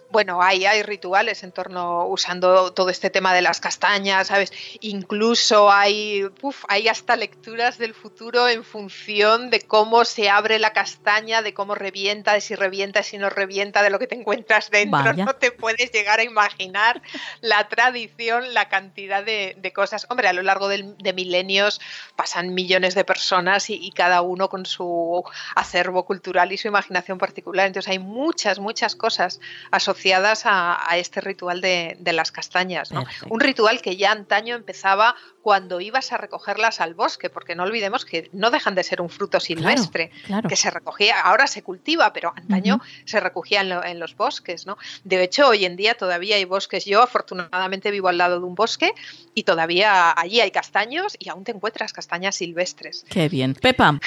Bueno, 0.10 0.42
hay, 0.42 0.66
hay 0.66 0.84
rituales 0.84 1.44
en 1.44 1.52
torno 1.52 2.06
usando 2.08 2.72
todo 2.72 2.90
este 2.90 3.10
tema 3.10 3.34
de 3.34 3.42
las 3.42 3.60
castañas, 3.60 4.28
¿sabes? 4.28 4.54
Incluso 4.80 5.70
hay, 5.70 6.24
uf, 6.42 6.64
hay 6.70 6.88
hasta 6.88 7.18
lecturas 7.18 7.78
del 7.78 7.94
futuro 7.94 8.48
en 8.48 8.64
función 8.64 9.50
de 9.50 9.60
cómo 9.62 10.06
se 10.06 10.30
abre 10.30 10.60
la 10.60 10.72
castaña, 10.72 11.42
de 11.42 11.54
cómo 11.54 11.76
revienta, 11.76 12.32
de 12.34 12.40
si 12.40 12.56
revienta, 12.56 13.04
si 13.04 13.18
no 13.18 13.30
revienta, 13.30 13.84
de 13.84 13.90
lo 13.90 14.00
que 14.00 14.08
te 14.08 14.16
encuentras 14.16 14.70
dentro. 14.70 15.04
Vaya. 15.04 15.26
No 15.26 15.34
te 15.36 15.52
puedes 15.52 15.92
llegar 15.92 16.22
a 16.22 16.24
imaginar 16.24 17.02
la 17.42 17.68
tradición, 17.68 18.54
la 18.54 18.70
cantidad 18.70 19.26
de, 19.26 19.56
de 19.58 19.74
cosas. 19.74 20.08
Hombre, 20.10 20.30
a 20.30 20.34
lo 20.34 20.42
largo 20.42 20.70
del- 20.70 20.98
de 21.00 21.12
milenios 21.12 21.82
pasan 22.16 22.54
millones 22.54 22.96
de 22.96 23.04
personas 23.04 23.70
y, 23.70 23.74
y 23.76 23.92
cada 23.92 24.22
uno 24.22 24.48
con 24.48 24.66
su 24.66 25.22
acervo 25.54 26.06
cultural 26.06 26.52
y 26.54 26.58
su 26.58 26.70
imaginación 26.70 27.18
particular. 27.18 27.68
Entonces 27.68 27.92
hay 27.92 28.00
muchas, 28.00 28.60
muchas 28.60 28.96
cosas 28.96 29.42
asociadas 29.70 29.97
a, 30.46 30.78
a 30.92 30.98
este 30.98 31.22
ritual 31.22 31.62
de, 31.62 31.98
de 32.00 32.14
las 32.14 32.32
castañas. 32.32 32.92
¿no? 32.92 33.06
Un 33.30 33.40
ritual 33.40 33.82
que 33.82 33.98
ya 33.98 34.12
antaño 34.12 34.56
empezaba 34.56 35.16
cuando 35.42 35.80
ibas 35.80 36.12
a 36.12 36.18
recogerlas 36.18 36.82
al 36.82 36.94
bosque, 36.94 37.30
porque 37.30 37.56
no 37.56 37.64
olvidemos 37.64 38.04
que 38.04 38.30
no 38.34 38.52
dejan 38.52 38.76
de 38.76 38.84
ser 38.84 39.02
un 39.02 39.10
fruto 39.10 39.40
silvestre, 39.40 40.12
claro. 40.26 40.50
que 40.50 40.58
se 40.58 40.70
recogía, 40.70 41.22
ahora 41.22 41.48
se 41.48 41.64
cultiva, 41.64 42.12
pero 42.12 42.34
antaño 42.36 42.82
se 43.06 43.20
recogía 43.22 43.62
en, 43.62 43.70
lo- 43.70 43.84
en 43.84 43.98
los 44.00 44.16
bosques. 44.18 44.66
¿no? 44.66 44.78
De 45.06 45.24
hecho, 45.24 45.48
hoy 45.48 45.64
en 45.64 45.78
día 45.78 45.94
todavía 45.96 46.36
hay 46.36 46.44
bosques. 46.46 46.84
Yo 46.86 47.02
afortunadamente 47.02 47.92
vivo 47.92 48.10
al 48.10 48.18
lado 48.18 48.40
de 48.40 48.46
un 48.46 48.56
bosque 48.56 48.92
y 49.34 49.44
todavía 49.44 50.14
allí 50.18 50.42
hay 50.42 50.52
castaños 50.52 51.16
y 51.18 51.30
aún 51.30 51.46
te 51.46 51.52
encuentras 51.54 51.94
castañas 51.94 52.36
silvestres. 52.36 53.06
Qué 53.10 53.30
bien. 53.30 53.54
Pepa, 53.54 54.00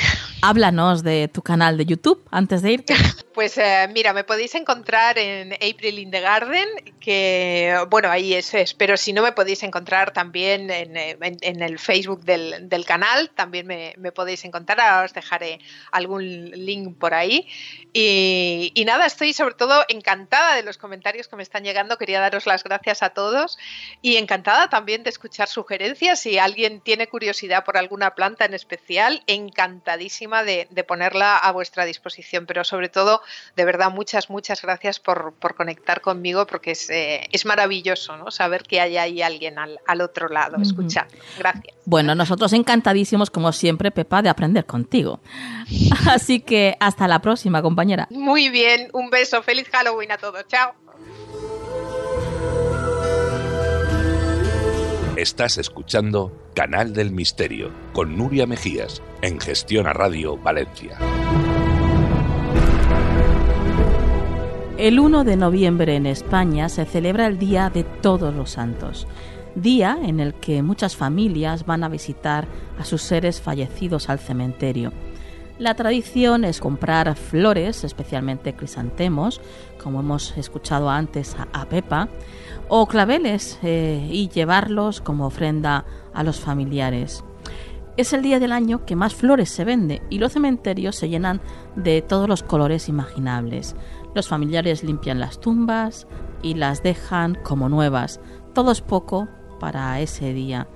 háblanos 0.42 1.02
de 1.02 1.28
tu 1.28 1.42
canal 1.42 1.76
de 1.78 1.86
YouTube 1.86 2.22
antes 2.30 2.62
de 2.62 2.72
irte. 2.72 2.94
Pues 3.32 3.56
eh, 3.58 3.88
mira, 3.94 4.12
me 4.12 4.24
podéis 4.24 4.54
encontrar 4.56 5.16
en 5.16 5.52
April 5.80 5.98
in 5.98 6.10
the 6.10 6.20
Garden, 6.20 6.68
que 7.00 7.74
bueno, 7.88 8.10
ahí 8.10 8.34
es, 8.34 8.52
pero 8.74 8.98
si 8.98 9.14
no 9.14 9.22
me 9.22 9.32
podéis 9.32 9.62
encontrar 9.62 10.12
también 10.12 10.70
en, 10.70 10.94
eh, 10.94 11.16
en- 11.22 11.38
en 11.40 11.62
el 11.62 11.78
Facebook 11.78 12.22
del, 12.22 12.68
del 12.68 12.84
canal, 12.84 13.30
también 13.30 13.66
me, 13.66 13.94
me 13.96 14.12
podéis 14.12 14.44
encontrar, 14.44 14.78
ahora 14.78 15.06
os 15.06 15.14
dejaré 15.14 15.58
algún 15.90 16.50
link 16.50 16.98
por 16.98 17.14
ahí. 17.14 17.48
Y, 17.94 18.72
y 18.74 18.84
nada, 18.84 19.06
estoy 19.06 19.32
sobre 19.32 19.54
todo 19.54 19.84
encantada 19.88 20.54
de 20.54 20.62
los 20.62 20.76
comentarios 20.76 21.28
que 21.28 21.36
me 21.36 21.42
están 21.42 21.64
llegando, 21.64 21.96
quería 21.96 22.20
daros 22.20 22.44
las 22.46 22.62
gracias 22.62 23.02
a 23.02 23.10
todos 23.10 23.56
y 24.02 24.16
encantada 24.16 24.68
también 24.68 25.02
de 25.02 25.08
escuchar 25.10 25.48
sugerencias, 25.48 26.20
si 26.20 26.38
alguien 26.38 26.82
tiene 26.82 27.08
curiosidad 27.08 27.64
por 27.64 27.78
alguna 27.78 28.14
planta 28.14 28.44
en 28.44 28.52
especial, 28.52 29.22
encantadísima 29.26 30.44
de, 30.44 30.68
de 30.70 30.84
ponerla 30.84 31.38
a 31.38 31.50
vuestra 31.52 31.86
disposición, 31.86 32.44
pero 32.44 32.64
sobre 32.64 32.90
todo 32.90 33.22
de 33.56 33.64
verdad, 33.64 33.90
muchas, 33.90 34.28
muchas 34.28 34.60
gracias 34.60 35.00
por, 35.00 35.32
por 35.34 35.54
conectar 35.54 35.69
conmigo 36.00 36.46
porque 36.46 36.72
es, 36.72 36.88
eh, 36.90 37.28
es 37.32 37.46
maravilloso 37.46 38.16
¿no? 38.16 38.30
saber 38.30 38.62
que 38.62 38.80
hay 38.80 38.96
ahí 38.96 39.22
alguien 39.22 39.58
al, 39.58 39.78
al 39.86 40.00
otro 40.00 40.28
lado, 40.28 40.56
escuchar. 40.60 41.08
Gracias. 41.38 41.74
Bueno, 41.84 42.14
nosotros 42.14 42.52
encantadísimos, 42.52 43.30
como 43.30 43.52
siempre, 43.52 43.90
Pepa, 43.90 44.22
de 44.22 44.28
aprender 44.28 44.66
contigo. 44.66 45.20
Así 46.08 46.40
que 46.40 46.76
hasta 46.80 47.08
la 47.08 47.20
próxima, 47.20 47.62
compañera. 47.62 48.06
Muy 48.10 48.48
bien, 48.48 48.88
un 48.92 49.10
beso, 49.10 49.42
feliz 49.42 49.68
Halloween 49.70 50.12
a 50.12 50.18
todos, 50.18 50.46
chao. 50.48 50.74
Estás 55.16 55.58
escuchando 55.58 56.50
Canal 56.54 56.94
del 56.94 57.10
Misterio 57.10 57.72
con 57.92 58.16
Nuria 58.16 58.46
Mejías 58.46 59.02
en 59.20 59.38
Gestión 59.38 59.86
a 59.86 59.92
Radio 59.92 60.38
Valencia. 60.38 60.98
El 64.80 64.98
1 64.98 65.24
de 65.24 65.36
noviembre 65.36 65.94
en 65.94 66.06
España 66.06 66.70
se 66.70 66.86
celebra 66.86 67.26
el 67.26 67.38
Día 67.38 67.68
de 67.68 67.84
Todos 67.84 68.34
los 68.34 68.52
Santos, 68.52 69.06
día 69.54 69.98
en 70.02 70.20
el 70.20 70.32
que 70.32 70.62
muchas 70.62 70.96
familias 70.96 71.66
van 71.66 71.84
a 71.84 71.90
visitar 71.90 72.48
a 72.78 72.86
sus 72.86 73.02
seres 73.02 73.42
fallecidos 73.42 74.08
al 74.08 74.18
cementerio. 74.18 74.94
La 75.58 75.74
tradición 75.74 76.46
es 76.46 76.60
comprar 76.60 77.14
flores, 77.14 77.84
especialmente 77.84 78.54
crisantemos, 78.54 79.42
como 79.82 80.00
hemos 80.00 80.34
escuchado 80.38 80.88
antes 80.88 81.36
a, 81.36 81.46
a 81.52 81.66
Pepa, 81.66 82.08
o 82.68 82.86
claveles 82.86 83.58
eh, 83.62 84.08
y 84.10 84.30
llevarlos 84.30 85.02
como 85.02 85.26
ofrenda 85.26 85.84
a 86.14 86.22
los 86.22 86.40
familiares. 86.40 87.22
Es 87.98 88.14
el 88.14 88.22
día 88.22 88.38
del 88.38 88.52
año 88.52 88.86
que 88.86 88.96
más 88.96 89.14
flores 89.14 89.50
se 89.50 89.64
vende 89.64 90.00
y 90.08 90.20
los 90.20 90.32
cementerios 90.32 90.96
se 90.96 91.10
llenan 91.10 91.42
de 91.76 92.00
todos 92.00 92.28
los 92.30 92.42
colores 92.42 92.88
imaginables. 92.88 93.76
Los 94.14 94.28
familiares 94.28 94.82
limpian 94.82 95.20
las 95.20 95.40
tumbas 95.40 96.06
y 96.42 96.54
las 96.54 96.82
dejan 96.82 97.36
como 97.42 97.68
nuevas. 97.68 98.20
Todo 98.54 98.72
es 98.72 98.80
poco 98.80 99.28
para 99.60 100.00
ese 100.00 100.32
día 100.32 100.66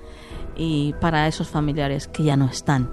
y 0.55 0.93
para 1.01 1.27
esos 1.27 1.49
familiares 1.49 2.07
que 2.07 2.23
ya 2.23 2.37
no 2.37 2.45
están. 2.45 2.89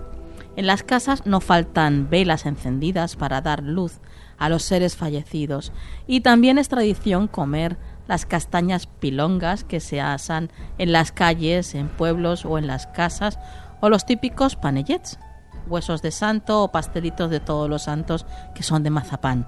En 0.57 0.66
las 0.66 0.82
casas 0.82 1.24
no 1.26 1.40
faltan 1.40 2.11
velas 2.11 2.45
encendidas 2.45 3.16
para 3.16 3.40
dar 3.40 3.62
luz 3.62 4.01
a 4.36 4.49
los 4.49 4.62
seres 4.64 4.97
fallecidos 4.97 5.72
y 6.07 6.20
también 6.20 6.59
es 6.59 6.68
tradición 6.68 7.28
comer 7.28 7.78
las 8.09 8.26
castañas 8.26 8.86
pilongas 8.86 9.64
que 9.64 9.80
se 9.80 10.01
asan 10.01 10.51
en 10.78 10.93
las 10.93 11.12
calles, 11.12 11.74
en 11.74 11.88
pueblos 11.88 12.45
o 12.45 12.59
en 12.59 12.66
las 12.66 12.86
casas 12.88 13.38
o 13.80 13.88
los 13.88 14.05
típicos 14.05 14.57
panellets, 14.57 15.18
huesos 15.66 16.03
de 16.03 16.11
santo 16.11 16.62
o 16.62 16.72
pastelitos 16.72 17.30
de 17.30 17.40
todos 17.40 17.70
los 17.70 17.84
santos 17.84 18.26
que 18.55 18.62
son 18.62 18.82
de 18.82 18.90
mazapán. 18.90 19.47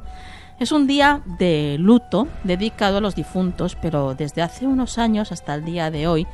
Es 0.61 0.71
un 0.71 0.87
día 0.87 1.21
de 1.39 1.77
luto 1.81 2.29
dedicado 2.45 2.99
a 2.99 3.01
los 3.01 3.17
difuntos, 3.17 3.77
pero 3.81 4.15
desde 4.15 4.43
hace 4.43 4.67
unos 4.67 4.99
años 4.99 5.33
hasta 5.33 5.55
el 5.55 5.65
día 5.65 5.91
de 5.91 6.07
hoy 6.07 6.27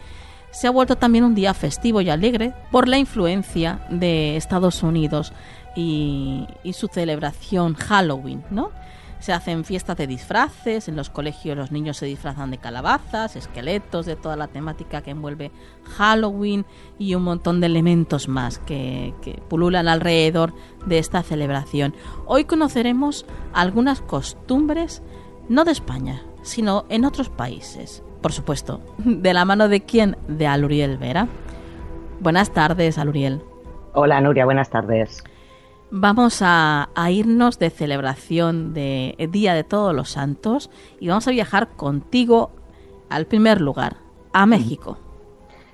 se 0.50 0.66
ha 0.66 0.70
vuelto 0.70 0.96
también 0.96 1.24
un 1.24 1.34
día 1.34 1.54
festivo 1.54 2.00
y 2.00 2.10
alegre 2.10 2.52
por 2.70 2.88
la 2.88 2.98
influencia 2.98 3.80
de 3.88 4.36
Estados 4.36 4.82
Unidos 4.82 5.32
y, 5.76 6.46
su 6.72 6.88
celebración 6.88 7.74
Halloween, 7.74 8.42
¿no? 8.50 8.70
Se 9.20 9.34
hacen 9.34 9.64
fiestas 9.64 9.98
de 9.98 10.06
disfraces, 10.06 10.88
en 10.88 10.96
los 10.96 11.10
colegios 11.10 11.56
los 11.56 11.70
niños 11.70 11.98
se 11.98 12.06
disfrazan 12.06 12.50
de 12.50 12.56
calabazas, 12.58 13.36
esqueletos, 13.36 14.06
de 14.06 14.16
toda 14.16 14.34
la 14.34 14.48
temática 14.48 15.02
que 15.02 15.10
envuelve 15.10 15.50
Halloween 15.96 16.64
y 16.98 17.14
un 17.14 17.24
montón 17.24 17.60
de 17.60 17.66
elementos 17.66 18.28
más 18.28 18.58
que, 18.58 19.14
pululan 19.48 19.88
alrededor 19.88 20.54
de 20.86 20.98
esta 20.98 21.22
celebración. 21.22 21.94
Hoy 22.24 22.44
conoceremos 22.44 23.26
algunas 23.52 24.00
costumbres, 24.00 25.02
no 25.50 25.64
de 25.64 25.72
España, 25.72 26.22
sino 26.42 26.86
en 26.88 27.04
otros 27.04 27.28
países. 27.28 28.02
por 28.22 28.32
supuesto. 28.32 28.80
¿De 28.98 29.34
la 29.34 29.44
mano 29.44 29.68
de 29.68 29.82
quién? 29.82 30.16
De 30.28 30.46
Aluriel 30.46 30.96
Vera. 30.96 31.28
Buenas 32.20 32.50
tardes, 32.52 32.98
Aluriel. 32.98 33.42
Hola, 33.92 34.20
Nuria, 34.20 34.44
buenas 34.44 34.70
tardes. 34.70 35.24
Vamos 35.93 36.41
a, 36.41 36.88
irnos 37.11 37.59
de 37.59 37.68
celebración 37.70 38.74
de 38.74 39.28
Día 39.32 39.55
de 39.55 39.64
Todos 39.64 39.93
los 39.93 40.11
Santos 40.11 40.70
y 41.01 41.09
vamos 41.09 41.26
a 41.26 41.32
viajar 41.32 41.68
contigo 41.68 42.53
al 43.09 43.26
primer 43.26 43.61
lugar, 43.61 43.97
a 44.32 44.47
México. 44.47 44.99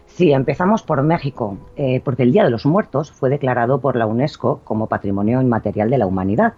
Sí, 0.07 0.33
empezamos 0.33 0.83
por 0.83 1.03
México, 1.03 1.59
eh, 1.77 2.01
porque 2.03 2.23
el 2.23 2.33
Día 2.33 2.45
de 2.45 2.51
los 2.51 2.65
Muertos 2.65 3.13
fue 3.13 3.29
declarado 3.29 3.79
por 3.79 3.97
la 3.97 4.07
UNESCO 4.07 4.63
como 4.65 4.87
Patrimonio 4.87 5.43
Inmaterial 5.43 5.91
de 5.91 5.99
la 5.99 6.07
Humanidad. 6.07 6.55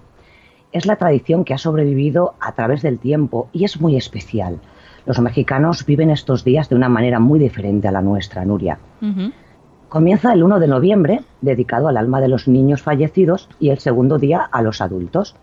Es 0.71 0.87
la 0.87 0.95
tradición 0.95 1.45
que 1.45 1.55
ha 1.55 1.59
sobrevivido 1.59 2.35
a 2.39 2.53
través 2.53 2.81
del 2.83 3.01
tiempo 3.01 3.49
y 3.53 3.65
es 3.65 3.81
muy 3.81 3.97
especial. 3.97 4.61
Los 5.05 5.19
mexicanos 5.19 5.85
viven 5.85 6.11
estos 6.11 6.45
días 6.45 6.69
de 6.69 6.77
una 6.77 6.89
manera 6.89 7.19
muy 7.19 7.41
diferente 7.41 7.89
a 7.89 7.93
la 7.93 8.03
nuestra, 8.03 8.45
Nuria. 8.45 8.79
Comienza 9.89 10.34
el 10.34 10.43
1 10.43 10.61
de 10.61 10.68
noviembre, 10.68 11.22
dedicado 11.41 11.89
al 11.89 11.97
alma 11.97 12.20
de 12.20 12.28
los 12.28 12.47
niños 12.47 12.82
fallecidos, 12.82 13.49
y 13.59 13.70
el 13.70 13.78
segundo 13.78 14.18
día 14.18 14.47
a 14.53 14.61
los 14.61 14.82
adultos. 14.82 15.34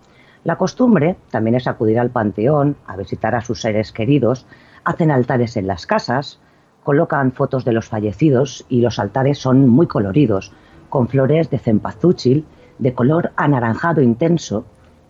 La 0.43 0.55
costumbre 0.55 1.15
también 1.31 1.55
es 1.55 1.65
acudir 1.65 1.99
al 1.99 2.11
panteón, 2.11 2.75
a 2.85 2.95
visitar 2.95 3.33
a 3.33 3.41
sus 3.41 3.61
seres 3.61 3.91
queridos, 3.91 4.45
hacen 4.83 5.09
altares 5.09 5.57
en 5.57 5.65
las 5.65 5.87
casas, 5.87 6.39
colocan 6.83 7.31
fotos 7.31 7.65
de 7.65 7.73
los 7.73 7.89
fallecidos 7.89 8.67
y 8.69 8.81
los 8.81 8.99
altares 8.99 9.39
son 9.39 9.67
muy 9.67 9.87
coloridos, 9.87 10.51
con 10.89 11.07
flores 11.07 11.49
de 11.49 11.57
cempasúchil 11.57 12.45
de 12.77 12.93
color 12.93 13.31
anaranjado 13.37 14.03
intenso, 14.03 14.65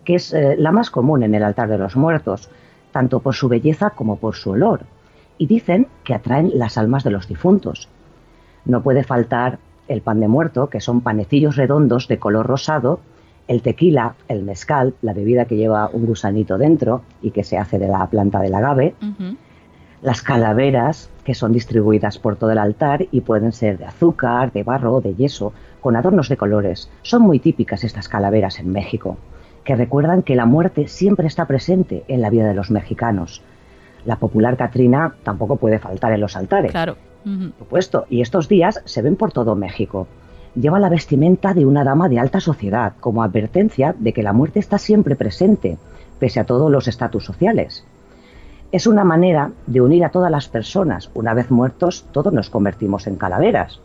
que 0.06 0.14
es 0.14 0.32
eh, 0.32 0.56
la 0.56 0.72
más 0.72 0.88
común 0.88 1.22
en 1.22 1.34
el 1.34 1.42
altar 1.42 1.68
de 1.68 1.76
los 1.76 1.94
muertos, 1.94 2.48
tanto 2.90 3.20
por 3.20 3.34
su 3.34 3.50
belleza 3.50 3.90
como 3.90 4.16
por 4.16 4.34
su 4.34 4.52
olor, 4.52 4.86
y 5.36 5.46
dicen 5.46 5.88
que 6.04 6.14
atraen 6.14 6.52
las 6.54 6.78
almas 6.78 7.04
de 7.04 7.10
los 7.10 7.28
difuntos. 7.28 7.90
No 8.66 8.82
puede 8.82 9.04
faltar 9.04 9.58
el 9.88 10.02
pan 10.02 10.20
de 10.20 10.28
muerto, 10.28 10.68
que 10.68 10.80
son 10.80 11.00
panecillos 11.00 11.56
redondos 11.56 12.08
de 12.08 12.18
color 12.18 12.46
rosado, 12.46 13.00
el 13.48 13.62
tequila, 13.62 14.16
el 14.28 14.42
mezcal, 14.42 14.94
la 15.02 15.12
bebida 15.12 15.44
que 15.44 15.56
lleva 15.56 15.88
un 15.92 16.06
gusanito 16.06 16.58
dentro 16.58 17.02
y 17.22 17.30
que 17.30 17.44
se 17.44 17.58
hace 17.58 17.78
de 17.78 17.88
la 17.88 18.04
planta 18.08 18.40
del 18.40 18.54
agave, 18.54 18.94
las 20.02 20.22
calaveras, 20.22 21.10
que 21.24 21.34
son 21.34 21.52
distribuidas 21.52 22.18
por 22.18 22.36
todo 22.36 22.50
el 22.50 22.58
altar 22.58 23.06
y 23.10 23.20
pueden 23.20 23.52
ser 23.52 23.78
de 23.78 23.86
azúcar, 23.86 24.52
de 24.52 24.62
barro, 24.62 25.00
de 25.00 25.14
yeso, 25.14 25.52
con 25.80 25.96
adornos 25.96 26.28
de 26.28 26.36
colores. 26.36 26.90
Son 27.02 27.22
muy 27.22 27.38
típicas 27.38 27.84
estas 27.84 28.08
calaveras 28.08 28.58
en 28.58 28.70
México, 28.70 29.16
que 29.64 29.76
recuerdan 29.76 30.22
que 30.22 30.36
la 30.36 30.46
muerte 30.46 30.88
siempre 30.88 31.28
está 31.28 31.46
presente 31.46 32.04
en 32.08 32.20
la 32.20 32.30
vida 32.30 32.46
de 32.48 32.54
los 32.54 32.70
mexicanos. 32.70 33.42
La 34.04 34.16
popular 34.16 34.56
Catrina 34.56 35.14
tampoco 35.22 35.56
puede 35.56 35.78
faltar 35.78 36.12
en 36.12 36.20
los 36.20 36.36
altares. 36.36 36.72
Claro. 36.72 36.96
Por 37.26 37.58
supuesto, 37.58 38.06
y 38.08 38.20
estos 38.20 38.48
días 38.48 38.80
se 38.84 39.02
ven 39.02 39.16
por 39.16 39.32
todo 39.32 39.56
México. 39.56 40.06
Lleva 40.54 40.78
la 40.78 40.88
vestimenta 40.88 41.54
de 41.54 41.66
una 41.66 41.82
dama 41.82 42.08
de 42.08 42.20
alta 42.20 42.38
sociedad, 42.38 42.92
como 43.00 43.24
advertencia 43.24 43.96
de 43.98 44.12
que 44.12 44.22
la 44.22 44.32
muerte 44.32 44.60
está 44.60 44.78
siempre 44.78 45.16
presente, 45.16 45.76
pese 46.20 46.38
a 46.38 46.44
todos 46.44 46.70
los 46.70 46.86
estatus 46.86 47.24
sociales. 47.24 47.84
Es 48.70 48.86
una 48.86 49.02
manera 49.02 49.50
de 49.66 49.80
unir 49.80 50.04
a 50.04 50.10
todas 50.10 50.30
las 50.30 50.46
personas. 50.48 51.10
Una 51.14 51.34
vez 51.34 51.50
muertos, 51.50 52.06
todos 52.12 52.32
nos 52.32 52.48
convertimos 52.48 53.08
en 53.08 53.16
calaveras. 53.16 53.80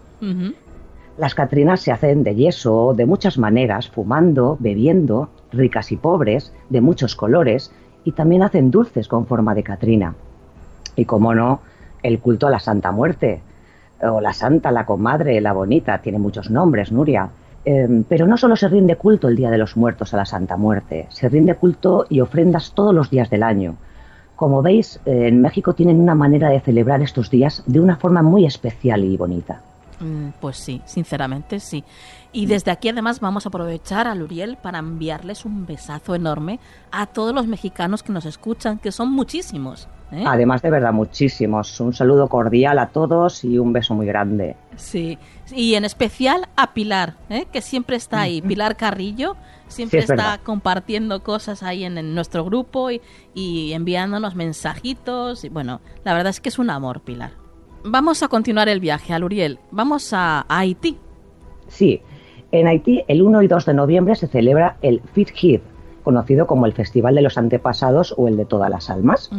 Las 1.18 1.34
Catrinas 1.34 1.82
se 1.82 1.92
hacen 1.92 2.24
de 2.24 2.36
yeso, 2.36 2.94
de 2.96 3.08
muchas 3.08 3.40
maneras, 3.40 3.90
fumando, 3.90 4.56
bebiendo, 4.60 5.30
ricas 5.52 5.92
y 5.92 5.98
pobres, 5.98 6.54
de 6.70 6.82
muchos 6.82 7.16
colores, 7.16 7.72
y 8.04 8.12
también 8.12 8.44
hacen 8.44 8.70
dulces 8.70 9.08
con 9.08 9.26
forma 9.26 9.56
de 9.56 9.64
Catrina. 9.64 10.14
Y 10.96 11.06
como 11.06 11.34
no, 11.34 11.62
el 12.04 12.20
culto 12.20 12.48
a 12.48 12.52
la 12.52 12.60
Santa 12.60 12.92
Muerte, 12.92 13.42
o 14.04 14.20
la 14.22 14.34
Santa, 14.34 14.72
la 14.72 14.86
Comadre, 14.86 15.40
la 15.42 15.54
Bonita, 15.54 16.00
tiene 16.00 16.20
muchos 16.20 16.50
nombres, 16.50 16.92
Nuria. 16.92 17.30
Em, 17.64 18.04
pero 18.04 18.26
no 18.26 18.38
solo 18.38 18.56
se 18.56 18.68
rinde 18.68 18.96
culto 18.96 19.28
el 19.28 19.36
Día 19.36 19.52
de 19.52 19.58
los 19.60 19.78
Muertos 19.78 20.14
a 20.14 20.18
la 20.18 20.26
Santa 20.26 20.58
Muerte, 20.58 21.06
se 21.10 21.30
rinde 21.30 21.54
culto 21.56 22.08
y 22.10 22.20
ofrendas 22.20 22.72
todos 22.74 22.94
los 22.94 23.12
días 23.12 23.30
del 23.30 23.44
año. 23.44 23.76
Como 24.36 24.64
veis, 24.64 25.00
eh, 25.06 25.28
en 25.28 25.42
México 25.42 25.74
tienen 25.74 26.00
una 26.00 26.16
manera 26.16 26.50
de 26.50 26.60
celebrar 26.60 27.04
estos 27.04 27.30
días 27.30 27.64
de 27.68 27.80
una 27.80 27.98
forma 27.98 28.24
muy 28.24 28.46
especial 28.48 29.04
y 29.04 29.16
bonita. 29.16 29.62
Mm, 30.00 30.30
pues 30.40 30.58
sí, 30.58 30.82
sinceramente 30.86 31.60
sí. 31.60 31.84
Y 32.32 32.48
desde 32.48 32.72
aquí 32.72 32.90
además 32.90 33.20
vamos 33.20 33.46
a 33.46 33.50
aprovechar 33.50 34.08
a 34.08 34.16
Luriel 34.16 34.58
para 34.58 34.80
enviarles 34.80 35.46
un 35.46 35.68
besazo 35.68 36.16
enorme 36.16 36.60
a 36.92 37.06
todos 37.06 37.36
los 37.36 37.46
mexicanos 37.46 38.02
que 38.02 38.12
nos 38.12 38.26
escuchan, 38.26 38.80
que 38.80 38.92
son 38.92 39.12
muchísimos. 39.12 39.88
¿Eh? 40.12 40.24
Además, 40.26 40.62
de 40.62 40.70
verdad, 40.70 40.94
muchísimos. 40.94 41.80
Un 41.80 41.94
saludo 41.94 42.28
cordial 42.28 42.80
a 42.80 42.88
todos 42.88 43.44
y 43.44 43.58
un 43.58 43.74
beso 43.74 43.94
muy 43.94 44.06
grande. 44.06 44.56
Sí, 44.76 45.18
y 45.54 45.76
en 45.76 45.86
especial 45.86 46.48
a 46.56 46.74
Pilar, 46.74 47.16
¿eh? 47.30 47.46
que 47.52 47.62
siempre 47.62 47.96
está 47.96 48.22
ahí. 48.22 48.42
Pilar 48.42 48.78
Carrillo 48.78 49.36
siempre 49.68 50.00
está 50.00 50.40
compartiendo 50.44 51.24
cosas 51.24 51.64
ahí 51.64 51.84
en, 51.84 52.14
nuestro 52.14 52.46
grupo 52.46 52.90
y, 52.92 53.74
enviándonos 53.74 54.36
mensajitos. 54.36 55.44
Y 55.44 55.50
bueno, 55.50 55.82
la 56.04 56.14
verdad 56.14 56.30
es 56.30 56.42
que 56.42 56.50
es 56.50 56.60
un 56.60 56.70
amor, 56.70 57.02
Pilar. 57.02 57.32
Vamos 57.84 58.22
a 58.22 58.28
continuar 58.28 58.70
el 58.70 58.80
viaje 58.80 59.14
a 59.14 59.20
Luriel. 59.20 59.60
Vamos 59.72 60.14
a, 60.14 60.46
Haití. 60.48 60.98
Sí, 61.68 62.02
en 62.52 62.68
Haití 62.68 63.04
el 63.08 63.22
1 63.22 63.42
y 63.42 63.48
2 63.48 63.66
de 63.66 63.74
noviembre 63.74 64.16
se 64.16 64.28
celebra 64.28 64.78
el 64.82 65.02
Fit 65.14 65.30
conocido 66.04 66.48
como 66.48 66.66
el 66.66 66.74
Festival 66.74 67.16
de 67.16 67.22
los 67.22 67.38
Antepasados 67.38 68.14
o 68.18 68.28
el 68.28 68.38
de 68.38 68.46
Todas 68.46 68.70
las 68.70 68.90
Almas. 68.90 69.30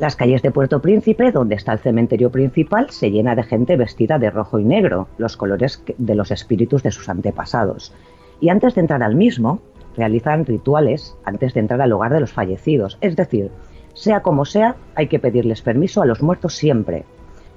Las 0.00 0.16
calles 0.16 0.40
de 0.40 0.50
Puerto 0.50 0.80
Príncipe, 0.80 1.30
donde 1.30 1.56
está 1.56 1.74
el 1.74 1.78
cementerio 1.78 2.30
principal, 2.30 2.88
se 2.88 3.10
llena 3.10 3.34
de 3.34 3.42
gente 3.42 3.76
vestida 3.76 4.18
de 4.18 4.30
rojo 4.30 4.58
y 4.58 4.64
negro, 4.64 5.08
los 5.18 5.36
colores 5.36 5.84
de 5.98 6.14
los 6.14 6.30
espíritus 6.30 6.82
de 6.82 6.90
sus 6.90 7.10
antepasados. 7.10 7.92
Y 8.40 8.48
antes 8.48 8.74
de 8.74 8.80
entrar 8.80 9.02
al 9.02 9.14
mismo, 9.14 9.60
realizan 9.94 10.46
rituales 10.46 11.14
antes 11.22 11.52
de 11.52 11.60
entrar 11.60 11.82
al 11.82 11.92
hogar 11.92 12.14
de 12.14 12.20
los 12.20 12.32
fallecidos. 12.32 12.96
Es 13.02 13.14
decir, 13.14 13.50
sea 13.92 14.22
como 14.22 14.46
sea, 14.46 14.76
hay 14.94 15.08
que 15.08 15.18
pedirles 15.18 15.60
permiso 15.60 16.00
a 16.00 16.06
los 16.06 16.22
muertos 16.22 16.54
siempre. 16.54 17.04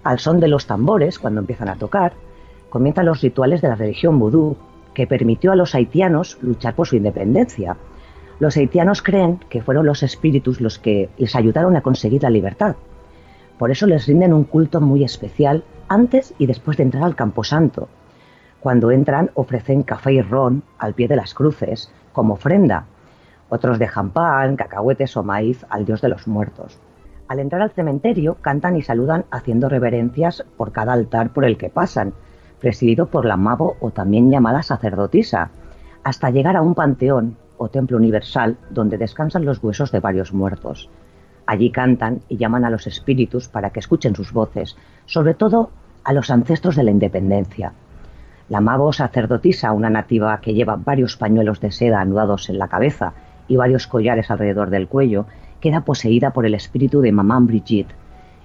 Al 0.03 0.19
son 0.19 0.41
de 0.41 0.49
los 0.49 0.67
tambores, 0.67 1.19
cuando 1.19 1.39
empiezan 1.39 1.69
a 1.69 1.77
tocar, 1.77 2.11
comienzan 2.69 3.05
los 3.05 3.21
rituales 3.21 3.61
de 3.61 3.69
la 3.69 3.75
religión 3.75 4.19
vudú, 4.19 4.57
que 4.93 5.07
permitió 5.07 5.53
a 5.53 5.55
los 5.55 5.75
haitianos 5.75 6.37
luchar 6.41 6.75
por 6.75 6.87
su 6.87 6.97
independencia 6.97 7.77
los 8.39 8.57
haitianos 8.57 9.01
creen 9.01 9.39
que 9.49 9.61
fueron 9.61 9.85
los 9.85 10.03
espíritus 10.03 10.59
los 10.59 10.79
que 10.79 11.09
les 11.17 11.35
ayudaron 11.35 11.75
a 11.75 11.81
conseguir 11.81 12.23
la 12.23 12.29
libertad. 12.29 12.75
Por 13.57 13.71
eso 13.71 13.85
les 13.85 14.07
rinden 14.07 14.33
un 14.33 14.43
culto 14.43 14.81
muy 14.81 15.03
especial 15.03 15.63
antes 15.87 16.33
y 16.37 16.47
después 16.47 16.77
de 16.77 16.83
entrar 16.83 17.03
al 17.03 17.15
Camposanto. 17.15 17.87
Cuando 18.59 18.91
entran 18.91 19.29
ofrecen 19.35 19.83
café 19.83 20.13
y 20.13 20.21
ron 20.21 20.63
al 20.79 20.93
pie 20.93 21.07
de 21.07 21.15
las 21.15 21.33
cruces 21.33 21.91
como 22.11 22.33
ofrenda. 22.33 22.85
Otros 23.49 23.77
dejan 23.77 24.09
pan, 24.09 24.55
cacahuetes 24.55 25.15
o 25.17 25.23
maíz 25.23 25.65
al 25.69 25.85
dios 25.85 26.01
de 26.01 26.09
los 26.09 26.27
muertos. 26.27 26.79
Al 27.27 27.39
entrar 27.39 27.61
al 27.61 27.71
cementerio 27.71 28.37
cantan 28.41 28.75
y 28.75 28.81
saludan 28.81 29.25
haciendo 29.31 29.69
reverencias 29.69 30.43
por 30.57 30.71
cada 30.71 30.93
altar 30.93 31.31
por 31.31 31.45
el 31.45 31.57
que 31.57 31.69
pasan, 31.69 32.13
presidido 32.59 33.07
por 33.07 33.25
la 33.25 33.37
mabo 33.37 33.75
o 33.79 33.91
también 33.91 34.31
llamada 34.31 34.63
sacerdotisa, 34.63 35.51
hasta 36.03 36.31
llegar 36.31 36.55
a 36.57 36.61
un 36.61 36.75
panteón 36.75 37.37
o 37.63 37.69
templo 37.69 37.97
universal 37.97 38.57
donde 38.69 38.97
descansan 38.97 39.45
los 39.45 39.63
huesos 39.63 39.91
de 39.91 40.01
varios 40.01 40.33
muertos. 40.33 40.89
Allí 41.45 41.71
cantan 41.71 42.21
y 42.27 42.37
llaman 42.37 42.65
a 42.65 42.69
los 42.69 42.87
espíritus 42.87 43.47
para 43.47 43.69
que 43.69 43.79
escuchen 43.79 44.15
sus 44.15 44.33
voces, 44.33 44.75
sobre 45.05 45.33
todo 45.33 45.71
a 46.03 46.11
los 46.11 46.29
ancestros 46.29 46.75
de 46.75 46.83
la 46.83 46.91
independencia. 46.91 47.71
La 48.49 48.59
mago 48.59 48.91
sacerdotisa, 48.91 49.71
una 49.71 49.89
nativa 49.89 50.41
que 50.41 50.53
lleva 50.53 50.75
varios 50.75 51.15
pañuelos 51.15 51.61
de 51.61 51.71
seda 51.71 52.01
anudados 52.01 52.49
en 52.49 52.59
la 52.59 52.67
cabeza 52.67 53.13
y 53.47 53.55
varios 53.55 53.87
collares 53.87 54.29
alrededor 54.29 54.69
del 54.69 54.89
cuello, 54.89 55.25
queda 55.61 55.85
poseída 55.85 56.31
por 56.31 56.45
el 56.45 56.55
espíritu 56.55 56.99
de 56.99 57.13
mamá 57.13 57.39
Brigitte 57.39 57.95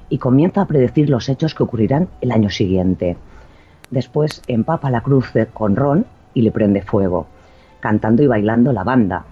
y 0.09 0.19
comienza 0.19 0.63
a 0.63 0.67
predecir 0.67 1.11
los 1.11 1.29
hechos 1.29 1.55
que 1.55 1.65
ocurrirán 1.65 2.09
el 2.21 2.31
año 2.31 2.51
siguiente. 2.51 3.17
Después 3.91 4.43
empapa 4.47 4.91
la 4.91 5.01
cruz 5.01 5.33
con 5.53 5.75
ron 5.75 6.07
y 6.35 6.43
le 6.43 6.53
prende 6.53 6.83
fuego 6.83 7.27
cantando 7.81 8.23
y 8.23 8.27
bailando 8.27 8.73
la 8.73 8.85
banda. 8.85 9.25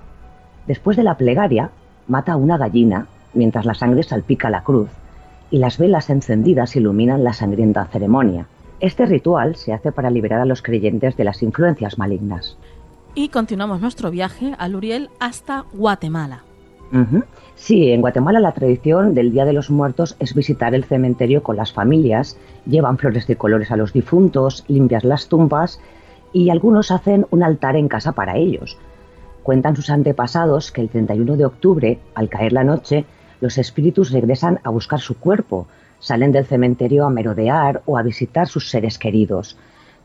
Después 0.66 0.96
de 0.96 1.02
la 1.02 1.16
plegaria, 1.16 1.70
mata 2.08 2.32
a 2.32 2.36
una 2.36 2.58
gallina 2.58 3.06
mientras 3.34 3.66
la 3.66 3.74
sangre 3.74 4.02
salpica 4.02 4.50
la 4.50 4.62
cruz 4.62 4.88
y 5.50 5.58
las 5.58 5.78
velas 5.78 6.10
encendidas 6.10 6.74
iluminan 6.76 7.24
la 7.24 7.32
sangrienta 7.32 7.84
ceremonia. 7.86 8.46
Este 8.80 9.06
ritual 9.06 9.56
se 9.56 9.72
hace 9.72 9.92
para 9.92 10.10
liberar 10.10 10.40
a 10.40 10.44
los 10.44 10.62
creyentes 10.62 11.16
de 11.16 11.24
las 11.24 11.42
influencias 11.42 11.98
malignas. 11.98 12.56
Y 13.14 13.28
continuamos 13.28 13.80
nuestro 13.80 14.10
viaje 14.10 14.54
a 14.58 14.68
Luriel 14.68 15.08
hasta 15.20 15.64
Guatemala. 15.72 16.42
Sí, 17.56 17.90
en 17.90 18.00
Guatemala 18.00 18.38
la 18.38 18.52
tradición 18.52 19.14
del 19.14 19.32
Día 19.32 19.44
de 19.44 19.52
los 19.52 19.70
Muertos 19.70 20.14
es 20.20 20.34
visitar 20.34 20.74
el 20.74 20.84
cementerio 20.84 21.42
con 21.42 21.56
las 21.56 21.72
familias, 21.72 22.38
llevan 22.64 22.98
flores 22.98 23.26
de 23.26 23.36
colores 23.36 23.70
a 23.70 23.76
los 23.76 23.92
difuntos, 23.92 24.64
limpias 24.68 25.02
las 25.02 25.28
tumbas 25.28 25.80
y 26.32 26.50
algunos 26.50 26.90
hacen 26.90 27.26
un 27.30 27.42
altar 27.42 27.76
en 27.76 27.88
casa 27.88 28.12
para 28.12 28.36
ellos. 28.36 28.76
Cuentan 29.42 29.76
sus 29.76 29.90
antepasados 29.90 30.72
que 30.72 30.80
el 30.80 30.88
31 30.88 31.36
de 31.36 31.44
octubre, 31.44 31.98
al 32.14 32.28
caer 32.28 32.52
la 32.52 32.64
noche, 32.64 33.04
los 33.40 33.58
espíritus 33.58 34.10
regresan 34.10 34.60
a 34.64 34.70
buscar 34.70 35.00
su 35.00 35.18
cuerpo, 35.18 35.66
salen 35.98 36.32
del 36.32 36.46
cementerio 36.46 37.06
a 37.06 37.10
merodear 37.10 37.82
o 37.86 37.98
a 37.98 38.02
visitar 38.02 38.48
sus 38.48 38.70
seres 38.70 38.98
queridos. 38.98 39.56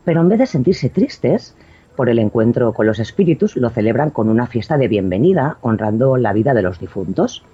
Pero 0.04 0.20
en 0.20 0.28
vez 0.28 0.38
de 0.38 0.46
sentirse 0.46 0.88
tristes 0.88 1.54
por 1.96 2.08
el 2.08 2.18
encuentro 2.18 2.72
con 2.72 2.86
los 2.86 2.98
espíritus, 2.98 3.56
lo 3.56 3.70
celebran 3.70 4.10
con 4.10 4.28
una 4.28 4.46
fiesta 4.46 4.78
de 4.78 4.88
bienvenida, 4.88 5.58
honrando 5.60 6.16
la 6.16 6.32
vida 6.32 6.54
de 6.54 6.62
los 6.62 6.78
difuntos. 6.78 7.44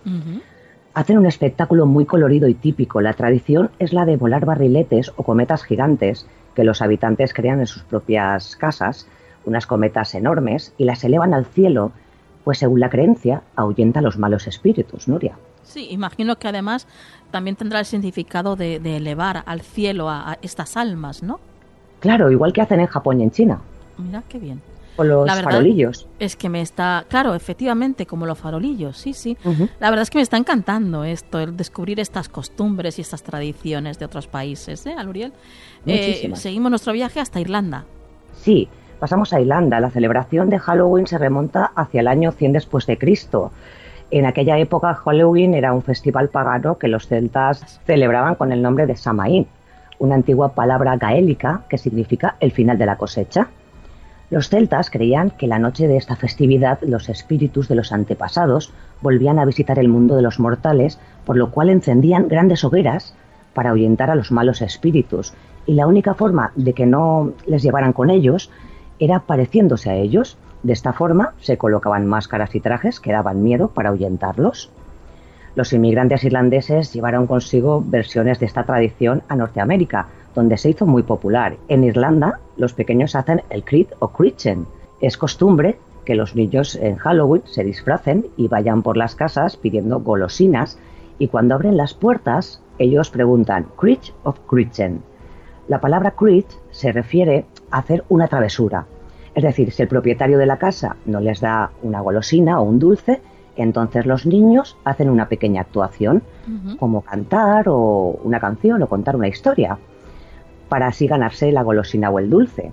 Hacen 0.95 1.19
un 1.19 1.27
espectáculo 1.27 1.87
muy 1.87 2.07
colorido 2.07 2.49
y 2.49 2.55
típico. 2.55 3.01
La 3.01 3.13
tradición 3.13 3.71
es 3.79 3.93
la 3.93 4.05
de 4.05 4.17
volar 4.17 4.45
barriletes 4.45 5.13
o 5.17 5.23
cometas 5.23 5.63
gigantes 5.63 6.27
que 6.55 6.65
los 6.65 6.83
habitantes 6.83 7.35
crean 7.35 7.61
en 7.61 7.67
sus 7.67 7.85
propias 7.85 8.57
casas, 8.57 9.07
unas 9.45 9.67
cometas 9.67 10.15
enormes, 10.15 10.75
y 10.77 10.85
las 10.85 11.05
elevan 11.05 11.35
al 11.35 11.47
cielo, 11.47 11.93
pues 12.43 12.59
según 12.59 12.81
la 12.81 12.91
creencia, 12.91 13.43
ahuyenta 13.55 14.01
a 14.01 14.03
los 14.03 14.19
malos 14.19 14.47
espíritus, 14.49 15.07
Nuria. 15.07 15.37
Sí, 15.63 15.89
imagino 15.91 16.37
que 16.37 16.49
además 16.49 16.87
también 17.31 17.55
tendrá 17.55 17.79
el 17.79 17.85
significado 17.85 18.57
de, 18.57 18.77
elevar 18.77 19.43
al 19.47 19.61
cielo 19.61 20.09
a, 20.09 20.39
estas 20.43 20.77
almas, 20.77 21.23
¿no? 21.23 21.39
Claro, 22.01 22.31
igual 22.31 22.53
que 22.53 22.63
hacen 22.63 22.81
en 22.81 22.87
Japón 22.87 23.21
y 23.21 23.25
en 23.25 23.31
China. 23.31 23.61
Mira 23.99 24.23
qué 24.29 24.39
bien. 24.39 24.63
O 24.99 25.05
los 25.05 25.31
farolillos. 25.31 26.09
Es 26.19 26.37
que 26.37 26.49
me 26.49 26.61
está, 26.61 27.05
claro, 27.09 27.35
efectivamente, 27.35 28.05
como 28.05 28.27
los 28.27 28.37
farolillos, 28.37 28.99
sí, 28.99 29.13
sí. 29.13 29.37
La 29.79 29.91
verdad 29.91 30.03
es 30.03 30.11
que 30.11 30.19
me 30.19 30.23
está 30.23 30.37
encantando 30.37 31.05
esto, 31.05 31.39
el 31.39 31.57
descubrir 31.57 32.01
estas 32.01 32.29
costumbres 32.29 32.99
y 32.99 33.03
estas 33.03 33.23
tradiciones 33.23 33.99
de 33.99 34.05
otros 34.05 34.27
países, 34.27 34.85
¿eh, 34.87 34.95
Aluriel? 34.99 35.33
Eh, 35.87 36.33
seguimos 36.35 36.71
nuestro 36.71 36.93
viaje 36.93 37.21
hasta 37.21 37.41
Irlanda. 37.41 37.85
Sí, 38.35 38.69
pasamos 38.99 39.33
a 39.33 39.41
Irlanda. 39.41 39.81
La 39.81 39.91
celebración 39.91 40.51
de 40.51 40.59
Halloween 40.59 41.07
se 41.07 41.17
remonta 41.17 41.71
hacia 41.75 42.01
el 42.01 42.09
año 42.09 42.33
100 42.33 42.53
después 42.53 42.87
de 42.87 42.99
Cristo. 42.99 43.53
En 44.11 44.25
aquella 44.25 44.59
época 44.59 44.95
Halloween 44.95 45.55
era 45.55 45.73
un 45.73 45.83
festival 45.83 46.29
pagano 46.31 46.79
que 46.79 46.89
los 46.89 47.07
celtas 47.07 47.81
celebraban 47.87 48.35
con 48.37 48.53
el 48.53 48.63
nombre 48.63 48.87
de 48.87 48.97
Samaín, 48.97 49.47
una 49.99 50.15
antigua 50.15 50.55
palabra 50.55 50.97
gaélica 50.97 51.63
que 51.69 51.77
significa 51.77 52.37
el 52.41 52.53
final 52.53 52.79
de 52.79 52.87
la 52.87 52.97
cosecha. 52.97 53.49
Los 54.31 54.51
celtas 54.51 54.91
creían 54.91 55.31
que 55.31 55.47
la 55.47 55.59
noche 55.59 55.89
de 55.89 55.97
esta 55.97 56.15
festividad 56.15 56.79
los 56.83 57.09
espíritus 57.09 57.67
de 57.67 57.75
los 57.75 57.93
antepasados 57.93 58.73
volvían 59.01 59.39
a 59.39 59.47
visitar 59.47 59.79
el 59.79 59.89
mundo 59.89 60.17
de 60.17 60.23
los 60.23 60.39
mortales, 60.39 60.99
por 61.25 61.37
lo 61.37 61.51
cual 61.51 61.71
encendían 61.71 62.29
grandes 62.29 62.63
hogueras 62.63 63.15
para 63.55 63.71
ahuyentar 63.71 64.11
a 64.11 64.15
los 64.15 64.31
malos 64.31 64.61
espíritus, 64.61 65.33
y 65.65 65.75
la 65.75 65.87
única 65.87 66.15
forma 66.15 66.53
de 66.57 66.75
que 66.75 66.85
no 66.85 67.33
les 67.47 67.63
llevaran 67.63 67.95
con 67.95 68.11
ellos 68.11 68.51
era 68.99 69.21
pareciéndose 69.21 69.91
a 69.91 69.97
ellos, 69.97 70.37
de 70.63 70.75
esta 70.75 70.93
forma 70.93 71.33
se 71.41 71.57
colocaban 71.57 72.07
máscaras 72.07 72.55
y 72.55 72.61
trajes 72.61 73.01
que 73.01 73.13
daban 73.13 73.43
miedo 73.43 73.69
para 73.69 73.89
ahuyentarlos. 73.89 74.71
Los 75.55 75.73
inmigrantes 75.73 76.23
irlandeses 76.25 76.93
llevaron 76.93 77.27
consigo 77.27 77.83
versiones 77.85 78.39
de 78.41 78.47
esta 78.47 78.65
tradición 78.65 79.23
a 79.29 79.37
Norteamérica, 79.37 80.09
donde 80.35 80.57
se 80.57 80.71
hizo 80.71 80.87
muy 80.87 81.03
popular. 81.03 81.57
En 81.69 81.85
Irlanda, 81.85 82.41
los 82.57 82.73
pequeños 82.73 83.15
hacen 83.15 83.43
el 83.51 83.65
crit 83.65 83.91
o 83.99 84.09
critchen. 84.09 84.67
Es 85.01 85.17
costumbre 85.17 85.79
que 86.05 86.15
los 86.15 86.35
niños 86.35 86.75
en 86.77 86.97
Halloween 86.97 87.43
se 87.45 87.65
disfracen 87.65 88.27
y 88.37 88.49
vayan 88.49 88.83
por 88.83 88.97
las 88.97 89.15
casas 89.15 89.57
pidiendo 89.57 90.01
golosinas 90.01 90.79
y 91.19 91.29
cuando 91.29 91.55
abren 91.55 91.77
las 91.77 91.95
puertas 91.95 92.63
ellos 92.79 93.11
preguntan 93.11 93.67
crit 93.77 94.01
of 94.23 94.39
critchen. 94.49 95.03
La 95.67 95.81
palabra 95.81 96.13
crit 96.13 96.47
se 96.71 96.93
refiere 96.93 97.45
a 97.71 97.79
hacer 97.79 98.05
una 98.09 98.29
travesura, 98.29 98.87
es 99.35 99.45
decir, 99.45 99.71
si 99.71 99.83
el 99.83 99.89
propietario 99.89 100.37
de 100.37 100.47
la 100.47 100.57
casa 100.57 100.97
no 101.07 101.21
les 101.21 101.41
da 101.41 101.71
una 101.83 102.01
golosina 102.01 102.61
o 102.61 102.65
un 102.65 102.81
dulce, 102.81 103.21
entonces 103.55 104.07
los 104.07 104.27
niños 104.27 104.77
hacen 104.85 105.11
una 105.11 105.29
pequeña 105.29 105.61
actuación, 105.61 106.23
como 106.79 107.03
cantar 107.03 107.69
o 107.69 108.19
una 108.25 108.41
canción 108.41 108.83
o 108.83 108.89
contar 108.89 109.15
una 109.15 109.29
historia, 109.29 109.79
para 110.69 110.89
así 110.89 111.07
ganarse 111.07 111.53
la 111.53 111.63
golosina 111.63 112.11
o 112.11 112.19
el 112.19 112.31
dulce. 112.31 112.73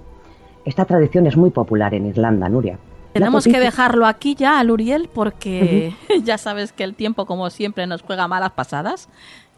Esta 0.66 0.86
tradición 0.86 1.28
es 1.28 1.38
muy 1.38 1.52
popular 1.52 1.94
en 1.94 2.08
Irlanda, 2.08 2.50
Nuria. 2.50 2.80
Tenemos 3.14 3.46
que 3.46 3.60
dejarlo 3.60 4.08
aquí 4.08 4.36
ya, 4.36 4.62
Luriel, 4.64 5.10
porque 5.14 5.96
ya 6.24 6.38
sabes 6.38 6.74
que 6.74 6.84
el 6.84 6.96
tiempo, 6.96 7.26
como 7.26 7.50
siempre, 7.50 7.88
nos 7.88 8.02
juega 8.02 8.28
malas 8.28 8.52
pasadas. 8.52 9.08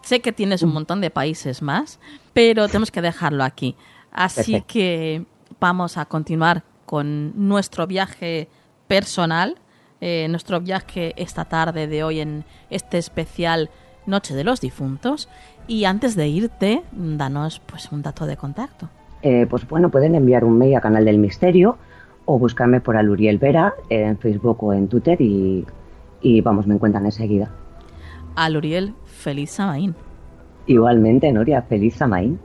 Sé 0.04 0.20
que 0.20 0.32
tienes 0.32 0.62
un 0.62 0.74
montón 0.74 1.02
de 1.02 1.10
países 1.10 1.62
más, 1.62 2.00
pero 2.34 2.68
tenemos 2.68 2.92
que 2.92 3.02
dejarlo 3.02 3.44
aquí. 3.44 3.76
Así 4.12 4.62
que 4.62 5.26
vamos 5.60 5.98
a 5.98 6.06
continuar 6.06 6.64
con 6.86 7.34
nuestro 7.48 7.88
viaje 7.88 8.48
personal, 8.88 9.56
eh, 10.02 10.28
nuestro 10.30 10.62
viaje 10.62 11.14
esta 11.18 11.46
tarde 11.46 11.88
de 11.88 12.04
hoy 12.04 12.20
en 12.20 12.46
este 12.70 12.98
especial 13.00 13.70
Noche 14.06 14.36
de 14.36 14.44
los 14.44 14.62
Difuntos. 14.62 15.30
Y 15.68 15.86
antes 15.86 16.16
de 16.16 16.28
irte, 16.28 16.84
danos 16.92 17.62
pues 17.66 17.92
un 17.92 18.02
dato 18.02 18.26
de 18.26 18.38
contacto. 18.38 18.90
Eh, 19.22 19.48
pues 19.50 19.68
bueno, 19.68 19.90
pueden 19.90 20.16
enviar 20.16 20.44
un 20.44 20.58
mail 20.58 20.76
a 20.76 20.82
Canal 20.82 21.06
del 21.06 21.18
Misterio 21.18 21.78
o 22.26 22.40
buscarme 22.40 22.82
por 22.82 22.98
Aluriel 22.98 23.38
Vera 23.38 23.74
en 23.90 24.18
Facebook 24.18 24.64
o 24.64 24.74
en 24.74 24.88
Twitter 24.88 25.20
y, 25.22 25.66
y 26.22 26.42
vamos, 26.42 26.68
me 26.68 26.76
encuentran 26.76 27.06
enseguida. 27.06 27.52
Aluriel, 28.36 28.94
feliz 29.06 29.52
Samaín. 29.52 29.96
Igualmente, 30.68 31.32
Noria, 31.32 31.62
feliz 31.64 31.96
Samaín. 31.96 32.40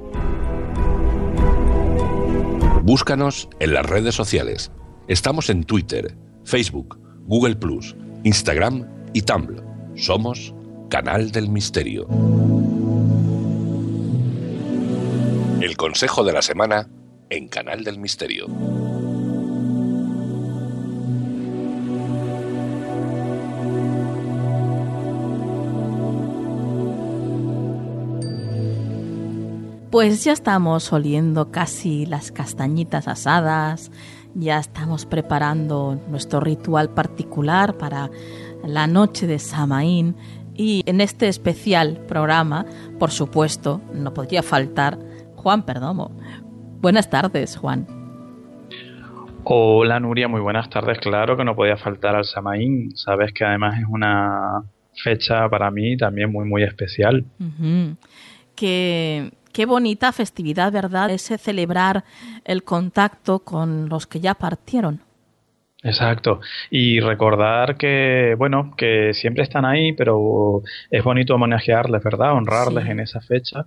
Búscanos 2.83 3.49
en 3.61 3.75
las 3.75 3.87
redes 3.87 4.15
sociales. 4.15 4.73
Estamos 5.07 5.51
en 5.51 5.65
Twitter, 5.65 6.17
Facebook, 6.45 6.99
Google 7.27 7.57
Plus, 7.57 7.97
Instagram 8.25 8.87
y 9.13 9.23
Tumblr. 9.23 9.63
Somos 9.95 10.55
Canal 10.89 11.31
del 11.31 11.49
Misterio. 11.49 12.07
El 15.73 15.79
consejo 15.79 16.23
de 16.23 16.35
la 16.35 16.43
semana 16.43 16.87
en 17.31 17.49
Canal 17.49 17.83
del 17.83 17.99
Misterio. 17.99 18.47
Pues 29.91 30.23
ya 30.25 30.35
estamos 30.35 30.93
oliendo 30.93 31.51
casi 31.51 32.05
las 32.05 32.33
castañitas 32.33 33.09
asadas, 33.09 33.91
ya 34.35 34.59
estamos 34.59 35.07
preparando 35.07 35.99
nuestro 36.11 36.41
ritual 36.41 36.91
particular 36.91 37.79
para 37.79 38.11
la 38.63 38.87
noche 38.87 39.27
de 39.27 39.39
Samaín 39.39 40.17
y 40.55 40.83
en 40.85 41.01
este 41.01 41.29
especial 41.29 41.97
programa, 42.07 42.67
por 42.99 43.11
supuesto, 43.11 43.81
no 43.95 44.13
podría 44.13 44.43
faltar 44.43 44.99
Juan 45.43 45.65
Perdomo. 45.65 46.13
Buenas 46.81 47.11
tardes, 47.11 47.57
Juan. 47.57 47.87
Hola 49.45 49.99
Nuria, 49.99 50.29
muy 50.29 50.41
buenas 50.41 50.71
tardes. 50.71 50.99
Claro 50.99 51.37
que 51.37 51.45
no 51.45 51.57
podía 51.57 51.77
faltar 51.77 52.15
al 52.15 52.25
Samaín. 52.25 52.97
Sabes 52.97 53.33
que 53.33 53.45
además 53.45 53.79
es 53.81 53.87
una 53.89 54.63
fecha 55.03 55.49
para 55.49 55.71
mí 55.73 55.97
también 55.97 56.31
muy, 56.31 56.45
muy 56.45 56.63
especial. 56.63 57.25
Que 58.55 59.33
qué 59.53 59.67
bonita 59.67 60.13
festividad, 60.13 60.71
¿verdad? 60.73 61.11
Ese 61.11 61.39
celebrar 61.39 62.05
el 62.45 62.63
contacto 62.63 63.41
con 63.41 63.89
los 63.89 64.07
que 64.07 64.21
ya 64.21 64.35
partieron. 64.35 65.01
Exacto. 65.83 66.41
Y 66.71 67.01
recordar 67.01 67.77
que, 67.77 68.37
bueno, 68.39 68.75
que 68.77 69.13
siempre 69.15 69.43
están 69.43 69.65
ahí, 69.65 69.93
pero 69.93 70.63
es 70.91 71.03
bonito 71.03 71.35
homenajearles, 71.35 72.03
¿verdad? 72.05 72.35
Honrarles 72.35 72.87
en 72.89 73.01
esa 73.01 73.21
fecha, 73.21 73.65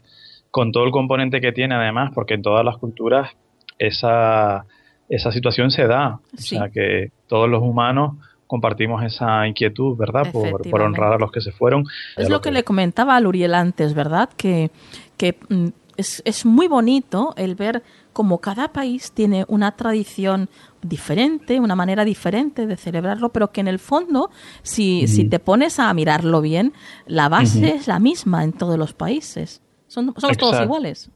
con 0.56 0.72
todo 0.72 0.86
el 0.86 0.91
componente 0.91 1.41
que 1.41 1.51
tiene 1.51 1.76
además, 1.76 2.12
porque 2.16 2.34
en 2.34 2.41
todas 2.41 2.64
las 2.64 2.78
culturas 2.78 3.30
esa, 3.78 4.66
esa 5.10 5.30
situación 5.34 5.70
se 5.70 5.86
da. 5.86 6.22
O 6.34 6.38
sea, 6.38 6.70
que 6.70 7.12
todos 7.28 7.49
los 7.49 7.62
humanos 7.62 8.14
compartimos 8.47 9.03
esa 9.03 9.45
inquietud, 9.45 9.97
¿verdad? 9.97 10.32
Por, 10.32 10.62
por, 10.70 10.82
honrar 10.82 11.12
a 11.12 11.18
los 11.18 11.30
que 11.30 11.41
se 11.41 11.51
fueron. 11.51 11.84
Es 12.16 12.30
lo 12.30 12.39
que, 12.39 12.53
le 12.53 12.64
comentaba 12.64 13.18
a 13.18 13.20
Luriel 13.20 13.53
antes, 13.53 13.93
¿verdad? 13.93 14.30
Que, 14.38 14.72
que 15.18 15.36
mm, 15.49 15.68
es, 15.97 16.22
es, 16.24 16.45
muy 16.45 16.70
bonito 16.70 17.34
el 17.36 17.56
ver 17.56 17.84
cómo 18.14 18.39
cada 18.39 18.70
país 18.72 19.12
tiene 19.12 19.43
una 19.49 19.74
tradición 19.74 20.47
diferente, 20.82 21.60
una 21.60 21.76
manera 21.76 22.06
diferente 22.06 22.66
de 22.66 22.78
celebrarlo, 22.78 23.28
pero 23.28 23.51
que 23.51 23.60
en 23.60 23.68
el 23.68 23.80
fondo, 23.80 24.30
si, 24.62 25.06
si 25.10 25.28
te 25.28 25.39
pones 25.39 25.80
a 25.80 25.93
mirarlo 25.93 26.39
bien, 26.39 26.72
la 27.08 27.28
base 27.28 27.76
es 27.76 27.89
la 27.89 27.99
misma 27.99 28.45
en 28.45 28.53
todos 28.53 28.80
los 28.80 28.93
países. 28.93 29.62
Son, 29.95 30.13
somos 30.17 30.37
todos 30.37 30.61
iguales. 30.61 31.09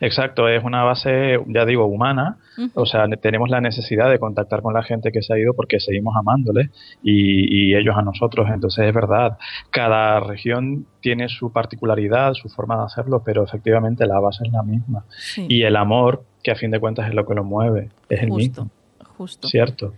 Exacto, 0.00 0.48
es 0.48 0.64
una 0.64 0.84
base, 0.84 1.38
ya 1.48 1.66
digo, 1.66 1.84
humana. 1.84 2.38
O 2.74 2.86
sea, 2.86 3.06
tenemos 3.20 3.50
la 3.50 3.60
necesidad 3.60 4.10
de 4.10 4.18
contactar 4.18 4.62
con 4.62 4.72
la 4.72 4.82
gente 4.82 5.12
que 5.12 5.20
se 5.20 5.34
ha 5.34 5.38
ido 5.38 5.52
porque 5.52 5.80
seguimos 5.80 6.16
amándoles 6.16 6.70
y, 7.02 7.74
ellos 7.74 7.94
a 7.96 8.02
nosotros. 8.02 8.48
Entonces, 8.52 8.86
es 8.86 8.94
verdad, 8.94 9.36
cada 9.70 10.20
región 10.20 10.86
tiene 11.00 11.28
su 11.28 11.52
particularidad, 11.52 12.32
su 12.32 12.48
forma 12.48 12.76
de 12.78 12.84
hacerlo, 12.84 13.22
pero 13.22 13.44
efectivamente 13.44 14.06
la 14.06 14.18
base 14.18 14.44
es 14.46 14.52
la 14.52 14.62
misma. 14.62 15.04
Y 15.36 15.62
el 15.62 15.76
amor, 15.76 16.24
que 16.42 16.52
a 16.52 16.54
fin 16.54 16.70
de 16.70 16.80
cuentas 16.80 17.06
es 17.08 17.14
lo 17.14 17.26
que 17.26 17.34
lo 17.34 17.44
mueve, 17.44 17.90
es 18.08 18.22
el 18.22 18.30
mismo. 18.30 18.70
Justo. 19.18 19.48
¿Cierto? 19.48 19.92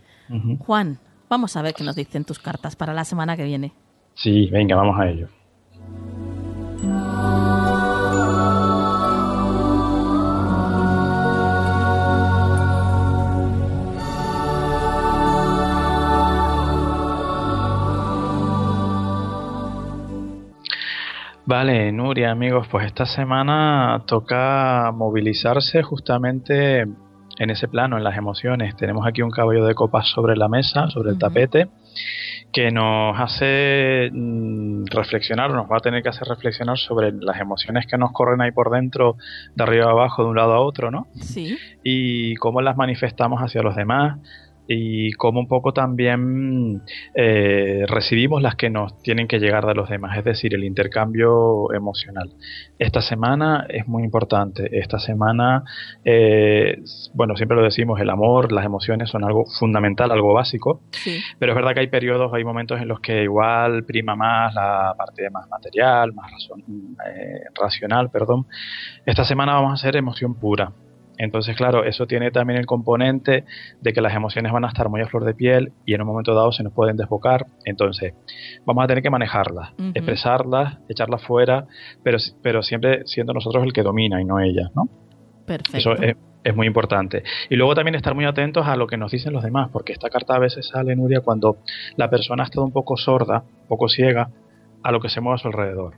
Juan, 0.59 0.99
vamos 1.31 1.57
a 1.57 1.63
ver 1.63 1.75
qué 1.75 1.85
nos 1.85 1.95
dicen 1.95 2.25
tus 2.25 2.41
cartas 2.41 2.75
para 2.75 2.93
la 2.93 3.05
semana 3.05 3.37
que 3.37 3.45
viene. 3.45 3.73
Sí, 4.15 4.49
venga, 4.51 4.75
vamos 4.75 4.99
a 4.99 5.09
ello. 5.09 5.29
Vale, 21.45 21.91
Nuria, 21.91 22.31
amigos, 22.31 22.69
pues 22.71 22.87
esta 22.87 23.05
semana 23.05 24.05
toca 24.07 24.93
movilizarse 24.95 25.83
justamente 25.83 26.83
en 26.83 27.51
ese 27.51 27.67
plano, 27.67 27.97
en 27.97 28.05
las 28.05 28.17
emociones. 28.17 28.77
Tenemos 28.77 29.05
aquí 29.07 29.23
un 29.23 29.31
caballo 29.31 29.65
de 29.65 29.75
copas 29.75 30.07
sobre 30.07 30.37
la 30.37 30.49
mesa, 30.49 30.89
sobre 30.89 31.11
el 31.11 31.19
tapete, 31.19 31.69
que 32.53 32.71
nos 32.71 33.19
hace 33.19 34.11
mm, 34.13 34.85
reflexionar, 34.87 35.51
nos 35.51 35.69
va 35.69 35.79
a 35.79 35.81
tener 35.81 36.05
que 36.05 36.11
hacer 36.11 36.29
reflexionar 36.29 36.79
sobre 36.79 37.11
las 37.13 37.41
emociones 37.41 37.87
que 37.87 37.99
nos 37.99 38.13
corren 38.13 38.41
ahí 38.41 38.53
por 38.53 38.71
dentro, 38.71 39.17
de 39.57 39.65
arriba 39.65 39.87
a 39.87 39.91
abajo, 39.91 40.23
de 40.23 40.31
un 40.31 40.37
lado 40.37 40.53
a 40.53 40.61
otro, 40.61 40.93
¿no? 40.93 41.09
Sí. 41.21 41.59
Y 41.83 42.37
cómo 42.37 42.61
las 42.61 42.77
manifestamos 42.77 43.41
hacia 43.41 43.63
los 43.63 43.75
demás, 43.75 44.19
y 44.67 45.13
cómo 45.13 45.41
un 45.41 45.49
poco 45.49 45.73
también 45.73 46.83
eh, 47.15 47.85
recibimos 47.89 48.43
las 48.43 48.55
que 48.55 48.71
nos 48.71 49.01
tienen 49.03 49.27
que 49.27 49.39
llegar 49.39 49.67
de 49.67 49.75
los 49.75 49.89
demás, 49.89 50.17
es 50.19 50.25
decir, 50.25 50.55
el 50.55 50.65
intercambio 50.65 51.73
emocional. 51.73 52.31
Esta 52.79 53.01
semana 53.03 53.67
es 53.69 53.87
muy 53.89 54.05
importante, 54.05 54.79
esta 54.79 54.99
semana, 54.99 55.65
eh, 56.05 56.83
bueno, 57.15 57.37
siempre 57.37 57.57
lo 57.57 57.63
decimos, 57.63 58.01
el 58.01 58.11
amor, 58.11 58.53
las 58.53 58.65
emociones 58.65 59.11
son 59.11 59.25
algo 59.25 59.45
fundamental, 59.59 60.11
algo 60.11 60.33
básico, 60.33 60.83
pero 61.39 61.53
es 61.53 61.57
verdad 61.57 61.75
que 61.75 61.81
hay 61.81 61.89
periodos, 61.89 62.33
hay 62.33 62.45
momentos 62.45 62.81
en 62.81 62.89
los 62.89 63.01
que 63.01 63.25
igual 63.25 63.85
prima 63.85 64.15
más 64.15 64.55
la 64.55 64.95
parte 64.97 65.29
más 65.31 65.49
material, 65.49 66.13
más 66.13 66.31
eh, 67.07 67.41
racional, 67.55 68.11
perdón. 68.11 68.47
Esta 69.07 69.25
semana 69.25 69.55
vamos 69.55 69.71
a 69.71 69.75
hacer 69.75 69.97
emoción 69.97 70.35
pura 70.35 70.73
entonces, 71.19 71.57
claro, 71.57 71.85
eso 71.85 72.07
tiene 72.07 72.31
también 72.31 72.59
el 72.59 72.67
componente 72.67 73.45
de 73.81 73.93
que 73.93 74.01
las 74.01 74.15
emociones 74.15 74.53
van 74.53 74.65
a 74.65 74.69
estar 74.69 74.89
muy 74.89 75.01
a 75.01 75.07
flor 75.07 75.25
de 75.25 75.35
piel 75.35 75.73
y 75.85 75.95
en 75.95 76.03
un 76.03 76.07
momento 76.07 76.35
dado 76.35 76.53
se 76.53 76.63
nos 76.63 76.73
pueden 76.73 76.97
desbocar. 76.97 77.47
Entonces, 77.65 78.15
vamos 78.65 78.85
a 78.85 78.87
tener 78.87 79.03
que 79.03 79.11
manejarlas, 79.11 79.73
expresarlas, 79.95 80.79
echarlas 80.89 81.23
fuera, 81.23 81.67
pero, 82.03 82.19
pero 82.43 82.63
siempre 82.63 83.03
siendo 83.07 83.33
nosotros 83.33 83.65
el 83.65 83.73
que 83.73 83.83
domina 83.83 84.21
y 84.21 84.25
no 84.25 84.41
ellas, 84.41 84.71
¿no? 84.75 84.89
Perfecto. 85.47 85.77
Eso 85.77 85.93
es, 85.95 86.17
es 86.45 86.57
muy 86.57 86.67
importante. 86.67 87.23
Y 87.51 87.57
luego 87.57 87.75
también 87.75 87.95
estar 87.95 88.15
muy 88.15 88.25
atentos 88.25 88.67
a 88.67 88.77
lo 88.77 88.87
que 88.87 88.97
nos 88.97 89.13
dicen 89.13 89.33
los 89.33 89.43
demás, 89.43 89.71
porque 89.73 89.93
esta 89.93 90.09
carta 90.11 90.35
a 90.35 90.39
veces 90.39 90.69
sale, 90.69 90.97
Nuria, 90.97 91.21
cuando 91.21 91.59
la 91.97 92.11
persona 92.11 92.43
ha 92.43 92.47
estado 92.47 92.65
un 92.65 92.73
poco 92.73 92.97
sorda, 92.97 93.45
un 93.63 93.69
poco 93.69 93.89
ciega, 93.89 94.31
a 94.83 94.93
lo 94.93 95.01
que 95.01 95.09
se 95.09 95.21
mueve 95.21 95.37
a 95.37 95.39
su 95.39 95.49
alrededor, 95.49 95.95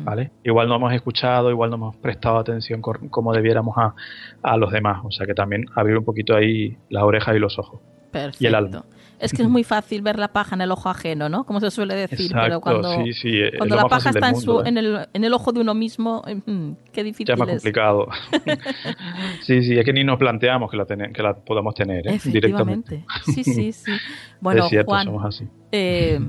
¿vale? 0.00 0.30
Igual 0.44 0.68
no 0.68 0.76
hemos 0.76 0.92
escuchado, 0.92 1.50
igual 1.50 1.70
no 1.70 1.76
hemos 1.76 1.96
prestado 1.96 2.38
atención 2.38 2.80
como 2.82 3.32
debiéramos 3.32 3.76
a, 3.76 4.56
los 4.56 4.70
demás, 4.70 5.00
o 5.04 5.10
sea 5.10 5.26
que 5.26 5.34
también 5.34 5.66
abrir 5.74 5.96
un 5.96 6.04
poquito 6.04 6.36
ahí 6.36 6.76
las 6.90 7.02
orejas 7.02 7.34
y 7.36 7.38
los 7.38 7.58
ojos. 7.58 7.80
Perfecto. 8.10 8.44
Y 8.44 8.46
el 8.46 8.54
alma. 8.54 8.84
Es 9.18 9.32
que 9.32 9.42
es 9.42 9.48
muy 9.48 9.64
fácil 9.64 10.02
ver 10.02 10.18
la 10.18 10.28
paja 10.28 10.54
en 10.54 10.60
el 10.60 10.70
ojo 10.70 10.90
ajeno, 10.90 11.28
¿no? 11.28 11.44
Como 11.44 11.60
se 11.60 11.70
suele 11.70 11.94
decir, 11.94 12.30
pero 12.34 12.60
cuando, 12.60 12.92
sí, 13.12 13.40
cuando 13.56 13.76
la 13.76 13.84
paja 13.84 14.10
está 14.10 14.28
en, 14.28 14.36
su, 14.36 14.60
¿eh? 14.60 14.64
en, 14.66 14.76
el, 14.76 15.08
en, 15.12 15.24
el, 15.24 15.32
ojo 15.32 15.52
de 15.52 15.60
uno 15.60 15.74
mismo, 15.74 16.22
mm, 16.44 16.72
qué 16.92 17.02
difícil 17.02 17.26
ya 17.26 17.36
más 17.36 17.48
complicado. 17.48 18.08
sí, 19.42 19.62
sí, 19.62 19.78
es 19.78 19.84
que 19.84 19.92
ni 19.94 20.04
nos 20.04 20.18
planteamos 20.18 20.70
que 20.70 20.76
la, 20.76 20.84
que 20.84 21.22
la 21.22 21.34
podamos 21.34 21.74
tener, 21.74 22.06
¿eh? 22.06 22.20
Directamente. 22.24 23.04
Sí, 23.24 23.42
sí, 23.42 23.72
sí. 23.72 23.92
Bueno, 24.40 24.64
es 24.64 24.68
cierto, 24.68 24.90
Juan, 24.90 25.06
somos 25.06 25.24
así. 25.24 25.48
Eh, 25.72 26.20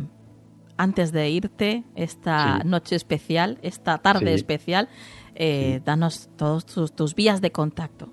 antes 0.77 1.11
de 1.11 1.29
irte, 1.29 1.83
esta 1.95 2.59
noche 2.63 2.95
especial, 2.95 3.57
esta 3.61 3.97
tarde 3.97 4.33
especial, 4.33 4.87
eh, 5.35 5.81
danos 5.85 6.29
todos 6.37 6.65
tus, 6.65 7.13
vías 7.15 7.41
de 7.41 7.51
contacto. 7.51 8.07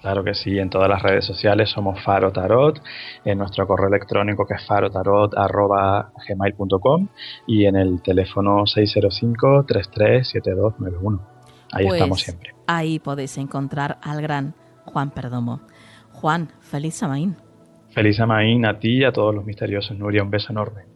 Claro 0.00 0.24
que 0.24 0.34
sí, 0.34 0.58
en 0.58 0.70
todas 0.70 0.88
las 0.88 1.00
redes 1.02 1.26
sociales 1.26 1.70
somos 1.70 2.02
Faro 2.02 2.32
Tarot, 2.32 2.82
en 3.24 3.36
nuestro 3.36 3.66
correo 3.66 3.88
electrónico 3.88 4.46
que 4.46 4.54
es 4.54 4.66
farotarot.gmail.com 4.66 7.08
y 7.46 7.66
en 7.66 7.76
el 7.76 8.00
teléfono 8.02 8.64
605-337291. 8.64 11.20
Ahí 11.72 11.86
pues 11.86 11.98
estamos 11.98 12.20
siempre. 12.20 12.54
Ahí 12.66 12.98
podéis 12.98 13.36
encontrar 13.36 13.98
al 14.02 14.22
gran 14.22 14.54
Juan 14.86 15.10
Perdomo. 15.10 15.60
Juan, 16.12 16.48
feliz 16.60 16.94
Samaín. 16.94 17.36
Feliz 17.90 18.16
Samaín 18.16 18.64
a 18.66 18.78
ti 18.78 18.98
y 18.98 19.04
a 19.04 19.12
todos 19.12 19.34
los 19.34 19.44
misteriosos. 19.44 19.98
Nuria, 19.98 20.22
un 20.22 20.30
beso 20.30 20.52
enorme. 20.52 20.89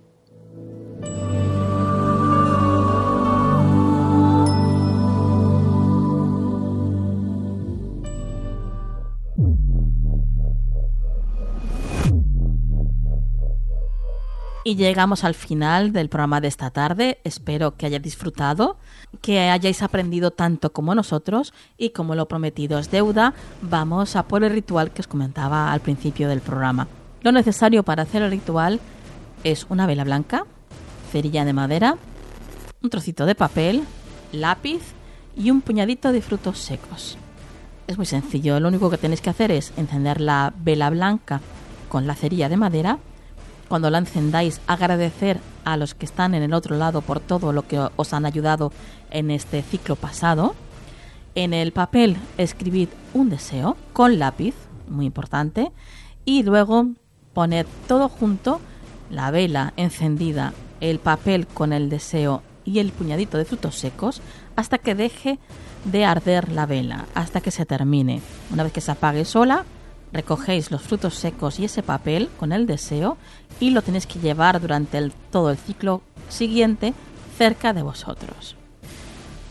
Y 14.67 14.77
llegamos 14.77 15.25
al 15.25 15.35
final 15.35 15.93
del 15.93 16.09
programa 16.09 16.41
de 16.41 16.49
esta 16.49 16.71
tarde. 16.71 17.19
Espero 17.23 17.77
que 17.77 17.85
hayáis 17.85 18.03
disfrutado, 18.03 18.79
que 19.21 19.51
hayáis 19.51 19.83
aprendido 19.83 20.31
tanto 20.31 20.73
como 20.73 20.95
nosotros 20.95 21.53
y 21.77 21.91
como 21.91 22.15
lo 22.15 22.27
prometido 22.29 22.79
es 22.79 22.91
deuda, 22.91 23.35
vamos 23.61 24.17
a 24.17 24.23
por 24.23 24.43
el 24.43 24.53
ritual 24.53 24.91
que 24.91 25.03
os 25.03 25.07
comentaba 25.07 25.71
al 25.71 25.81
principio 25.81 26.31
del 26.31 26.41
programa. 26.41 26.89
Lo 27.21 27.31
necesario 27.31 27.83
para 27.83 28.05
hacer 28.05 28.23
el 28.23 28.31
ritual 28.31 28.81
es 29.45 29.67
una 29.69 29.87
vela 29.87 30.03
blanca, 30.03 30.47
cerilla 31.15 31.45
de 31.45 31.53
madera, 31.53 31.97
un 32.83 32.91
trocito 32.91 33.25
de 33.25 33.37
papel, 33.37 33.85
lápiz 34.33 34.83
y 35.37 35.53
un 35.53 35.61
puñadito 35.61 36.11
de 36.11 36.21
frutos 36.21 36.59
secos. 36.59 37.17
Es 37.87 37.97
muy 37.97 38.07
sencillo, 38.07 38.59
lo 38.59 38.67
único 38.67 38.91
que 38.91 38.99
tenéis 38.99 39.21
que 39.21 39.31
hacer 39.31 39.53
es 39.53 39.73
encender 39.77 40.21
la 40.21 40.53
vela 40.57 40.91
blanca 40.91 41.41
con 41.89 42.09
la 42.09 42.17
cerilla 42.17 42.49
de 42.49 42.57
madera 42.57 42.99
cuando 43.69 43.91
la 43.91 43.99
encendáis, 43.99 44.61
agradecer 44.67 45.39
a 45.65 45.77
los 45.77 45.95
que 45.95 46.05
están 46.05 46.35
en 46.35 46.43
el 46.43 46.53
otro 46.53 46.77
lado 46.77 47.01
por 47.01 47.21
todo 47.21 47.53
lo 47.53 47.65
que 47.69 47.79
os 47.95 48.13
han 48.13 48.27
ayudado 48.27 48.73
en 49.13 49.31
este 49.31 49.63
ciclo 49.63 49.95
pasado. 49.95 50.57
En 51.37 51.55
el 51.55 51.71
papel 51.71 52.17
escribid 52.39 52.89
un 53.15 53.31
deseo 53.31 53.77
con 53.93 54.19
lápiz, 54.19 54.57
muy 54.89 55.07
importante, 55.07 55.71
y 56.25 56.43
luego 56.43 56.89
poned 57.33 57.67
todo 57.87 58.09
junto, 58.09 58.61
la 59.11 59.31
vela 59.31 59.75
encendida, 59.77 60.53
el 60.91 60.99
papel 60.99 61.47
con 61.47 61.73
el 61.73 61.89
deseo 61.89 62.43
y 62.65 62.79
el 62.79 62.93
puñadito 62.93 63.39
de 63.39 63.45
frutos 63.45 63.77
secos, 63.77 64.21
hasta 64.57 64.79
que 64.79 64.95
deje 64.95 65.39
de 65.85 66.05
arder 66.05 66.51
la 66.53 66.67
vela, 66.67 67.07
hasta 67.15 67.41
que 67.41 67.51
se 67.51 67.67
termine. 67.67 68.21
Una 68.51 68.63
vez 68.63 68.73
que 68.73 68.81
se 68.81 68.93
apague 68.93 69.25
sola, 69.25 69.65
recogéis 70.13 70.71
los 70.71 70.83
frutos 70.83 71.15
secos 71.15 71.59
y 71.59 71.65
ese 71.65 71.83
papel 71.83 72.29
con 72.39 72.53
el 72.53 72.67
deseo 72.67 73.17
y 73.61 73.71
lo 73.71 73.83
tenéis 73.83 74.07
que 74.07 74.19
llevar 74.19 74.61
durante 74.61 75.11
todo 75.31 75.51
el 75.51 75.57
ciclo 75.57 76.03
siguiente 76.29 76.95
cerca 77.37 77.73
de 77.73 77.83
vosotros. 77.83 78.57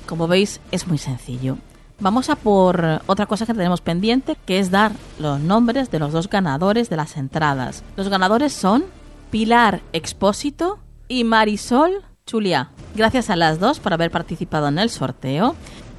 Como 0.08 0.28
veis 0.28 0.60
es 0.72 0.88
muy 0.88 0.98
sencillo. 0.98 1.58
Vamos 2.00 2.30
a 2.30 2.36
por 2.36 3.02
otra 3.06 3.26
cosa 3.28 3.46
que 3.46 3.54
tenemos 3.54 3.82
pendiente, 3.82 4.36
que 4.46 4.60
es 4.60 4.72
dar 4.72 4.92
los 5.20 5.40
nombres 5.40 5.92
de 5.92 6.00
los 6.00 6.12
dos 6.12 6.30
ganadores 6.30 6.90
de 6.90 6.98
las 6.98 7.18
entradas. 7.18 7.84
Los 7.96 8.10
ganadores 8.10 8.54
son 8.54 8.84
Pilar 9.32 9.82
Expósito 9.94 10.80
y 11.08 11.24
Marisol 11.24 12.04
Chulia. 12.26 12.70
Gracias 12.96 13.30
a 13.30 13.36
las 13.36 13.60
dos 13.60 13.80
por 13.80 13.94
haber 13.94 14.12
participado 14.12 14.68
en 14.68 14.80
el 14.80 14.90
sorteo. 14.90 15.56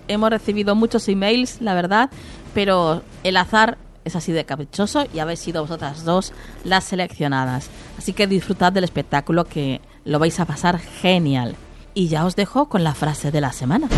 Hemos 0.09 0.31
recibido 0.31 0.75
muchos 0.75 1.09
emails, 1.09 1.61
la 1.61 1.75
verdad, 1.75 2.11
pero 2.55 3.03
el 3.23 3.37
azar 3.37 3.79
es 4.05 4.17
así 4.17 4.33
de 4.33 4.45
caprichoso 4.45 5.07
y 5.13 5.19
habéis 5.19 5.41
sido 5.41 5.63
vosotras 5.63 6.05
dos 6.05 6.33
las 6.63 6.85
seleccionadas. 6.85 7.71
Así 7.99 8.13
que 8.13 8.27
disfrutad 8.27 8.73
del 8.73 8.85
espectáculo 8.85 9.45
que 9.45 9.81
lo 10.05 10.19
vais 10.19 10.39
a 10.41 10.45
pasar 10.45 10.79
genial. 10.79 11.57
Y 11.95 12.09
ya 12.09 12.25
os 12.27 12.37
dejo 12.37 12.69
con 12.69 12.85
la 12.85 12.95
frase 12.95 13.31
de 13.31 13.41
la 13.41 13.53
semana. 13.53 13.89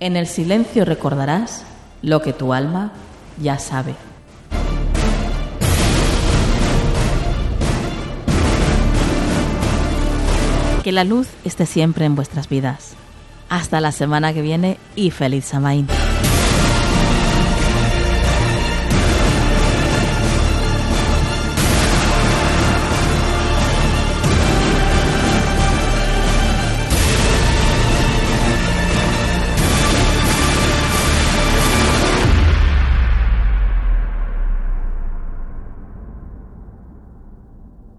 En 0.00 0.16
el 0.16 0.26
silencio 0.26 0.84
recordarás 0.84 1.64
lo 2.02 2.22
que 2.22 2.32
tu 2.32 2.52
alma 2.52 2.92
ya 3.40 3.58
sabe. 3.58 3.94
Que 10.82 10.92
la 10.92 11.04
luz 11.04 11.28
esté 11.44 11.66
siempre 11.66 12.06
en 12.06 12.14
vuestras 12.14 12.48
vidas. 12.48 12.94
Hasta 13.48 13.80
la 13.80 13.92
semana 13.92 14.32
que 14.32 14.42
viene 14.42 14.78
y 14.96 15.10
feliz 15.10 15.44
Samaín. 15.44 15.86